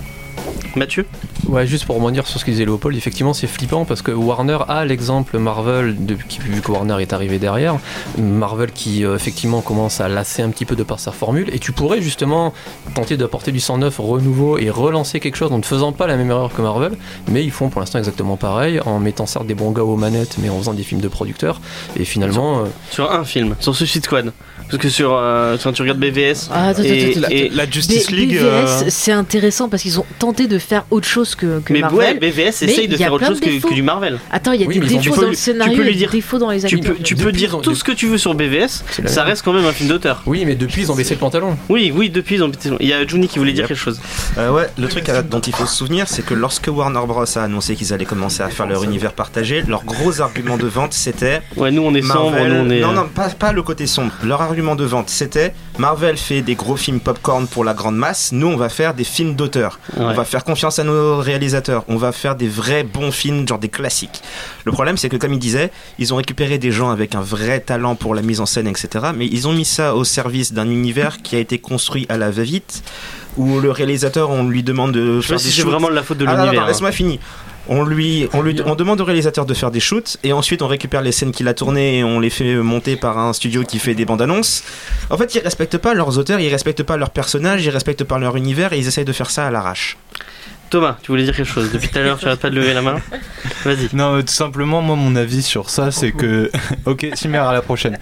Mathieu? 0.75 1.05
Ouais, 1.47 1.65
juste 1.65 1.85
pour 1.85 1.95
rebondir 1.95 2.27
sur 2.27 2.39
ce 2.39 2.45
que 2.45 2.51
disait 2.51 2.65
Léopold, 2.65 2.95
effectivement, 2.97 3.33
c'est 3.33 3.47
flippant 3.47 3.85
parce 3.85 4.01
que 4.01 4.11
Warner 4.11 4.57
a 4.67 4.83
l'exemple 4.83 5.37
Marvel, 5.39 5.95
depuis 5.97 6.39
vu 6.39 6.61
que 6.61 6.69
Warner 6.71 6.97
est 7.01 7.13
arrivé 7.13 7.39
derrière, 7.39 7.77
Marvel 8.17 8.71
qui 8.71 9.05
euh, 9.05 9.15
effectivement 9.15 9.61
commence 9.61 10.01
à 10.01 10.09
lasser 10.09 10.41
un 10.41 10.49
petit 10.49 10.65
peu 10.65 10.75
de 10.75 10.83
par 10.83 10.99
sa 10.99 11.11
formule, 11.13 11.49
et 11.53 11.59
tu 11.59 11.71
pourrais 11.71 12.01
justement 12.01 12.53
tenter 12.95 13.15
d'apporter 13.15 13.51
du 13.53 13.59
sang 13.61 13.77
neuf, 13.77 13.95
renouveau 13.99 14.57
et 14.57 14.69
relancer 14.69 15.19
quelque 15.21 15.37
chose 15.37 15.51
en 15.53 15.57
ne 15.59 15.63
faisant 15.63 15.93
pas 15.93 16.05
la 16.07 16.17
même 16.17 16.29
erreur 16.31 16.53
que 16.53 16.61
Marvel, 16.61 16.97
mais 17.29 17.43
ils 17.45 17.51
font 17.51 17.69
pour 17.69 17.79
l'instant 17.79 17.99
exactement 17.99 18.35
pareil, 18.35 18.81
en 18.85 18.99
mettant 18.99 19.25
certes 19.25 19.47
des 19.47 19.55
bons 19.55 19.71
gars 19.71 19.83
aux 19.83 19.95
manettes, 19.95 20.35
mais 20.41 20.49
en 20.49 20.57
faisant 20.57 20.73
des 20.73 20.83
films 20.83 21.01
de 21.01 21.07
producteurs, 21.07 21.61
et 21.97 22.03
finalement. 22.03 22.59
euh, 22.59 22.63
Sur 22.91 23.09
un 23.11 23.23
film, 23.23 23.55
sur 23.59 23.73
Suicide 23.75 24.03
Squad. 24.03 24.33
Parce 24.69 24.79
que 24.83 24.89
sur, 24.89 25.13
euh, 25.13 25.55
quand 25.63 25.71
tu 25.71 25.81
regardes 25.81 25.99
BVS, 25.99 26.49
Ah, 26.51 26.67
attends, 26.69 26.83
et, 26.83 27.11
attends, 27.11 27.19
attends. 27.19 27.29
et- 27.31 27.49
La 27.53 27.69
Justice 27.69 28.07
B- 28.11 28.15
League. 28.15 28.29
BVS, 28.31 28.43
euh, 28.43 28.83
c'est 28.89 29.13
intéressant 29.13 29.69
parce 29.69 29.81
qu'ils 29.83 29.97
ont 29.97 30.05
tenté 30.19 30.47
de 30.47 30.59
faire 30.59 30.83
autre 30.91 31.07
chose 31.07 31.35
que, 31.37 31.59
que 31.59 31.73
Mais 31.73 31.79
Marvel. 31.81 31.99
ouais, 31.99 32.13
BVS 32.15 32.37
Mais 32.61 32.67
essaye 32.67 32.87
de 32.87 32.97
faire 32.97 33.13
autre 33.13 33.25
chose 33.27 33.39
que, 33.39 33.73
du 33.73 33.81
Marvel. 33.81 34.19
Attends, 34.31 34.51
il 34.51 34.61
y 34.61 34.63
a 34.63 34.67
Oui, 34.67 34.75
des 34.79 34.81
mais 34.81 34.87
défauts 35.01 35.15
dans 35.15 35.21
le 35.27 35.29
tu 35.29 35.35
scénario, 35.35 35.77
peux 35.77 35.83
lui 35.83 35.91
des 35.91 35.97
dire- 35.97 36.11
défauts 36.11 36.37
dans 36.39 36.49
les 36.51 36.61
Tu 36.61 36.75
acteurs. 36.75 36.95
peux, 36.95 37.03
tu 37.03 37.15
peux 37.15 37.31
dire 37.31 37.59
tout 37.61 37.75
ce 37.75 37.83
que 37.83 37.91
tu 37.91 38.07
veux 38.07 38.17
sur 38.17 38.33
BVS, 38.33 38.83
ça 39.05 39.23
reste 39.23 39.43
quand 39.43 39.53
même 39.53 39.65
un 39.65 39.71
film 39.71 39.89
d'auteur. 39.89 40.21
Oui, 40.25 40.43
mais 40.45 40.55
depuis, 40.55 40.81
ils 40.83 40.91
ont 40.91 40.95
baissé 40.95 41.13
le 41.13 41.19
pantalon. 41.19 41.57
Oui, 41.69 41.91
oui, 41.95 42.09
depuis 42.09 42.35
ils 42.35 42.43
ont. 42.43 42.51
Il 42.79 42.87
y 42.87 42.93
a 42.93 43.05
Juni 43.07 43.27
qui 43.27 43.39
voulait 43.39 43.53
dire 43.53 43.67
quelque 43.67 43.77
chose. 43.77 43.99
Euh, 44.37 44.51
ouais, 44.51 44.67
le 44.77 44.87
truc 44.87 45.09
dont 45.29 45.39
il 45.39 45.53
faut 45.53 45.65
se 45.65 45.75
souvenir, 45.75 46.07
c'est 46.07 46.25
que 46.25 46.33
lorsque 46.33 46.67
Warner 46.67 47.01
Bros 47.07 47.23
a 47.37 47.41
annoncé 47.43 47.75
qu'ils 47.75 47.93
allaient 47.93 48.05
commencer 48.05 48.41
à 48.43 48.49
faire 48.49 48.67
leur 48.67 48.83
univers 48.83 49.13
partagé, 49.13 49.63
leur 49.67 49.83
gros 49.85 50.21
argument 50.21 50.57
de 50.57 50.65
vente 50.67 50.93
c'était 50.93 51.41
Ouais, 51.55 51.71
nous 51.71 51.81
on 51.83 51.93
est 51.93 52.01
sombre, 52.01 52.31
Marvel. 52.31 52.51
nous 52.53 52.59
on 52.65 52.69
est. 52.69 52.79
Non, 52.81 52.89
euh, 52.91 52.93
non, 52.95 53.07
pas, 53.13 53.29
pas 53.29 53.51
le 53.51 53.61
côté 53.63 53.85
sombre. 53.87 54.11
Leur 54.23 54.41
argument 54.41 54.75
de 54.75 54.83
vente 54.85 55.09
c'était 55.09 55.53
Marvel 55.77 56.17
fait 56.17 56.41
des 56.41 56.55
gros 56.55 56.75
films 56.75 56.99
popcorn 56.99 57.47
pour 57.47 57.63
la 57.63 57.73
grande 57.73 57.95
masse, 57.95 58.31
nous 58.31 58.47
on 58.47 58.57
va 58.57 58.69
faire 58.69 58.93
des 58.93 59.03
films 59.03 59.35
d'auteur. 59.35 59.79
On 59.97 60.13
va 60.13 60.23
faire 60.25 60.43
confiance 60.43 60.79
à 60.79 60.83
nos 60.83 61.19
On 61.87 61.95
va 61.97 62.11
faire 62.11 62.35
des 62.35 62.47
vrais 62.47 62.83
bons 62.83 63.11
films, 63.11 63.47
genre 63.47 63.59
des 63.59 63.69
classiques. 63.69 64.21
Le 64.65 64.71
problème, 64.71 64.97
c'est 64.97 65.09
que 65.09 65.17
comme 65.17 65.33
il 65.33 65.39
disait, 65.39 65.71
ils 65.99 66.13
ont 66.13 66.17
récupéré 66.17 66.57
des 66.57 66.71
gens 66.71 66.89
avec 66.89 67.15
un 67.15 67.21
vrai 67.21 67.59
talent 67.59 67.95
pour 67.95 68.15
la 68.15 68.21
mise 68.21 68.39
en 68.39 68.45
scène, 68.45 68.67
etc. 68.67 69.05
Mais 69.15 69.27
ils 69.27 69.47
ont 69.47 69.53
mis 69.53 69.65
ça 69.65 69.95
au 69.95 70.03
service 70.03 70.53
d'un 70.53 70.69
univers 70.69 71.21
qui 71.21 71.35
a 71.35 71.39
été 71.39 71.59
construit 71.59 72.05
à 72.09 72.17
la 72.17 72.31
va-vite, 72.31 72.83
où 73.37 73.59
le 73.59 73.71
réalisateur, 73.71 74.29
on 74.29 74.47
lui 74.47 74.63
demande 74.63 74.91
de 74.93 75.17
Je 75.17 75.21
sais 75.21 75.27
faire 75.27 75.39
si 75.39 75.45
des 75.47 75.51
c'est 75.51 75.61
shoots. 75.61 75.71
vraiment 75.71 75.89
de 75.89 75.95
la 75.95 76.03
faute 76.03 76.17
de 76.17 76.25
Ah, 76.27 76.31
non, 76.35 76.37
l'univers. 76.43 76.61
non, 76.61 76.65
hein. 76.65 76.69
laisse-moi 76.69 76.91
finir. 76.91 77.19
On 77.69 77.83
lui, 77.83 78.29
on 78.31 78.41
lui, 78.41 78.61
on 78.65 78.75
demande 78.75 79.01
au 79.01 79.03
réalisateur 79.03 79.45
de 79.45 79.53
faire 79.53 79.71
des 79.71 79.81
shoots 79.81 80.15
et 80.23 80.31
ensuite 80.31 80.61
on 80.61 80.67
récupère 80.67 81.01
les 81.01 81.11
scènes 81.11 81.33
qu'il 81.33 81.49
a 81.49 81.53
tournées 81.53 81.99
et 81.99 82.03
on 82.05 82.21
les 82.21 82.29
fait 82.29 82.55
monter 82.55 82.95
par 82.95 83.17
un 83.17 83.33
studio 83.33 83.63
qui 83.63 83.77
fait 83.77 83.93
des 83.93 84.05
bandes 84.05 84.21
annonces. 84.21 84.63
En 85.09 85.17
fait, 85.17 85.35
ils 85.35 85.41
respectent 85.41 85.77
pas 85.77 85.93
leurs 85.93 86.17
auteurs, 86.17 86.39
ils 86.39 86.47
respectent 86.47 86.83
pas 86.83 86.95
leurs 86.95 87.09
personnages, 87.09 87.65
ils 87.65 87.69
respectent 87.69 88.05
pas 88.05 88.19
leur 88.19 88.37
univers 88.37 88.71
et 88.71 88.79
ils 88.79 88.87
essayent 88.87 89.03
de 89.03 89.11
faire 89.11 89.29
ça 89.29 89.45
à 89.47 89.51
l'arrache. 89.51 89.97
Thomas, 90.69 90.97
tu 91.01 91.11
voulais 91.11 91.23
dire 91.23 91.35
quelque 91.35 91.49
chose 91.49 91.71
Depuis 91.71 91.87
tout 91.87 91.97
à 91.97 92.01
l'heure, 92.01 92.17
tu 92.19 92.25
arrêtes 92.25 92.41
pas 92.41 92.49
de 92.49 92.55
lever 92.55 92.73
la 92.73 92.81
main. 92.81 92.97
Vas-y. 93.63 93.89
Non, 93.93 94.19
tout 94.21 94.27
simplement, 94.27 94.81
moi, 94.81 94.95
mon 94.95 95.15
avis 95.15 95.41
sur 95.41 95.69
ça, 95.69 95.91
c'est 95.91 96.11
que. 96.11 96.51
ok, 96.85 97.07
Chimère, 97.15 97.43
à 97.47 97.53
la 97.53 97.61
prochaine. 97.61 97.97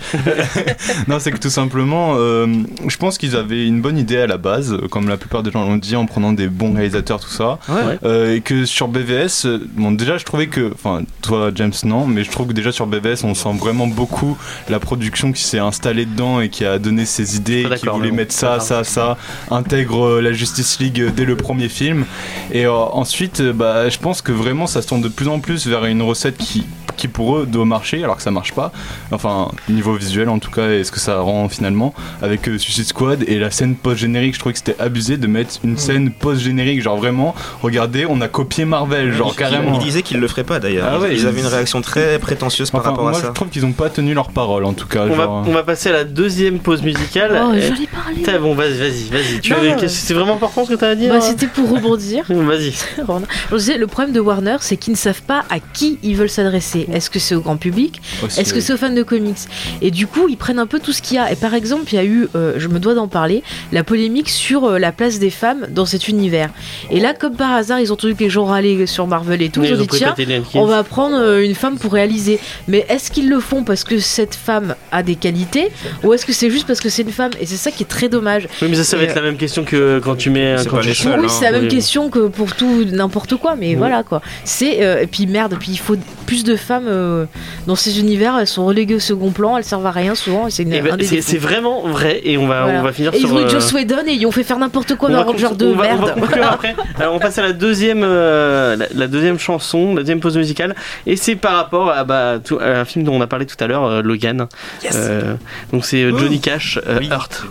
non, 1.07 1.19
c'est 1.19 1.31
que 1.31 1.37
tout 1.37 1.49
simplement, 1.49 2.15
euh, 2.17 2.47
je 2.87 2.97
pense 2.97 3.17
qu'ils 3.17 3.35
avaient 3.35 3.67
une 3.67 3.81
bonne 3.81 3.97
idée 3.97 4.17
à 4.17 4.27
la 4.27 4.37
base, 4.37 4.77
comme 4.89 5.07
la 5.09 5.17
plupart 5.17 5.43
des 5.43 5.51
gens 5.51 5.63
l'ont 5.63 5.77
dit, 5.77 5.95
en 5.95 6.05
prenant 6.05 6.33
des 6.33 6.47
bons 6.47 6.73
réalisateurs, 6.73 7.19
tout 7.19 7.29
ça. 7.29 7.59
Ouais. 7.69 7.99
Euh, 8.03 8.35
et 8.35 8.41
que 8.41 8.65
sur 8.65 8.87
BVS, 8.87 9.45
euh, 9.45 9.59
bon, 9.75 9.91
déjà, 9.91 10.17
je 10.17 10.25
trouvais 10.25 10.47
que. 10.47 10.71
Enfin, 10.73 11.03
toi, 11.21 11.51
James, 11.53 11.73
non, 11.83 12.07
mais 12.07 12.23
je 12.23 12.31
trouve 12.31 12.47
que 12.47 12.53
déjà 12.53 12.71
sur 12.71 12.87
BVS, 12.87 13.23
on 13.23 13.35
sent 13.35 13.53
vraiment 13.59 13.87
beaucoup 13.87 14.37
la 14.69 14.79
production 14.79 15.31
qui 15.31 15.43
s'est 15.43 15.59
installée 15.59 16.05
dedans 16.05 16.41
et 16.41 16.49
qui 16.49 16.65
a 16.65 16.79
donné 16.79 17.05
ses 17.05 17.35
idées, 17.35 17.67
qui 17.77 17.87
voulait 17.87 18.11
mettre 18.11 18.33
ça, 18.33 18.59
ça, 18.59 18.83
ça, 18.83 19.17
intègre 19.51 20.19
la 20.19 20.33
Justice 20.33 20.79
League 20.79 21.11
dès 21.15 21.25
le 21.25 21.37
premier 21.37 21.69
film. 21.69 22.05
Et 22.51 22.54
euh, 22.63 22.71
ensuite, 22.71 23.41
euh, 23.41 23.51
bah, 23.51 23.89
je 23.89 23.97
pense 23.97 24.21
que 24.21 24.31
vraiment 24.31 24.67
ça 24.67 24.81
se 24.81 24.87
tourne 24.87 25.01
de 25.01 25.09
plus 25.09 25.27
en 25.27 25.39
plus 25.39 25.67
vers 25.67 25.83
une 25.85 26.01
recette 26.01 26.37
qui, 26.37 26.63
qui 26.95 27.07
pour 27.07 27.37
eux 27.37 27.45
doit 27.45 27.65
marcher, 27.65 28.03
alors 28.03 28.17
que 28.17 28.21
ça 28.23 28.31
marche 28.31 28.53
pas. 28.53 28.71
Enfin, 29.11 29.49
niveau 29.69 29.93
visuel 29.95 30.29
en 30.29 30.39
tout 30.39 30.51
cas, 30.51 30.69
et 30.71 30.83
ce 30.83 30.91
que 30.91 30.99
ça 30.99 31.19
rend 31.19 31.49
finalement 31.49 31.93
avec 32.21 32.47
euh, 32.47 32.57
Suicide 32.57 32.85
Squad 32.85 33.23
et 33.27 33.37
la 33.39 33.51
scène 33.51 33.75
post-générique. 33.75 34.33
Je 34.35 34.39
trouvais 34.39 34.53
que 34.53 34.59
c'était 34.59 34.79
abusé 34.81 35.17
de 35.17 35.27
mettre 35.27 35.55
une 35.63 35.77
scène 35.77 36.11
post-générique, 36.11 36.81
genre 36.81 36.97
vraiment, 36.97 37.35
regardez, 37.61 38.05
on 38.07 38.21
a 38.21 38.27
copié 38.27 38.65
Marvel, 38.65 39.13
genre 39.13 39.31
Ils- 39.33 39.37
carrément. 39.37 39.79
Ils 39.79 39.83
disaient 39.83 40.01
qu'ils 40.01 40.19
le 40.19 40.27
feraient 40.27 40.43
pas 40.43 40.59
d'ailleurs. 40.59 40.87
Ah 40.91 40.99
ouais, 40.99 41.13
ils 41.13 41.19
ils- 41.21 41.27
avaient 41.27 41.41
une 41.41 41.47
réaction 41.47 41.81
très 41.81 42.19
prétentieuse 42.19 42.71
par 42.71 42.83
rapport 42.83 43.07
à 43.07 43.11
moi 43.11 43.19
ça. 43.19 43.27
je 43.27 43.31
trouve 43.33 43.49
qu'ils 43.49 43.65
ont 43.65 43.71
pas 43.73 43.89
tenu 43.89 44.13
leur 44.13 44.29
parole 44.29 44.65
en 44.65 44.73
tout 44.73 44.87
cas. 44.87 45.05
On 45.05 45.09
va, 45.15 45.23
genre, 45.25 45.43
on 45.47 45.51
va 45.51 45.63
passer 45.63 45.89
à 45.89 45.93
la 45.93 46.03
deuxième 46.03 46.59
pause 46.59 46.81
musicale. 46.83 47.31
Oh, 47.33 47.51
Euh, 47.53 47.59
j'allais 47.61 47.87
parler. 47.87 48.15
Putain, 48.15 48.39
bon, 48.39 48.53
vas-y, 48.55 48.77
vas-y, 48.77 49.09
vas-y. 49.11 49.39
Tu 49.41 49.53
avais- 49.53 49.87
C'est 49.87 50.13
vraiment 50.13 50.35
important 50.35 50.65
ce 50.65 50.69
que 50.71 50.75
t'as 50.75 50.89
à 50.89 50.95
dire 50.95 51.11
Bah, 51.13 51.19
hein 51.19 51.21
C'était 51.21 51.47
pour 51.47 51.69
rebondir. 51.69 52.23
Vas-y. 52.29 52.73
Je 53.51 53.55
disais, 53.55 53.77
le 53.77 53.87
problème 53.87 54.13
de 54.13 54.19
Warner, 54.19 54.57
c'est 54.61 54.77
qu'ils 54.77 54.93
ne 54.93 54.97
savent 54.97 55.21
pas 55.21 55.43
à 55.49 55.59
qui 55.59 55.97
ils 56.03 56.15
veulent 56.15 56.29
s'adresser. 56.29 56.84
Est-ce 56.93 57.09
que 57.09 57.19
c'est 57.19 57.35
au 57.35 57.41
grand 57.41 57.57
public 57.57 58.01
Est-ce 58.23 58.51
que 58.51 58.55
oui. 58.57 58.61
c'est 58.61 58.73
aux 58.73 58.77
fans 58.77 58.89
de 58.89 59.03
comics 59.03 59.37
Et 59.81 59.91
du 59.91 60.07
coup, 60.07 60.27
ils 60.29 60.37
prennent 60.37 60.59
un 60.59 60.67
peu 60.67 60.79
tout 60.79 60.93
ce 60.93 61.01
qu'il 61.01 61.17
y 61.17 61.19
a. 61.19 61.31
Et 61.31 61.35
par 61.35 61.53
exemple, 61.53 61.83
il 61.91 61.95
y 61.95 61.99
a 61.99 62.05
eu, 62.05 62.27
euh, 62.35 62.53
je 62.57 62.67
me 62.67 62.79
dois 62.79 62.93
d'en 62.93 63.07
parler, 63.07 63.43
la 63.71 63.83
polémique 63.83 64.29
sur 64.29 64.65
euh, 64.65 64.79
la 64.79 64.91
place 64.91 65.19
des 65.19 65.29
femmes 65.29 65.67
dans 65.69 65.85
cet 65.85 66.07
univers. 66.07 66.49
Et 66.91 66.99
là, 66.99 67.13
comme 67.13 67.35
par 67.35 67.51
hasard, 67.53 67.79
ils 67.79 67.91
ont 67.91 67.93
entendu 67.95 68.15
que 68.15 68.23
les 68.23 68.29
gens 68.29 68.45
râlaient 68.45 68.85
sur 68.85 69.07
Marvel 69.07 69.41
et 69.41 69.49
tout. 69.49 69.61
Mais 69.61 69.69
Ils 69.69 69.75
ont 69.75 69.81
dit, 69.81 69.87
tiens, 69.87 70.15
on 70.55 70.65
va 70.65 70.83
prendre 70.83 71.17
euh, 71.17 71.43
une 71.43 71.55
femme 71.55 71.77
pour 71.77 71.93
réaliser. 71.93 72.39
Mais 72.67 72.85
est-ce 72.89 73.11
qu'ils 73.11 73.29
le 73.29 73.39
font 73.39 73.63
parce 73.63 73.83
que 73.83 73.99
cette 73.99 74.35
femme 74.35 74.75
a 74.91 75.03
des 75.03 75.15
qualités 75.15 75.69
Ou 76.03 76.13
est-ce 76.13 76.25
que 76.25 76.33
c'est 76.33 76.49
juste 76.49 76.67
parce 76.67 76.79
que 76.79 76.89
c'est 76.89 77.03
une 77.03 77.11
femme 77.11 77.31
Et 77.39 77.45
c'est 77.45 77.55
ça 77.57 77.71
qui 77.71 77.83
est 77.83 77.87
très 77.87 78.09
dommage. 78.09 78.47
Oui, 78.61 78.67
mais 78.69 78.75
ça, 78.75 78.83
ça 78.83 78.97
va 78.97 79.03
Et, 79.03 79.05
être 79.07 79.15
la 79.15 79.21
même 79.21 79.37
question 79.37 79.63
que 79.63 79.99
quand 79.99 80.15
tu 80.15 80.29
mets. 80.29 80.55
Quand 80.69 80.79
tu... 80.81 80.93
seuls. 80.93 81.19
oui, 81.19 81.25
hein. 81.25 81.29
c'est 81.29 81.45
la 81.49 81.51
même 81.59 81.67
question 81.67 82.09
que 82.09 82.27
pour 82.27 82.53
tout 82.55 82.83
n'importe 82.85 83.35
quoi, 83.37 83.55
mais 83.55 83.69
Oui. 83.69 83.75
voilà 83.75 84.03
quoi. 84.03 84.21
C'est 84.43 84.83
euh, 84.83 85.01
et 85.01 85.07
puis 85.07 85.27
merde, 85.27 85.55
puis 85.59 85.71
il 85.71 85.79
faut 85.79 85.95
plus 86.25 86.43
de 86.43 86.55
femmes 86.55 86.74
euh, 86.87 87.25
dans 87.67 87.75
ces 87.75 87.99
univers. 87.99 88.37
Elles 88.39 88.47
sont 88.47 88.65
reléguées 88.65 88.95
au 88.95 88.99
second 88.99 89.31
plan, 89.31 89.57
elles 89.57 89.63
servent 89.63 89.85
à 89.85 89.91
rien 89.91 90.15
souvent. 90.15 90.47
Et 90.47 90.51
c'est 90.51 90.63
une- 90.63 90.73
Eh 90.73 90.81
ben, 90.81 90.97
c'est 91.01 91.37
vraiment 91.37 91.81
vrai 91.87 92.21
et 92.23 92.37
on 92.37 92.47
va, 92.47 92.63
Voilà. 92.63 92.79
on 92.79 92.83
va 92.83 92.91
finir 92.93 93.13
Et 93.13 93.17
ils 93.17 93.21
sur. 93.21 93.29
jouaient 93.29 93.43
euh, 93.45 93.49
Joss 93.49 93.71
Whedon 93.73 94.03
et 94.07 94.13
ils 94.13 94.25
ont 94.25 94.31
fait 94.31 94.43
faire 94.43 94.59
n'importe 94.59 94.95
quoi 94.95 95.09
on 95.09 95.13
dans 95.13 95.23
Ranger 95.23 95.47
con- 95.49 95.55
2, 95.55 95.65
on 95.67 95.75
va, 95.75 95.83
on 95.91 95.95
va 95.97 96.05
merde. 96.05 96.19
conclure 96.19 96.47
après. 96.51 96.75
Alors, 96.99 97.15
on 97.15 97.19
passe 97.19 97.37
à 97.37 97.41
la 97.43 97.53
deuxième, 97.53 98.01
euh, 98.03 98.75
la, 98.75 98.85
la 98.93 99.07
deuxième 99.07 99.39
chanson, 99.39 99.95
la 99.95 100.01
deuxième 100.01 100.19
pause 100.19 100.37
musicale, 100.37 100.75
et 101.07 101.15
c'est 101.15 101.35
par 101.35 101.53
rapport 101.55 101.89
à, 101.89 102.03
bah, 102.03 102.35
tout- 102.43 102.59
à 102.59 102.79
un 102.79 102.85
film 102.85 103.05
dont 103.05 103.13
on 103.15 103.21
a 103.21 103.27
parlé 103.27 103.45
tout 103.45 103.55
à 103.63 103.67
l'heure, 103.67 103.85
euh, 103.85 104.01
Logan. 104.01 104.47
Euh, 104.93 105.35
donc 105.71 105.85
c'est 105.85 106.09
Johnny 106.09 106.39
Cash, 106.39 106.79
euh, 106.87 106.97
Oui. 106.99 107.09
Hurt. 107.11 107.43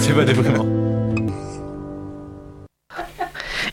C'est 0.00 0.12
pas. 0.14 0.22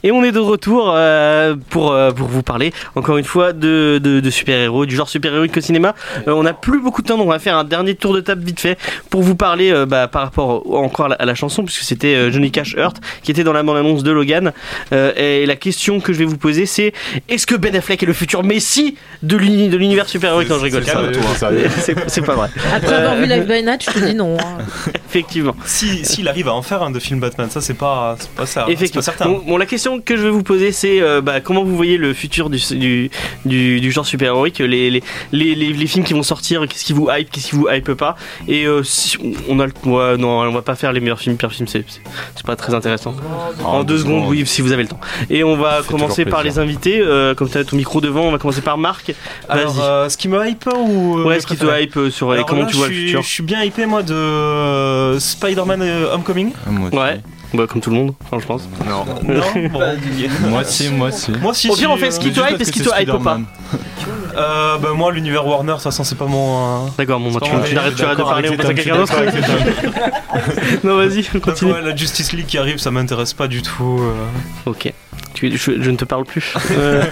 Et 0.03 0.11
on 0.11 0.23
est 0.23 0.31
de 0.31 0.39
retour 0.39 0.91
euh, 0.95 1.55
pour, 1.69 1.91
euh, 1.91 2.11
pour 2.11 2.27
vous 2.27 2.43
parler 2.43 2.71
encore 2.95 3.17
une 3.17 3.23
fois 3.25 3.53
de, 3.53 3.99
de, 4.03 4.19
de 4.19 4.29
super-héros, 4.29 4.85
du 4.85 4.95
genre 4.95 5.09
super-héroïque 5.09 5.55
au 5.57 5.61
cinéma. 5.61 5.95
Euh, 6.27 6.31
on 6.33 6.43
n'a 6.43 6.53
plus 6.53 6.79
beaucoup 6.81 7.01
de 7.01 7.07
temps, 7.07 7.17
donc 7.17 7.27
on 7.27 7.31
va 7.31 7.39
faire 7.39 7.57
un 7.57 7.63
dernier 7.63 7.95
tour 7.95 8.13
de 8.13 8.19
table 8.21 8.43
vite 8.43 8.59
fait 8.59 8.77
pour 9.09 9.21
vous 9.21 9.35
parler 9.35 9.71
euh, 9.71 9.85
bah, 9.85 10.07
par 10.07 10.23
rapport 10.23 10.63
encore 10.75 11.05
à 11.07 11.09
la, 11.09 11.15
à 11.15 11.25
la 11.25 11.35
chanson, 11.35 11.63
puisque 11.63 11.83
c'était 11.83 12.15
euh, 12.15 12.31
Johnny 12.31 12.51
Cash 12.51 12.73
Hurt 12.77 12.97
qui 13.23 13.31
était 13.31 13.43
dans 13.43 13.53
la 13.53 13.63
bande-annonce 13.63 14.03
de 14.03 14.11
Logan. 14.11 14.51
Euh, 14.93 15.11
et 15.15 15.45
la 15.45 15.55
question 15.55 15.99
que 15.99 16.13
je 16.13 16.19
vais 16.19 16.25
vous 16.25 16.37
poser, 16.37 16.65
c'est 16.65 16.93
est-ce 17.29 17.47
que 17.47 17.55
Ben 17.55 17.75
Affleck 17.75 18.01
est 18.03 18.05
le 18.05 18.13
futur 18.13 18.43
Messi 18.43 18.95
de 19.23 19.35
l'uni- 19.37 19.69
de 19.69 19.77
l'univers 19.77 20.07
super-héroïque? 20.07 20.49
Non, 20.49 20.57
je 20.57 20.63
rigole. 20.63 20.83
C'est 21.79 21.95
c'est 22.09 22.21
pas 22.21 22.35
vrai, 22.35 22.49
Après 22.73 22.93
avoir 22.95 23.15
vu 23.15 23.25
Live 23.25 23.45
by 23.45 23.63
Night, 23.63 23.83
je 23.83 23.91
te 23.99 24.05
dis 24.05 24.15
non. 24.15 24.37
hein. 24.39 24.57
effectivement. 25.09 25.55
Si 25.65 26.05
s'il 26.05 26.27
arrive 26.27 26.47
à 26.47 26.53
en 26.53 26.61
faire 26.61 26.83
un 26.83 26.91
de 26.91 26.99
film 26.99 27.19
Batman, 27.19 27.49
ça 27.49 27.61
c'est 27.61 27.73
pas 27.73 28.15
c'est 28.19 28.29
pas 28.31 28.45
ça, 28.45 28.61
c'est 28.61 28.65
pas 28.65 28.71
Effectivement. 28.71 29.01
certain. 29.01 29.25
Bon, 29.27 29.41
bon, 29.45 29.57
la 29.57 29.65
question 29.65 29.86
que 30.03 30.15
je 30.17 30.23
vais 30.23 30.29
vous 30.29 30.43
poser, 30.43 30.71
c'est 30.71 31.01
euh, 31.01 31.21
bah, 31.21 31.39
comment 31.41 31.63
vous 31.63 31.75
voyez 31.75 31.97
le 31.97 32.13
futur 32.13 32.49
du, 32.49 32.59
du, 32.75 33.09
du, 33.45 33.79
du 33.81 33.91
genre 33.91 34.05
super-héroïque, 34.05 34.59
les, 34.59 34.89
les, 34.89 35.03
les, 35.31 35.55
les, 35.55 35.73
les 35.73 35.87
films 35.87 36.03
qui 36.05 36.13
vont 36.13 36.23
sortir, 36.23 36.65
qu'est-ce 36.67 36.83
qui 36.85 36.93
vous 36.93 37.09
hype, 37.11 37.29
qu'est-ce 37.31 37.49
qui 37.49 37.55
vous 37.55 37.67
hype 37.69 37.93
pas. 37.93 38.15
Et 38.47 38.65
euh, 38.65 38.83
si 38.83 39.17
on 39.49 39.59
a 39.59 39.65
le. 39.65 39.73
ouais, 39.85 40.17
non, 40.17 40.41
on 40.41 40.51
va 40.51 40.61
pas 40.61 40.75
faire 40.75 40.91
les 40.93 40.99
meilleurs 40.99 41.19
films, 41.19 41.37
pires 41.37 41.51
films, 41.51 41.67
c'est 41.67 41.85
pas 42.45 42.55
très 42.55 42.73
intéressant. 42.73 43.15
en 43.63 43.83
deux 43.83 43.97
secondes, 43.99 44.25
oui, 44.27 44.45
si 44.45 44.61
vous 44.61 44.71
avez 44.71 44.83
le 44.83 44.89
temps. 44.89 44.99
Et 45.29 45.43
on 45.43 45.55
va 45.57 45.81
commencer 45.87 46.25
par 46.25 46.43
les 46.43 46.59
invités. 46.59 46.99
euh, 46.99 47.33
comme 47.35 47.49
tu 47.49 47.57
as 47.57 47.63
ton 47.63 47.75
micro 47.77 48.01
devant, 48.01 48.21
on 48.23 48.31
va 48.31 48.37
commencer 48.37 48.61
par 48.61 48.77
Marc. 48.77 49.13
Alors, 49.49 49.71
Vas-y. 49.73 49.83
euh, 49.85 50.09
ce 50.09 50.17
qui 50.17 50.27
me 50.27 50.47
hype 50.47 50.67
ou 50.77 51.21
ouais, 51.23 51.39
ce 51.39 51.47
qui 51.47 51.55
te 51.57 51.65
hype 51.81 52.09
sur 52.11 52.31
Alors 52.31 52.45
comment 52.45 52.61
là, 52.63 52.67
tu 52.67 52.77
vois 52.77 52.87
je 52.87 52.91
le 52.91 52.95
suis- 52.97 53.05
futur 53.07 53.21
Je 53.21 53.27
suis 53.29 53.43
bien 53.43 53.63
hypé 53.63 53.85
moi 53.85 54.03
de 54.03 55.17
Spider-Man 55.19 55.81
Homecoming. 56.13 56.51
Ah, 56.65 56.69
moi. 56.71 56.89
Ouais, 56.93 57.21
bah, 57.53 57.65
comme 57.67 57.81
tout 57.81 57.89
le 57.89 57.95
monde, 57.95 58.13
enfin, 58.23 58.39
je 58.39 58.45
pense. 58.45 58.67
Non. 58.85 59.05
Non, 59.23 59.69
bon. 59.69 59.79
Moi 60.49 60.61
aussi, 60.61 60.89
moi 60.89 61.07
aussi. 61.09 61.31
Moi 61.31 61.53
si 61.53 61.69
Au 61.69 61.75
si, 61.75 61.81
pire, 61.81 61.91
on 61.91 61.97
fait 61.97 62.07
euh, 62.07 62.11
ce 62.11 62.19
qui 62.19 62.31
te 62.31 62.35
Juste 62.35 62.47
hype 62.49 62.55
et 62.55 62.57
parce 62.57 62.67
ce 62.67 62.71
qui 62.71 62.79
que 62.79 62.85
te 62.85 62.89
c'est 62.89 63.03
hype 63.03 63.23
pas. 63.23 63.39
Euh, 64.37 64.77
bah, 64.77 64.89
moi 64.95 65.11
l'univers 65.11 65.45
Warner, 65.47 65.69
de 65.71 65.73
toute 65.77 65.83
façon 65.83 66.03
c'est 66.03 66.17
pas 66.17 66.25
mon. 66.25 66.85
euh, 66.85 66.89
D'accord, 66.97 67.19
bon, 67.19 67.31
bah, 67.31 67.39
tu, 67.43 67.49
tu 67.49 67.77
arrêtes 67.77 67.95
tu 67.95 68.03
arrêtes 68.03 68.17
de 68.17 68.23
parler, 68.23 68.49
on 68.49 68.53
avec 68.53 68.61
passe 68.61 68.69
à 68.71 68.73
quelqu'un 68.73 68.95
d'autre. 68.97 69.13
non, 70.83 70.97
vas-y, 70.97 71.23
donc, 71.23 71.41
continue. 71.41 71.71
ouais, 71.73 71.81
la 71.81 71.95
Justice 71.95 72.31
League 72.33 72.45
qui 72.45 72.57
arrive, 72.57 72.77
ça 72.77 72.91
m'intéresse 72.91 73.33
pas 73.33 73.47
du 73.47 73.61
tout. 73.61 73.99
euh. 74.01 74.69
Ok. 74.69 74.93
Tu- 75.33 75.55
je, 75.55 75.81
je 75.81 75.91
ne 75.91 75.97
te 75.97 76.05
parle 76.05 76.25
plus. 76.25 76.53
Euh, 76.77 77.03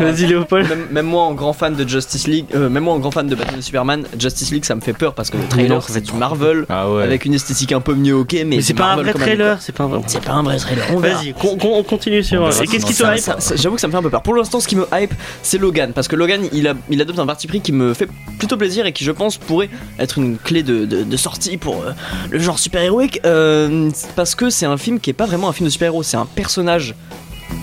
Vas-y 0.00 0.26
Léopold. 0.26 0.68
Même, 0.68 0.86
même 0.90 1.06
moi 1.06 1.22
en 1.22 1.32
grand 1.32 1.52
fan 1.52 1.74
de 1.74 1.88
Justice 1.88 2.26
League, 2.26 2.46
euh, 2.54 2.68
même 2.68 2.84
moi 2.84 2.94
en 2.94 2.98
grand 2.98 3.10
fan 3.10 3.26
de 3.28 3.34
Batman 3.34 3.58
et 3.60 3.62
Superman, 3.62 4.04
Justice 4.18 4.50
League 4.50 4.64
ça 4.64 4.74
me 4.74 4.80
fait 4.80 4.92
peur 4.92 5.14
parce 5.14 5.30
que 5.30 5.36
le 5.38 5.44
trailer 5.44 5.82
ça 5.82 5.92
c'est 5.94 6.00
du 6.02 6.12
Marvel 6.12 6.66
Ah 6.68 6.90
ouais. 6.90 7.02
avec 7.04 7.24
une 7.24 7.32
esthétique 7.34 7.72
un 7.72 7.80
peu 7.80 7.94
mieux 7.94 8.14
ok 8.14 8.32
mais, 8.32 8.44
Mais 8.44 8.60
c'est 8.62 8.74
pas 8.74 8.92
un 8.92 8.96
vrai 8.96 9.12
trailer, 9.14 9.56
c'est 9.60 9.72
pas 9.74 9.84
un 9.84 9.88
vrai. 9.88 10.00
C'est 10.06 10.22
pas 10.22 10.32
un 10.32 10.42
vrai 10.42 10.56
trailer. 10.58 10.84
Vas-y, 10.98 11.34
on 11.42 11.82
continue 11.82 12.22
sur. 12.22 12.42
On 12.42 12.50
Et 12.50 12.66
qu'est-ce 12.66 12.84
qui 12.86 12.92
te 12.92 12.98
Ça- 12.98 13.14
hype 13.14 13.22
ça- 13.22 13.36
ça- 13.40 13.56
J'avoue 13.56 13.76
que 13.76 13.80
ça 13.80 13.86
me 13.86 13.92
fait 13.92 13.98
un 13.98 14.02
peu 14.02 14.10
peur. 14.10 14.22
Pour 14.22 14.34
l'instant, 14.34 14.60
ce 14.60 14.68
qui 14.68 14.76
me 14.76 14.86
hype, 14.92 15.14
c'est 15.42 15.58
Logan. 15.58 15.92
Parce 15.94 16.08
que 16.08 16.16
Logan, 16.16 16.42
il, 16.52 16.65
a, 16.68 16.74
il 16.90 17.00
adopte 17.00 17.18
un 17.18 17.26
parti 17.26 17.46
pris 17.46 17.60
qui 17.60 17.72
me 17.72 17.94
fait 17.94 18.08
plutôt 18.38 18.56
plaisir 18.56 18.86
et 18.86 18.92
qui, 18.92 19.04
je 19.04 19.12
pense, 19.12 19.36
pourrait 19.38 19.70
être 19.98 20.18
une 20.18 20.36
clé 20.38 20.62
de, 20.62 20.84
de- 20.84 21.02
de 21.04 21.16
sortie 21.16 21.56
pour 21.56 21.82
euh, 21.82 21.92
le 22.30 22.38
genre 22.38 22.58
super-héroïque. 22.58 23.20
euh, 23.24 23.90
parce 24.14 24.34
que 24.34 24.50
c'est 24.50 24.66
un 24.66 24.76
film 24.76 25.00
qui 25.00 25.10
est 25.10 25.14
pas 25.14 25.26
vraiment 25.26 25.48
un 25.48 25.52
film 25.52 25.66
de 25.66 25.72
super-héros, 25.72 26.02
c'est 26.02 26.16
un 26.16 26.26
personnage 26.26 26.94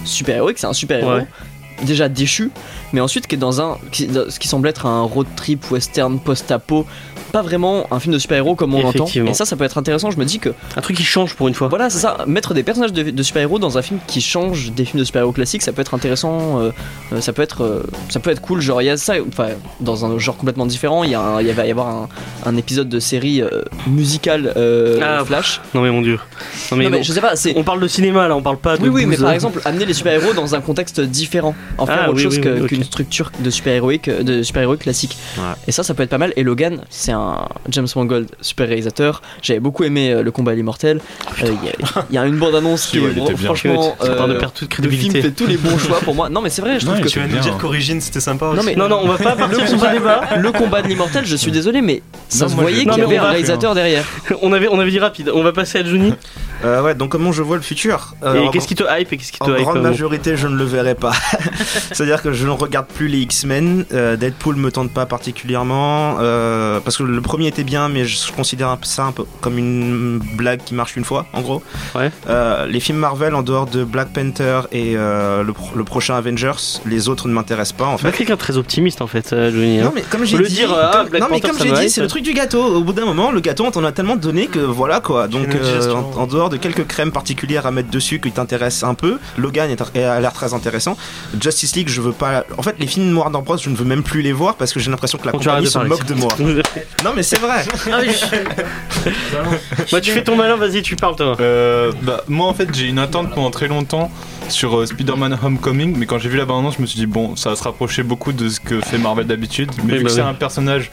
super-héroïque, 0.06 0.58
c'est 0.60 0.68
un 0.68 0.74
super-héros. 0.74 1.14
Ouais. 1.16 1.28
Déjà 1.84 2.08
déchu, 2.08 2.51
mais 2.93 3.01
ensuite 3.01 3.26
qui 3.28 3.36
est 3.36 3.38
dans 3.38 3.60
un. 3.60 3.78
Qui, 3.91 4.08
ce 4.30 4.39
qui 4.39 4.47
semble 4.47 4.68
être 4.68 4.86
un 4.86 5.01
road 5.01 5.26
trip 5.36 5.70
western 5.72 6.20
post-apo 6.20 6.86
pas 7.34 7.41
vraiment 7.41 7.88
un 7.91 7.99
film 7.99 8.13
de 8.13 8.19
super-héros 8.19 8.55
comme 8.55 8.73
on 8.75 8.81
l'entend. 8.84 9.05
Et 9.07 9.34
ça, 9.34 9.43
ça 9.45 9.55
peut 9.57 9.65
être 9.65 9.77
intéressant. 9.77 10.11
Je 10.11 10.17
me 10.17 10.23
dis 10.25 10.39
que 10.39 10.49
Un 10.77 10.81
truc 10.81 10.95
qui 10.95 11.03
change 11.03 11.34
pour 11.36 11.47
une 11.49 11.53
fois. 11.55 11.67
voilà, 11.67 11.89
c'est 11.89 11.97
ça. 11.99 12.17
Mettre 12.27 12.53
des 12.53 12.63
personnages 12.63 12.93
de, 12.93 13.09
de 13.09 13.23
super-héros 13.23 13.59
dans 13.59 13.77
un 13.77 13.81
film 13.81 13.99
qui 14.07 14.21
change 14.21 14.71
des 14.71 14.86
films 14.86 14.99
de 14.99 15.03
super-héros 15.03 15.31
classiques, 15.34 15.63
ça 15.63 15.73
peut 15.73 15.81
être 15.81 15.93
intéressant. 15.95 16.61
euh, 16.61 16.71
euh, 17.11 17.19
ça 17.21 17.34
peut 17.34 17.41
être, 17.41 17.63
euh, 17.63 17.84
ça 18.09 18.19
peut 18.19 18.29
être 18.29 18.41
cool. 18.41 18.61
Genre, 18.61 18.81
il 18.81 18.86
y 18.86 18.89
a 18.89 18.97
ça, 18.97 19.15
enfin, 19.27 19.47
dans 19.81 20.05
un 20.05 20.17
genre 20.19 20.38
complètement 20.38 20.65
différent. 20.67 21.03
Il 21.03 21.09
y 21.11 21.15
a, 21.15 21.41
va 21.41 21.65
y 21.65 21.71
avoir 21.71 21.88
un, 21.88 22.09
un 22.45 22.55
épisode 22.55 22.88
de 22.88 22.99
série 22.99 23.41
euh, 23.41 23.63
musicale 23.88 24.53
Ah, 25.01 25.23
Flash. 25.25 25.59
Non 25.73 25.81
mais 25.81 25.89
mon 25.91 26.01
dieu. 26.03 26.19
Non 26.71 26.77
mais, 26.77 26.84
non, 26.86 26.89
mais 26.91 26.97
non. 26.97 27.03
je 27.03 27.11
sais 27.13 27.21
pas. 27.21 27.36
C'est 27.36 27.53
on 27.57 27.63
parle 27.63 27.79
de 27.81 27.88
cinéma 27.88 28.27
là, 28.27 28.36
on 28.36 28.41
parle 28.43 28.57
pas 28.57 28.77
de. 28.77 28.84
oui, 28.84 28.89
oui, 28.89 29.05
mais 29.07 29.17
par 29.17 29.31
exemple, 29.31 29.59
amener 29.65 29.86
les 29.86 29.93
super-héros 29.93 30.34
dans 30.34 30.53
un 30.55 30.61
contexte 30.61 31.01
différent, 31.01 31.55
en 31.77 31.86
faire 31.86 31.99
Ah, 32.03 32.09
autre 32.09 32.17
oui, 32.17 32.23
chose 32.23 32.39
oui, 32.43 32.49
oui, 32.61 32.67
qu'une 32.67 32.84
structure 32.84 33.31
de 33.39 33.49
super-héroïque, 33.49 34.09
de 34.09 34.43
super-héros 34.43 34.77
classique. 34.77 35.17
Ouais. 35.38 35.43
Et 35.67 35.71
ça, 35.71 35.84
ça 35.84 35.93
peut 35.93 36.03
être 36.03 36.09
pas 36.09 36.17
mal. 36.17 36.34
Et 36.36 36.43
Logan, 36.43 36.81
c'est 36.89 37.11
un 37.11 37.22
James 37.69 37.88
Mangold 37.95 38.28
super 38.41 38.67
réalisateur. 38.67 39.21
J'avais 39.41 39.59
beaucoup 39.59 39.84
aimé 39.84 40.11
euh, 40.11 40.24
le 40.24 40.32
combat 40.32 40.51
à 40.51 40.55
l'immortel. 40.55 40.99
Euh, 41.43 41.47
Il 41.47 41.67
y 41.67 41.71
a- 41.71 42.03
il 42.09 42.15
y, 42.15 42.17
a 42.17 42.26
une 42.26 42.38
bande-annonce 42.38 42.86
qui 42.91 42.97
est 42.99 43.38
franchement. 43.43 43.95
De 44.01 44.07
euh, 44.09 44.39
perdre 44.39 44.53
toute 44.53 44.78
le 44.80 44.89
film 44.89 45.13
fait 45.13 45.32
tous 45.32 45.47
les 45.47 45.57
bons 45.57 45.78
choix 45.78 45.99
pour 45.99 46.15
moi. 46.15 46.30
Non, 46.30 46.41
mais 46.41 46.49
c'est 46.49 46.61
vrai, 46.61 46.80
je 46.80 46.86
trouve 46.86 46.99
que. 46.99 47.07
Tu 47.07 47.19
vas 47.19 47.28
nous 47.28 47.39
dire 47.39 47.57
qu'Origine 47.57 48.01
c'était 48.01 48.19
sympa 48.19 48.47
aussi. 48.47 48.57
Non, 48.57 48.63
mais- 48.63 48.76
Non 48.76 48.88
non, 48.89 48.99
on 49.03 49.07
va 49.07 49.17
pas 49.17 49.36
partir 49.36 49.67
sur 49.67 49.80
ce 49.80 49.91
débat. 49.91 50.21
Le 50.38 50.51
combat 50.51 50.82
de 50.82 50.88
l'immortel, 50.88 51.26
je 51.26 51.36
suis 51.36 51.51
désolé, 51.51 51.82
mais 51.82 52.01
ça 52.30 52.45
Non, 52.45 52.51
se 52.51 52.55
voyait 52.55 52.86
qu'il 52.86 52.97
y 52.97 53.01
avait 53.01 53.17
un 53.17 53.30
réalisateur 53.30 53.76
derrière. 53.76 54.05
On 54.41 54.51
avait 54.53 54.67
on 54.67 54.80
avait 54.80 54.91
dit 54.91 54.99
rapide. 54.99 55.32
On 55.34 55.43
va 55.43 55.51
passer 55.53 55.80
à 55.80 55.84
Johnny. 55.86 56.13
Euh, 56.65 56.82
ouais, 56.82 56.95
donc 56.95 57.11
comment 57.11 57.32
je 57.32 57.41
vois 57.43 57.57
le 57.57 57.61
futur? 57.61 58.15
Euh, 58.24 58.43
Et 58.45 58.49
qu'est-ce 58.51 58.67
qui 58.67 58.76
te 58.76 58.84
hype 58.84 59.11
et 59.11 59.17
qu'est-ce 59.17 59.32
qui 59.34 59.39
te 59.39 59.43
En 59.43 59.53
hype 59.55 59.61
grande 59.63 59.82
majorité, 59.82 60.38
je 60.38 60.47
ne 60.47 60.55
le 60.55 60.63
verrai 60.63 60.95
pas. 60.95 61.11
C'est-à-dire 61.91 62.21
que 62.21 62.32
je 62.32 62.45
ne 62.45 62.51
regarde 62.51 62.88
plus 62.88 63.07
les 63.07 63.19
X-Men. 63.19 63.86
Euh, 63.93 64.15
Deadpool 64.15 64.55
me 64.55 64.71
tente 64.71 64.91
pas 64.91 65.05
particulièrement 65.05 66.17
euh, 66.19 66.80
parce 66.80 66.97
que 66.97 67.03
le 67.14 67.22
premier 67.22 67.47
était 67.47 67.64
bien, 67.64 67.89
mais 67.89 68.05
je 68.05 68.32
considère 68.32 68.76
ça 68.84 69.03
un 69.03 69.11
peu 69.11 69.24
comme 69.41 69.57
une 69.57 70.20
blague 70.38 70.61
qui 70.64 70.74
marche 70.74 70.95
une 70.95 71.03
fois, 71.05 71.26
en 71.34 71.41
gros. 71.41 71.61
Ouais. 71.95 72.11
Euh, 72.30 72.66
les 72.68 72.80
films 72.80 72.97
Marvel, 72.97 73.36
en 73.36 73.41
dehors 73.43 73.66
de 73.68 73.84
Black 73.84 74.09
Panther 74.14 74.61
et 74.72 74.93
euh, 74.97 75.43
le, 75.43 75.53
pro- 75.53 75.76
le 75.76 75.84
prochain 75.84 76.16
Avengers, 76.16 76.51
les 76.86 77.09
autres 77.09 77.28
ne 77.28 77.34
m'intéressent 77.34 77.78
pas 77.78 77.86
en 77.86 77.97
fait. 77.97 78.11
quelqu'un 78.11 78.34
de 78.34 78.39
très 78.39 78.57
optimiste 78.57 79.01
en 79.01 79.07
fait, 79.07 79.32
euh, 79.34 79.51
Johnny. 79.51 79.80
hein. 79.80 79.86
Non 79.86 79.91
mais 79.95 80.01
comme 80.09 80.26
j'ai 80.26 80.38
dit, 80.38 80.53
dire, 80.53 80.74
ah, 80.76 81.05
comme, 81.09 81.20
non, 81.20 81.28
mais 81.32 81.39
Panther, 81.39 81.47
comme 81.59 81.68
j'ai 81.68 81.84
dit, 81.86 81.89
c'est 81.89 82.01
le 82.01 82.07
truc 82.07 82.24
du 82.24 82.34
gâteau. 82.34 82.64
Au 82.64 82.82
bout 82.84 82.93
d'un 82.93 83.05
moment, 83.05 83.32
le 83.32 83.39
gâteau, 83.39 83.66
on 83.66 83.72
t'en 83.72 83.84
a 83.84 83.91
tellement 83.91 84.16
donné 84.16 84.47
que 84.47 84.59
voilà 84.59 84.99
quoi. 84.99 85.28
Donc 85.28 85.53
euh, 85.55 85.93
en, 85.93 86.22
en 86.22 86.28
dehors 86.28 86.49
de 86.49 86.57
quelques 86.57 86.86
crèmes 86.88 87.11
particulières 87.11 87.66
à 87.66 87.72
mettre 87.72 87.89
dessus 87.89 88.20
qui 88.20 88.32
t'intéressent 88.32 88.89
un 88.89 88.93
peu, 88.95 89.20
Logan 89.38 89.70
est, 89.70 89.82
est- 89.95 90.03
a 90.03 90.20
l'air 90.20 90.34
très 90.34 90.53
intéressant. 90.53 90.97
Justice 91.39 91.76
League, 91.76 91.89
je 91.89 92.01
veux 92.01 92.11
pas. 92.11 92.43
En 92.57 92.64
fait, 92.64 92.76
les 92.80 92.88
films 92.88 93.18
Warner 93.18 93.39
Bros, 93.43 93.57
je 93.57 93.70
ne 93.70 93.76
veux 93.76 93.86
même 93.86 94.03
plus 94.03 94.22
les 94.22 94.32
voir 94.34 94.55
parce 94.55 94.74
que 94.74 94.80
j'ai 94.80 94.89
l'impression 94.89 95.18
que 95.18 95.26
la 95.26 95.32
arrêtes 95.34 95.43
compagnie 95.43 95.68
se 95.68 95.78
moque 95.80 96.05
de 96.05 96.14
moi. 96.14 96.32
Non 97.04 97.12
mais 97.16 97.24
c'est 97.24 97.39
vrai. 97.39 97.66
Ah 97.91 97.99
Bah 99.91 99.99
tu 100.01 100.12
fais 100.12 100.24
ton 100.24 100.36
malin, 100.36 100.56
vas-y, 100.56 100.82
tu 100.82 100.95
parles 100.95 101.16
toi. 101.16 101.36
Euh, 101.39 101.91
bah, 102.01 102.24
moi 102.28 102.47
en 102.47 102.54
fait 102.54 102.74
j'ai 102.74 102.86
une 102.88 102.99
attente 102.99 103.34
pendant 103.34 103.51
très 103.51 103.68
longtemps 103.68 104.10
sur 104.49 104.77
euh, 104.77 104.85
Spider-Man 104.85 105.37
Homecoming, 105.43 105.95
mais 105.97 106.05
quand 106.05 106.19
j'ai 106.19 106.29
vu 106.29 106.37
la 106.37 106.45
bande-annonce, 106.45 106.75
je 106.77 106.81
me 106.81 106.85
suis 106.87 106.99
dit 106.99 107.05
bon, 107.05 107.35
ça 107.35 107.49
va 107.49 107.55
se 107.55 107.63
rapprocher 107.63 108.03
beaucoup 108.03 108.33
de 108.33 108.49
ce 108.49 108.59
que 108.59 108.79
fait 108.81 108.97
Marvel 108.97 109.25
d'habitude. 109.25 109.71
Mais 109.83 109.93
Oui, 109.93 109.97
vu 109.99 110.03
bah 110.03 110.09
que 110.09 110.15
c'est 110.15 110.21
oui. 110.21 110.27
un 110.29 110.33
personnage 110.33 110.91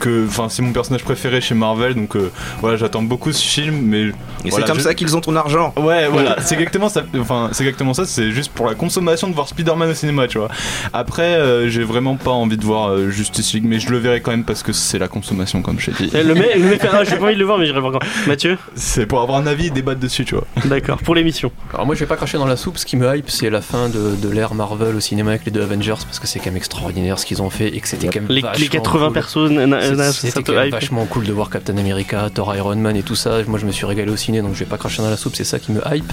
que, 0.00 0.26
enfin, 0.28 0.48
c'est 0.48 0.62
mon 0.62 0.72
personnage 0.72 1.02
préféré 1.04 1.40
chez 1.40 1.54
Marvel, 1.54 1.94
donc 1.94 2.16
euh, 2.16 2.30
voilà, 2.60 2.76
j'attends 2.76 3.02
beaucoup 3.02 3.32
ce 3.32 3.42
film, 3.44 3.76
mais 3.82 4.02
Et 4.44 4.50
Voilà, 4.50 4.66
c'est 4.66 4.70
comme 4.72 4.78
je- 4.78 4.84
ça 4.84 4.94
qu'ils 4.94 5.16
ont 5.16 5.20
ton 5.20 5.34
argent. 5.36 5.72
Ouais, 5.76 6.06
voilà, 6.12 6.36
c'est 6.42 6.54
exactement 6.54 6.88
ça. 6.88 7.02
Enfin, 7.18 7.48
c'est 7.52 7.64
exactement 7.64 7.94
ça. 7.94 8.04
C'est 8.04 8.30
juste 8.30 8.52
pour 8.52 8.66
la 8.66 8.74
consommation 8.74 9.28
de 9.28 9.34
voir 9.34 9.48
Spider-Man 9.48 9.90
au 9.90 9.94
cinéma, 9.94 10.28
tu 10.28 10.38
vois. 10.38 10.48
Après, 10.92 11.22
euh, 11.34 11.68
j'ai 11.68 11.82
vraiment 11.82 12.16
pas 12.16 12.30
envie 12.30 12.56
de 12.56 12.64
voir 12.64 12.90
euh, 12.90 13.10
Justice 13.10 13.52
League, 13.54 13.64
mais 13.66 13.80
je 13.80 13.90
le 13.90 13.98
verrai 13.98 14.20
quand 14.20 14.30
même 14.30 14.44
parce 14.44 14.62
que 14.62 14.72
c'est 14.72 14.98
la 14.98 15.08
consommation, 15.08 15.62
comme 15.62 15.80
je 15.80 15.90
t'ai 15.90 16.04
dit. 16.04 16.10
Eh, 16.14 16.22
Le 16.22 16.34
mec, 16.34 16.54
le 16.56 16.64
mec 16.64 16.80
fait, 16.80 16.88
ah, 16.92 17.02
j'ai 17.04 17.16
pas 17.16 17.24
envie 17.24 17.34
de 17.34 17.38
le 17.40 17.44
voir, 17.46 17.58
mais 17.58 17.66
j'irai 17.66 17.80
voir 17.80 17.92
quand. 17.92 18.00
Mathieu? 18.28 18.58
C'est 18.76 19.06
pour 19.06 19.20
avoir 19.20 19.38
un 19.38 19.46
avis 19.46 19.66
et 19.66 19.70
débattre 19.70 20.00
dessus, 20.00 20.24
tu 20.24 20.34
vois. 20.36 20.46
D'accord, 20.66 20.98
pour 20.98 21.14
l'émission. 21.14 21.50
Alors 21.74 21.86
moi 21.86 21.94
je 21.94 22.00
vais 22.00 22.06
pas 22.06 22.16
cracher 22.16 22.38
dans 22.38 22.46
la 22.46 22.56
soupe, 22.56 22.78
qui 22.88 22.96
me 22.96 23.14
hype 23.14 23.28
c'est 23.28 23.50
la 23.50 23.60
fin 23.60 23.90
de, 23.90 24.14
de 24.16 24.28
l'ère 24.30 24.54
Marvel 24.54 24.96
au 24.96 25.00
cinéma 25.00 25.30
avec 25.32 25.44
les 25.44 25.50
deux 25.50 25.60
Avengers 25.60 25.92
parce 26.06 26.18
que 26.18 26.26
c'est 26.26 26.38
quand 26.38 26.46
même 26.46 26.56
extraordinaire 26.56 27.18
ce 27.18 27.26
qu'ils 27.26 27.42
ont 27.42 27.50
fait 27.50 27.68
et 27.68 27.80
que 27.80 27.86
c'était 27.88 28.06
quand 28.08 28.20
même 28.22 28.30
Les, 28.30 28.40
vachement 28.40 28.62
les 28.62 28.68
80 28.70 29.04
cool. 29.04 29.12
personnes, 29.12 30.12
C'était 30.12 30.42
quand 30.42 30.52
même 30.54 30.70
vachement 30.70 31.04
cool 31.04 31.24
de 31.26 31.32
voir 31.34 31.50
Captain 31.50 31.76
America, 31.76 32.28
Thor, 32.32 32.56
Iron 32.56 32.76
Man 32.76 32.96
et 32.96 33.02
tout 33.02 33.14
ça. 33.14 33.42
Moi 33.46 33.58
je 33.58 33.66
me 33.66 33.72
suis 33.72 33.84
régalé 33.84 34.10
au 34.10 34.16
ciné 34.16 34.40
donc 34.40 34.54
je 34.54 34.60
vais 34.60 34.64
pas 34.64 34.78
cracher 34.78 35.02
dans 35.02 35.10
la 35.10 35.18
soupe, 35.18 35.36
c'est 35.36 35.44
ça 35.44 35.58
qui 35.58 35.70
me 35.72 35.82
hype. 35.94 36.10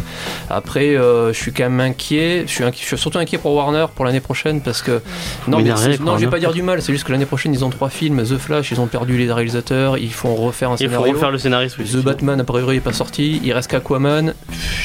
Après 0.50 0.98
euh, 0.98 1.32
je 1.32 1.38
suis 1.40 1.54
quand 1.54 1.64
même 1.64 1.80
inquiet, 1.80 2.44
je 2.46 2.52
suis, 2.52 2.64
inqui- 2.66 2.82
je 2.82 2.86
suis 2.88 2.98
surtout 2.98 3.20
inquiet 3.20 3.38
pour 3.38 3.54
Warner 3.56 3.86
pour 3.96 4.04
l'année 4.04 4.20
prochaine 4.20 4.60
parce 4.60 4.82
que 4.82 5.02
non 5.48 5.60
Mais 5.60 5.64
non 6.00 6.18
je 6.18 6.26
vais 6.26 6.30
pas 6.30 6.40
dire 6.40 6.52
du 6.52 6.62
mal, 6.62 6.82
c'est 6.82 6.92
juste 6.92 7.06
que 7.06 7.12
l'année 7.14 7.26
prochaine 7.26 7.54
ils 7.54 7.64
ont 7.64 7.70
trois 7.70 7.90
films, 7.90 8.22
The 8.22 8.38
Flash 8.38 8.72
ils 8.72 8.82
ont 8.82 8.88
perdu 8.88 9.18
les 9.18 9.32
réalisateurs, 9.32 9.98
ils 9.98 10.12
font 10.12 10.36
refaire 10.36 10.72
un 10.72 10.76
Il 10.76 10.88
faut 10.88 10.92
scénario. 10.96 11.14
refaire 11.14 11.32
le 11.32 11.38
scénariste. 11.38 11.78
oui. 11.80 11.86
The 11.86 12.04
Batman 12.04 12.42
a 12.42 12.44
priori 12.44 12.78
est 12.78 12.82
pas 12.82 12.92
sorti, 12.92 13.40
il 13.44 13.54
reste 13.54 13.72
qu'Aquaman. 13.72 14.34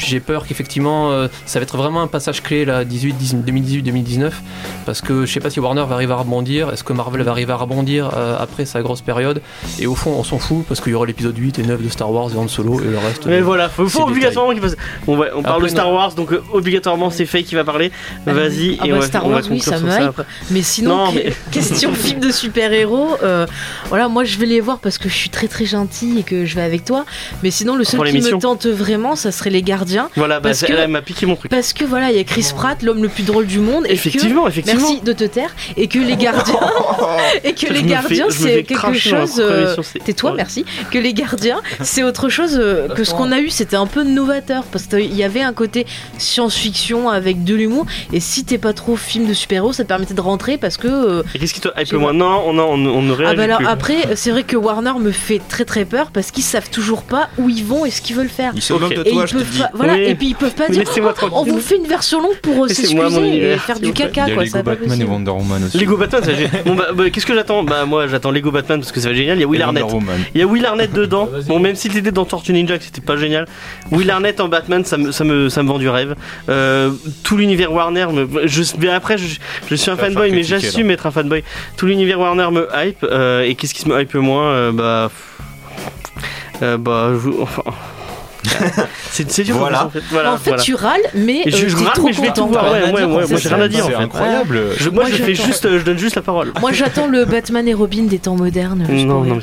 J'ai 0.05 0.21
peur 0.21 0.45
qu'effectivement 0.47 1.11
euh, 1.11 1.27
ça 1.45 1.59
va 1.59 1.63
être 1.63 1.75
vraiment 1.81 2.01
un 2.01 2.07
passage 2.07 2.41
clé 2.43 2.65
là 2.65 2.83
18, 2.85 3.15
2018-2019 3.45 4.31
parce 4.85 5.01
que 5.01 5.25
je 5.25 5.31
sais 5.33 5.39
pas 5.39 5.49
si 5.49 5.59
Warner 5.59 5.83
va 5.87 5.95
arriver 5.95 6.13
à 6.13 6.17
rebondir, 6.17 6.69
est-ce 6.71 6.83
que 6.83 6.93
Marvel 6.93 7.21
va 7.23 7.31
arriver 7.31 7.51
à 7.53 7.57
rebondir 7.57 8.11
euh, 8.15 8.35
après 8.39 8.65
sa 8.65 8.81
grosse 8.81 9.01
période 9.01 9.41
et 9.79 9.87
au 9.87 9.95
fond 9.95 10.11
on 10.11 10.23
s'en 10.23 10.39
fout 10.39 10.65
parce 10.67 10.81
qu'il 10.81 10.91
y 10.91 10.95
aura 10.95 11.05
l'épisode 11.05 11.37
8 11.37 11.59
et 11.59 11.63
9 11.63 11.81
de 11.83 11.89
Star 11.89 12.11
Wars 12.11 12.29
et 12.33 12.37
Han 12.37 12.47
Solo 12.47 12.79
et 12.81 12.85
le 12.85 12.97
reste. 12.97 13.25
Mais 13.25 13.39
euh, 13.39 13.43
voilà, 13.43 13.69
faut, 13.69 13.87
faut 13.87 14.03
obligatoirement 14.03 14.51
qu'il 14.53 14.61
fasse. 14.61 14.75
Bon, 15.05 15.17
ouais, 15.17 15.27
on 15.35 15.41
parle 15.41 15.55
Après, 15.57 15.67
de 15.67 15.71
Star 15.71 15.85
non. 15.87 15.95
Wars, 15.95 16.13
donc 16.13 16.31
euh, 16.31 16.41
obligatoirement 16.53 17.09
c'est 17.09 17.25
Faye 17.25 17.43
qui 17.43 17.55
va 17.55 17.63
parler. 17.63 17.91
Vas-y, 18.25 18.77
Ah 18.79 18.85
et 18.87 18.89
bah, 18.91 18.95
on 18.95 18.99
va, 18.99 19.05
Star 19.05 19.25
on 19.25 19.29
va 19.29 19.35
Wars, 19.35 19.43
oui, 19.49 19.59
ça 19.59 19.79
me 19.79 19.89
hype. 19.91 20.21
Mais 20.51 20.61
sinon, 20.61 21.05
Non, 21.07 21.11
mais- 21.11 21.33
question 21.51 21.93
film 21.93 22.19
de 22.19 22.31
super-héros, 22.31 23.17
euh, 23.23 23.45
voilà, 23.89 24.07
moi 24.07 24.23
je 24.23 24.37
vais 24.37 24.45
les 24.45 24.59
voir 24.61 24.79
parce 24.79 24.97
que 24.97 25.09
je 25.09 25.15
suis 25.15 25.29
très 25.29 25.47
très 25.47 25.65
gentille 25.65 26.19
et 26.19 26.23
que 26.23 26.45
je 26.45 26.55
vais 26.55 26.61
avec 26.61 26.85
toi. 26.85 27.05
Mais 27.43 27.51
sinon, 27.51 27.75
le 27.75 27.83
seul 27.83 27.97
Pour 27.99 28.05
qui 28.07 28.19
me 28.21 28.37
tente 28.39 28.65
vraiment, 28.67 29.15
ça 29.15 29.31
serait 29.31 29.49
les 29.49 29.61
gardiens. 29.63 30.09
Voilà, 30.15 30.39
bah, 30.39 30.49
Parce 30.49 30.61
que- 30.63 30.71
elle 30.73 30.89
m'a 30.89 31.01
piqué 31.01 31.25
mon 31.25 31.35
truc. 31.35 31.51
Parce 31.51 31.70
que 31.73 31.85
voilà, 31.85 32.11
il 32.11 32.17
y 32.17 32.19
a 32.19 32.23
Chris 32.23 32.47
Pratt, 32.55 32.81
l'homme 32.83 33.01
le 33.01 33.09
plus 33.09 33.23
drôle 33.23 33.45
du 33.45 33.59
monde. 33.59 33.85
Et 33.87 33.93
Effectivement, 33.93 34.43
que, 34.45 34.49
effectivement. 34.49 34.81
Merci 34.89 35.01
de 35.01 35.13
te 35.13 35.23
taire. 35.23 35.49
Et 35.77 35.87
que 35.87 35.99
les 35.99 36.15
gardiens, 36.17 36.59
et 37.43 37.53
que 37.53 37.67
Je 37.67 37.73
les 37.73 37.83
gardiens, 37.83 38.27
c'est 38.29 38.63
quelque 38.63 38.93
chose. 38.93 39.39
euh, 39.39 39.75
Tais-toi, 40.05 40.31
Ouais. 40.31 40.37
merci. 40.37 40.65
Que 40.91 40.97
les 40.97 41.13
gardiens, 41.13 41.61
c'est 41.81 42.03
autre 42.03 42.29
chose 42.29 42.57
euh, 42.59 42.87
que 42.89 43.03
ce 43.03 43.13
qu'on 43.13 43.31
a 43.31 43.39
eu. 43.39 43.49
C'était 43.49 43.75
un 43.75 43.87
peu 43.87 44.03
novateur 44.03 44.63
parce 44.65 44.85
qu'il 44.87 45.13
y 45.15 45.23
avait 45.23 45.41
un 45.41 45.53
côté 45.53 45.85
science-fiction 46.17 47.09
avec 47.09 47.43
de 47.43 47.55
l'humour. 47.55 47.85
Et 48.13 48.19
si 48.19 48.43
t'es 48.45 48.57
pas 48.57 48.73
trop 48.73 48.95
film 48.95 49.27
de 49.27 49.33
super-héros, 49.33 49.73
ça 49.73 49.83
te 49.83 49.87
permettait 49.89 50.13
de 50.13 50.21
rentrer 50.21 50.57
parce 50.57 50.77
que. 50.77 50.87
euh, 50.87 51.23
Et 51.35 51.39
qu'est-ce 51.39 51.53
qui 51.53 51.61
te 51.61 51.67
hype 51.77 51.93
moins 51.93 52.13
Non, 52.13 52.43
on, 52.45 52.57
on, 52.57 52.85
on 52.85 53.01
ne 53.01 53.13
ah 53.25 53.33
bah 53.35 53.43
alors 53.43 53.57
plus. 53.59 53.67
après, 53.67 53.95
c'est 54.15 54.31
vrai 54.31 54.43
que 54.43 54.55
Warner 54.55 54.93
me 54.99 55.11
fait 55.11 55.41
très 55.49 55.65
très 55.65 55.85
peur 55.85 56.11
parce 56.11 56.31
qu'ils 56.31 56.43
savent 56.43 56.69
toujours 56.69 57.03
pas 57.03 57.29
où 57.37 57.49
ils 57.49 57.63
vont 57.63 57.85
et 57.85 57.91
ce 57.91 58.01
qu'ils 58.01 58.15
veulent 58.15 58.29
faire. 58.29 58.51
Ils 58.55 58.61
se 58.61 58.73
Ok. 58.73 58.81
moquent 58.81 58.95
de 58.95 59.01
Et 59.07 59.11
toi, 59.11 59.23
ils 59.25 59.27
je 59.31 59.37
te 59.37 59.43
dis. 59.43 59.59
pas, 59.59 59.69
voilà, 59.73 59.93
Oui. 59.93 60.01
et 60.05 60.15
puis 60.15 60.27
ils 60.27 60.35
peuvent 60.35 60.53
pas 60.55 60.65
Mais 60.69 60.75
dire 60.77 60.85
Oh, 61.23 61.27
on 61.33 61.43
vous 61.43 61.59
fait 61.61 61.77
une 61.77 61.87
version 61.87 62.21
longue 62.21 62.37
pour 62.41 62.65
euh, 62.65 62.67
s'excuser 62.67 63.51
et 63.53 63.57
faire 63.57 63.79
du 63.79 63.93
caca 63.93 64.25
Il 64.27 64.29
y 64.29 64.31
a 64.31 64.35
quoi. 64.35 64.43
Lego 64.43 64.63
Batman 64.63 65.01
et. 65.01 65.03
Wonder 65.05 65.31
Woman 65.31 65.63
aussi. 65.65 65.77
Lego 65.77 65.97
Batman, 65.97 66.23
ça, 66.23 66.31
bon 66.65 66.75
bah, 66.75 66.87
bah, 66.93 67.09
qu'est-ce 67.09 67.25
que 67.25 67.33
j'attends? 67.33 67.63
Bah 67.63 67.85
moi 67.85 68.07
j'attends 68.07 68.31
Lego 68.31 68.51
Batman 68.51 68.79
parce 68.79 68.91
que 68.91 68.99
ça 68.99 69.07
va 69.07 69.11
être 69.13 69.17
génial. 69.17 69.37
Il 69.37 69.41
y 69.41 69.43
a 69.43 69.45
Et 69.45 69.49
Will 69.49 69.61
Arnett. 69.61 69.85
Il 70.35 70.39
y 70.41 70.43
a 70.43 70.47
Will 70.47 70.65
Arnett 70.65 70.91
dedans. 70.93 71.29
Bon, 71.47 71.59
même 71.59 71.75
s'il 71.75 71.95
était 71.97 72.11
dans 72.11 72.25
Tortue 72.25 72.53
Ninja, 72.53 72.77
que 72.77 72.83
c'était 72.83 73.01
pas 73.01 73.17
génial. 73.17 73.47
Will 73.91 74.09
Arnett 74.09 74.39
en 74.39 74.47
Batman, 74.47 74.83
ça 74.85 74.97
me, 74.97 75.11
ça 75.11 75.23
me, 75.23 75.49
ça 75.49 75.63
me 75.63 75.67
vend 75.69 75.77
du 75.79 75.89
rêve. 75.89 76.15
Euh, 76.49 76.91
tout 77.23 77.37
l'univers 77.37 77.71
Warner, 77.73 78.07
me, 78.11 78.47
je, 78.47 78.63
mais 78.79 78.89
après, 78.89 79.17
je, 79.17 79.37
je 79.69 79.75
suis 79.75 79.91
un 79.91 79.95
fanboy, 79.97 80.31
mais 80.31 80.43
j'assume 80.43 80.91
être 80.91 81.05
un 81.05 81.11
fanboy. 81.11 81.43
Tout 81.77 81.85
l'univers 81.85 82.19
Warner 82.19 82.49
me 82.51 82.67
hype. 82.73 83.03
euh, 83.03 83.41
et 83.43 83.55
qu'est-ce 83.55 83.73
qui 83.73 83.87
me 83.87 83.99
hype 84.01 84.13
moins 84.15 84.45
Euh, 84.51 84.71
Bah. 84.71 85.11
euh, 86.61 86.77
bah. 86.77 87.11
je- 87.23 87.41
enfin, 87.41 87.63
c'est 89.11 89.43
dur. 89.43 89.57
Voilà. 89.57 89.85
En 89.85 89.89
fait, 89.89 90.01
voilà, 90.09 90.33
en 90.33 90.37
fait, 90.37 90.49
voilà. 90.51 90.63
tu 90.63 90.73
râles, 90.75 91.01
mais 91.13 91.41
Et 91.45 91.51
je, 91.51 91.65
euh, 91.65 91.69
je 91.69 91.75
t'es 91.77 91.83
rate, 91.83 91.93
trop 91.95 92.07
mais 92.07 92.13
je 92.13 92.21
vais 92.21 92.27
content. 92.29 92.47
tout 92.47 92.53
voir. 92.53 92.71
Ouais, 92.71 92.79
ouais, 92.83 92.91
ouais, 92.91 92.99
c'est 93.01 93.07
moi 93.07 93.23
j'ai 93.27 93.49
ça. 93.49 93.55
rien 93.55 93.65
à 93.65 93.67
dire 93.67 93.85
en 93.85 93.87
C'est 93.89 93.93
fait. 93.95 94.01
incroyable. 94.03 94.61
Je- 94.77 94.89
moi, 94.89 95.03
Moi, 95.03 95.11
je 95.15 95.23
fais 95.23 95.35
juste, 95.35 95.65
euh, 95.65 95.79
je 95.79 95.85
donne 95.85 95.97
juste 95.97 96.15
la 96.15 96.21
parole. 96.21 96.51
Moi 96.59 96.71
j'attends 96.71 97.07
le 97.07 97.25
Batman 97.25 97.67
et 97.67 97.73
Robin 97.73 98.03
des 98.03 98.19
temps 98.19 98.35
modernes. 98.35 98.85
Non, 98.89 99.23
non. 99.23 99.39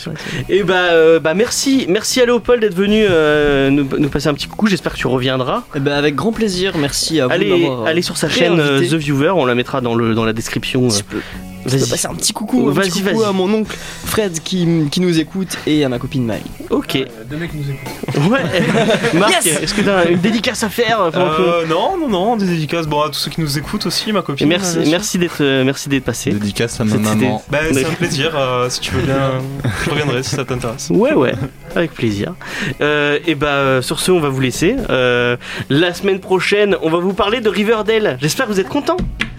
Et 0.48 0.62
bah, 0.62 0.74
euh, 0.92 1.20
bah 1.20 1.34
merci, 1.34 1.86
merci 1.88 2.20
à 2.20 2.26
Léopold 2.26 2.60
d'être 2.60 2.74
venu 2.74 3.04
euh, 3.08 3.70
nous, 3.70 3.86
nous 3.98 4.08
passer 4.08 4.28
un 4.28 4.34
petit 4.34 4.48
coucou. 4.48 4.66
J'espère 4.66 4.92
que 4.92 4.98
tu 4.98 5.06
reviendras. 5.06 5.62
Eh 5.74 5.80
ben, 5.80 5.92
avec 5.92 6.14
grand 6.14 6.32
plaisir, 6.32 6.74
merci 6.78 7.20
à 7.20 7.26
vous 7.26 7.32
Allez, 7.32 7.70
allez 7.86 8.02
sur 8.02 8.16
sa 8.16 8.28
chaîne. 8.28 8.56
The 8.56 8.94
Viewer, 8.94 9.30
on 9.30 9.46
la 9.46 9.54
mettra 9.54 9.80
dans 9.80 9.94
le 9.94 10.14
dans 10.14 10.24
la 10.24 10.32
description. 10.32 10.88
Euh. 11.66 11.70
Je 11.70 11.76
peux, 11.76 11.86
passer 11.90 12.06
un 12.08 12.14
petit 12.14 12.32
coucou, 12.32 12.68
un 12.68 12.72
Vas-y, 12.72 12.88
petit 12.90 13.02
coucou 13.02 13.18
vas-y. 13.20 13.28
à 13.28 13.32
mon 13.32 13.52
oncle 13.52 13.76
Fred 14.04 14.40
qui, 14.42 14.66
qui 14.90 15.00
nous 15.00 15.18
écoute 15.20 15.56
et 15.66 15.84
à 15.84 15.88
ma 15.88 15.98
copine 15.98 16.24
Maï. 16.24 16.40
Ok. 16.70 16.98
Deux 17.30 17.36
mecs 17.36 17.52
nous 17.54 17.64
écoutent. 17.70 18.30
Ouais. 18.30 18.40
Marc, 19.18 19.44
Yes 19.44 19.62
est-ce 19.62 19.74
que 19.74 19.82
t'as 19.82 20.08
une 20.08 20.18
dédicace 20.20 20.62
à 20.62 20.68
faire 20.68 21.10
que- 21.12 21.18
Euh, 21.18 21.66
non, 21.66 21.96
non, 21.98 22.08
non, 22.08 22.36
des 22.36 22.46
dédicaces 22.46 22.86
bon, 22.86 23.02
à 23.02 23.08
tous 23.08 23.18
ceux 23.18 23.30
qui 23.30 23.40
nous 23.40 23.58
écoutent 23.58 23.86
aussi, 23.86 24.12
ma 24.12 24.20
Et 24.20 24.22
copine. 24.22 24.48
Merci, 24.48 24.78
merci 24.88 25.18
d'être, 25.18 25.42
euh, 25.42 25.64
merci 25.64 25.88
d'être 25.88 26.04
passé. 26.04 26.30
Dédicace 26.32 26.80
à 26.80 26.84
ma 26.84 26.92
C'était- 26.92 27.04
maman. 27.04 27.42
Bah, 27.50 27.58
c'est 27.72 27.84
un 27.84 27.90
plaisir, 27.90 28.32
euh, 28.36 28.68
si 28.70 28.80
tu 28.80 28.92
veux 28.94 29.02
bien, 29.02 29.32
je 29.84 29.90
reviendrai 29.90 30.22
si 30.22 30.30
ça 30.36 30.44
t'intéresse. 30.44 30.88
Ouais, 30.90 31.14
ouais, 31.14 31.32
avec 31.76 31.92
plaisir. 31.92 32.34
Euh, 32.80 33.18
et 33.26 33.34
bah, 33.34 33.46
euh, 33.48 33.82
sur 33.82 34.00
ce, 34.00 34.10
on 34.10 34.20
va 34.20 34.28
vous 34.28 34.40
laisser. 34.40 34.76
Euh, 34.90 35.36
la 35.70 35.92
semaine 35.94 36.20
prochaine, 36.20 36.76
on 36.82 36.90
va 36.90 36.98
vous 36.98 37.12
parler 37.12 37.40
de 37.40 37.48
Riverdale. 37.48 38.18
J'espère 38.20 38.46
que 38.46 38.52
vous 38.52 38.60
êtes 38.60 38.68
contents. 38.68 38.96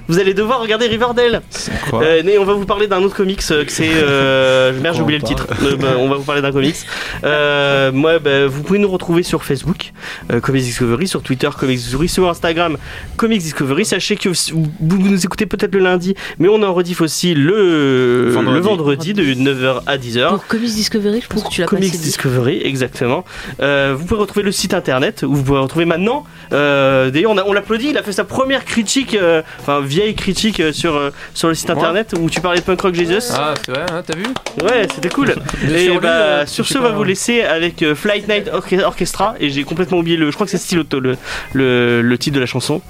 Vous 0.10 0.20
allez 0.20 0.34
devoir 0.34 0.60
regarder 0.62 0.88
Riverdale. 0.88 1.42
C'est 1.50 1.72
quoi 1.90 2.04
Euh, 2.04 2.22
mais 2.26 2.38
on 2.38 2.44
va 2.44 2.54
vous 2.54 2.66
parler 2.66 2.88
d'un 2.88 3.02
autre 3.02 3.16
comics 3.16 3.42
euh, 3.52 3.64
que 3.64 3.72
c'est. 3.72 3.88
Euh, 3.94 4.74
merde, 4.82 4.96
j'ai 4.96 5.02
oublié 5.02 5.20
le 5.20 5.26
titre. 5.26 5.48
Euh, 5.64 5.76
bah, 5.78 5.88
on 5.98 6.10
va 6.10 6.16
vous 6.18 6.24
parler 6.24 6.42
d'un 6.42 6.52
comics. 6.52 6.76
Euh, 7.24 7.92
moi, 7.92 8.20
bah, 8.20 8.48
vous 8.48 8.64
pouvez 8.64 8.80
nous 8.80 8.90
retrouver 8.90 9.24
sur 9.24 9.44
Facebook, 9.44 9.92
euh, 10.32 10.40
Comics 10.40 10.64
Discovery, 10.64 11.08
sur 11.08 11.22
Twitter, 11.22 11.50
Comics 11.58 11.78
Discovery, 11.78 12.10
sur 12.10 12.28
Instagram, 12.30 12.78
Comics 13.18 13.42
Discovery. 13.42 13.86
Sachez 13.86 14.16
que 14.16 14.30
vous, 14.30 14.36
vous 14.80 14.98
nous 14.98 15.24
écoutez 15.26 15.46
peut-être 15.46 15.74
le 15.74 15.80
lundi, 15.82 16.16
mais 16.40 16.48
on 16.50 16.62
en 16.64 16.74
rediff 16.74 17.02
aussi 17.02 17.34
le 17.36 18.30
Vendredi. 18.32 18.56
le 18.56 18.60
vendredi 18.62 19.14
de 19.14 19.24
9h 19.24 19.82
à 19.86 19.98
10h. 19.98 20.30
Pour 20.30 20.48
Comics 20.48 20.74
Discovery, 20.74 21.22
je 21.22 21.28
pense 21.28 21.44
que 21.44 21.50
tu 21.50 21.62
l'as 21.62 21.68
Comics. 21.68 21.92
Discovery, 22.00 22.62
exactement. 22.64 23.26
Euh, 23.62 23.96
vous 23.98 24.06
pouvez 24.06 24.20
retrouver 24.22 24.44
le 24.44 24.52
site 24.52 24.74
internet 24.74 25.24
où 25.28 25.34
vous 25.36 25.44
pouvez 25.44 25.60
retrouver 25.60 25.86
maintenant. 25.86 26.24
euh, 26.54 27.10
D'ailleurs, 27.12 27.32
on, 27.32 27.38
on 27.46 27.54
l'applaudit. 27.54 27.90
Il 27.90 27.98
a 27.98 28.04
fait 28.04 28.12
sa 28.12 28.24
première 28.24 28.66
critique, 28.66 29.16
euh, 29.16 29.42
enfin 29.60 29.82
vieille 30.02 30.16
critique 30.16 30.60
euh, 30.60 30.72
sur 30.74 30.96
euh, 30.96 31.12
sur 31.34 31.48
le 31.48 31.54
site 31.56 31.70
internet 31.70 32.14
où 32.20 32.30
tu 32.30 32.42
parlais 32.42 32.60
de 32.60 32.64
punk 32.66 32.82
rock 32.82 32.96
Jesus. 32.96 33.32
Ah, 33.34 33.54
c'est 33.64 33.72
vrai, 33.72 33.86
hein, 33.92 34.02
t'as 34.06 34.16
vu 34.18 34.26
Ouais, 34.64 34.88
c'était 34.94 35.10
cool. 35.10 35.36
Et 35.74 35.98
bah, 36.00 36.46
sur 36.46 36.66
ce, 36.66 36.78
on 36.78 36.82
va 36.82 36.90
vous 36.92 37.04
laisser 37.04 37.42
avec 37.42 37.82
euh, 37.84 37.96
Flight 37.96 38.28
Night 38.28 38.50
Orche- 38.54 38.84
Orchestra. 38.84 39.36
Et 39.40 39.50
j'ai 39.50 39.64
complètement 39.64 39.98
oublié 40.00 40.18
le. 40.18 40.30
Je 40.30 40.36
crois 40.36 40.46
que 40.46 40.52
c'est 40.52 40.58
Stiletto 40.58 41.00
le, 41.00 41.18
le, 41.54 42.02
le 42.02 42.18
titre 42.18 42.36
de 42.36 42.40
la 42.42 42.46
chanson. 42.46 42.82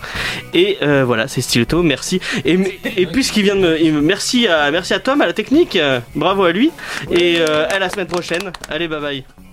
Et 0.54 0.78
euh, 0.82 1.04
voilà, 1.06 1.28
c'est 1.28 1.42
Stiletto. 1.42 1.82
Merci. 1.84 2.20
Et, 2.46 2.58
et 2.98 3.06
puisqu'il 3.06 3.44
vient 3.44 3.56
de 3.56 3.62
me. 3.62 4.02
Merci 4.02 4.48
à, 4.48 4.70
merci 4.72 4.94
à 4.94 5.00
Tom, 5.00 5.22
à 5.22 5.26
la 5.26 5.34
technique. 5.34 5.78
Bravo 6.16 6.44
à 6.44 6.52
lui. 6.52 6.72
Et 7.12 7.38
euh, 7.40 7.66
à 7.70 7.80
la 7.80 7.90
semaine 7.90 8.08
prochaine. 8.08 8.52
Allez, 8.70 8.88
bye 8.88 9.02
bye. 9.02 9.49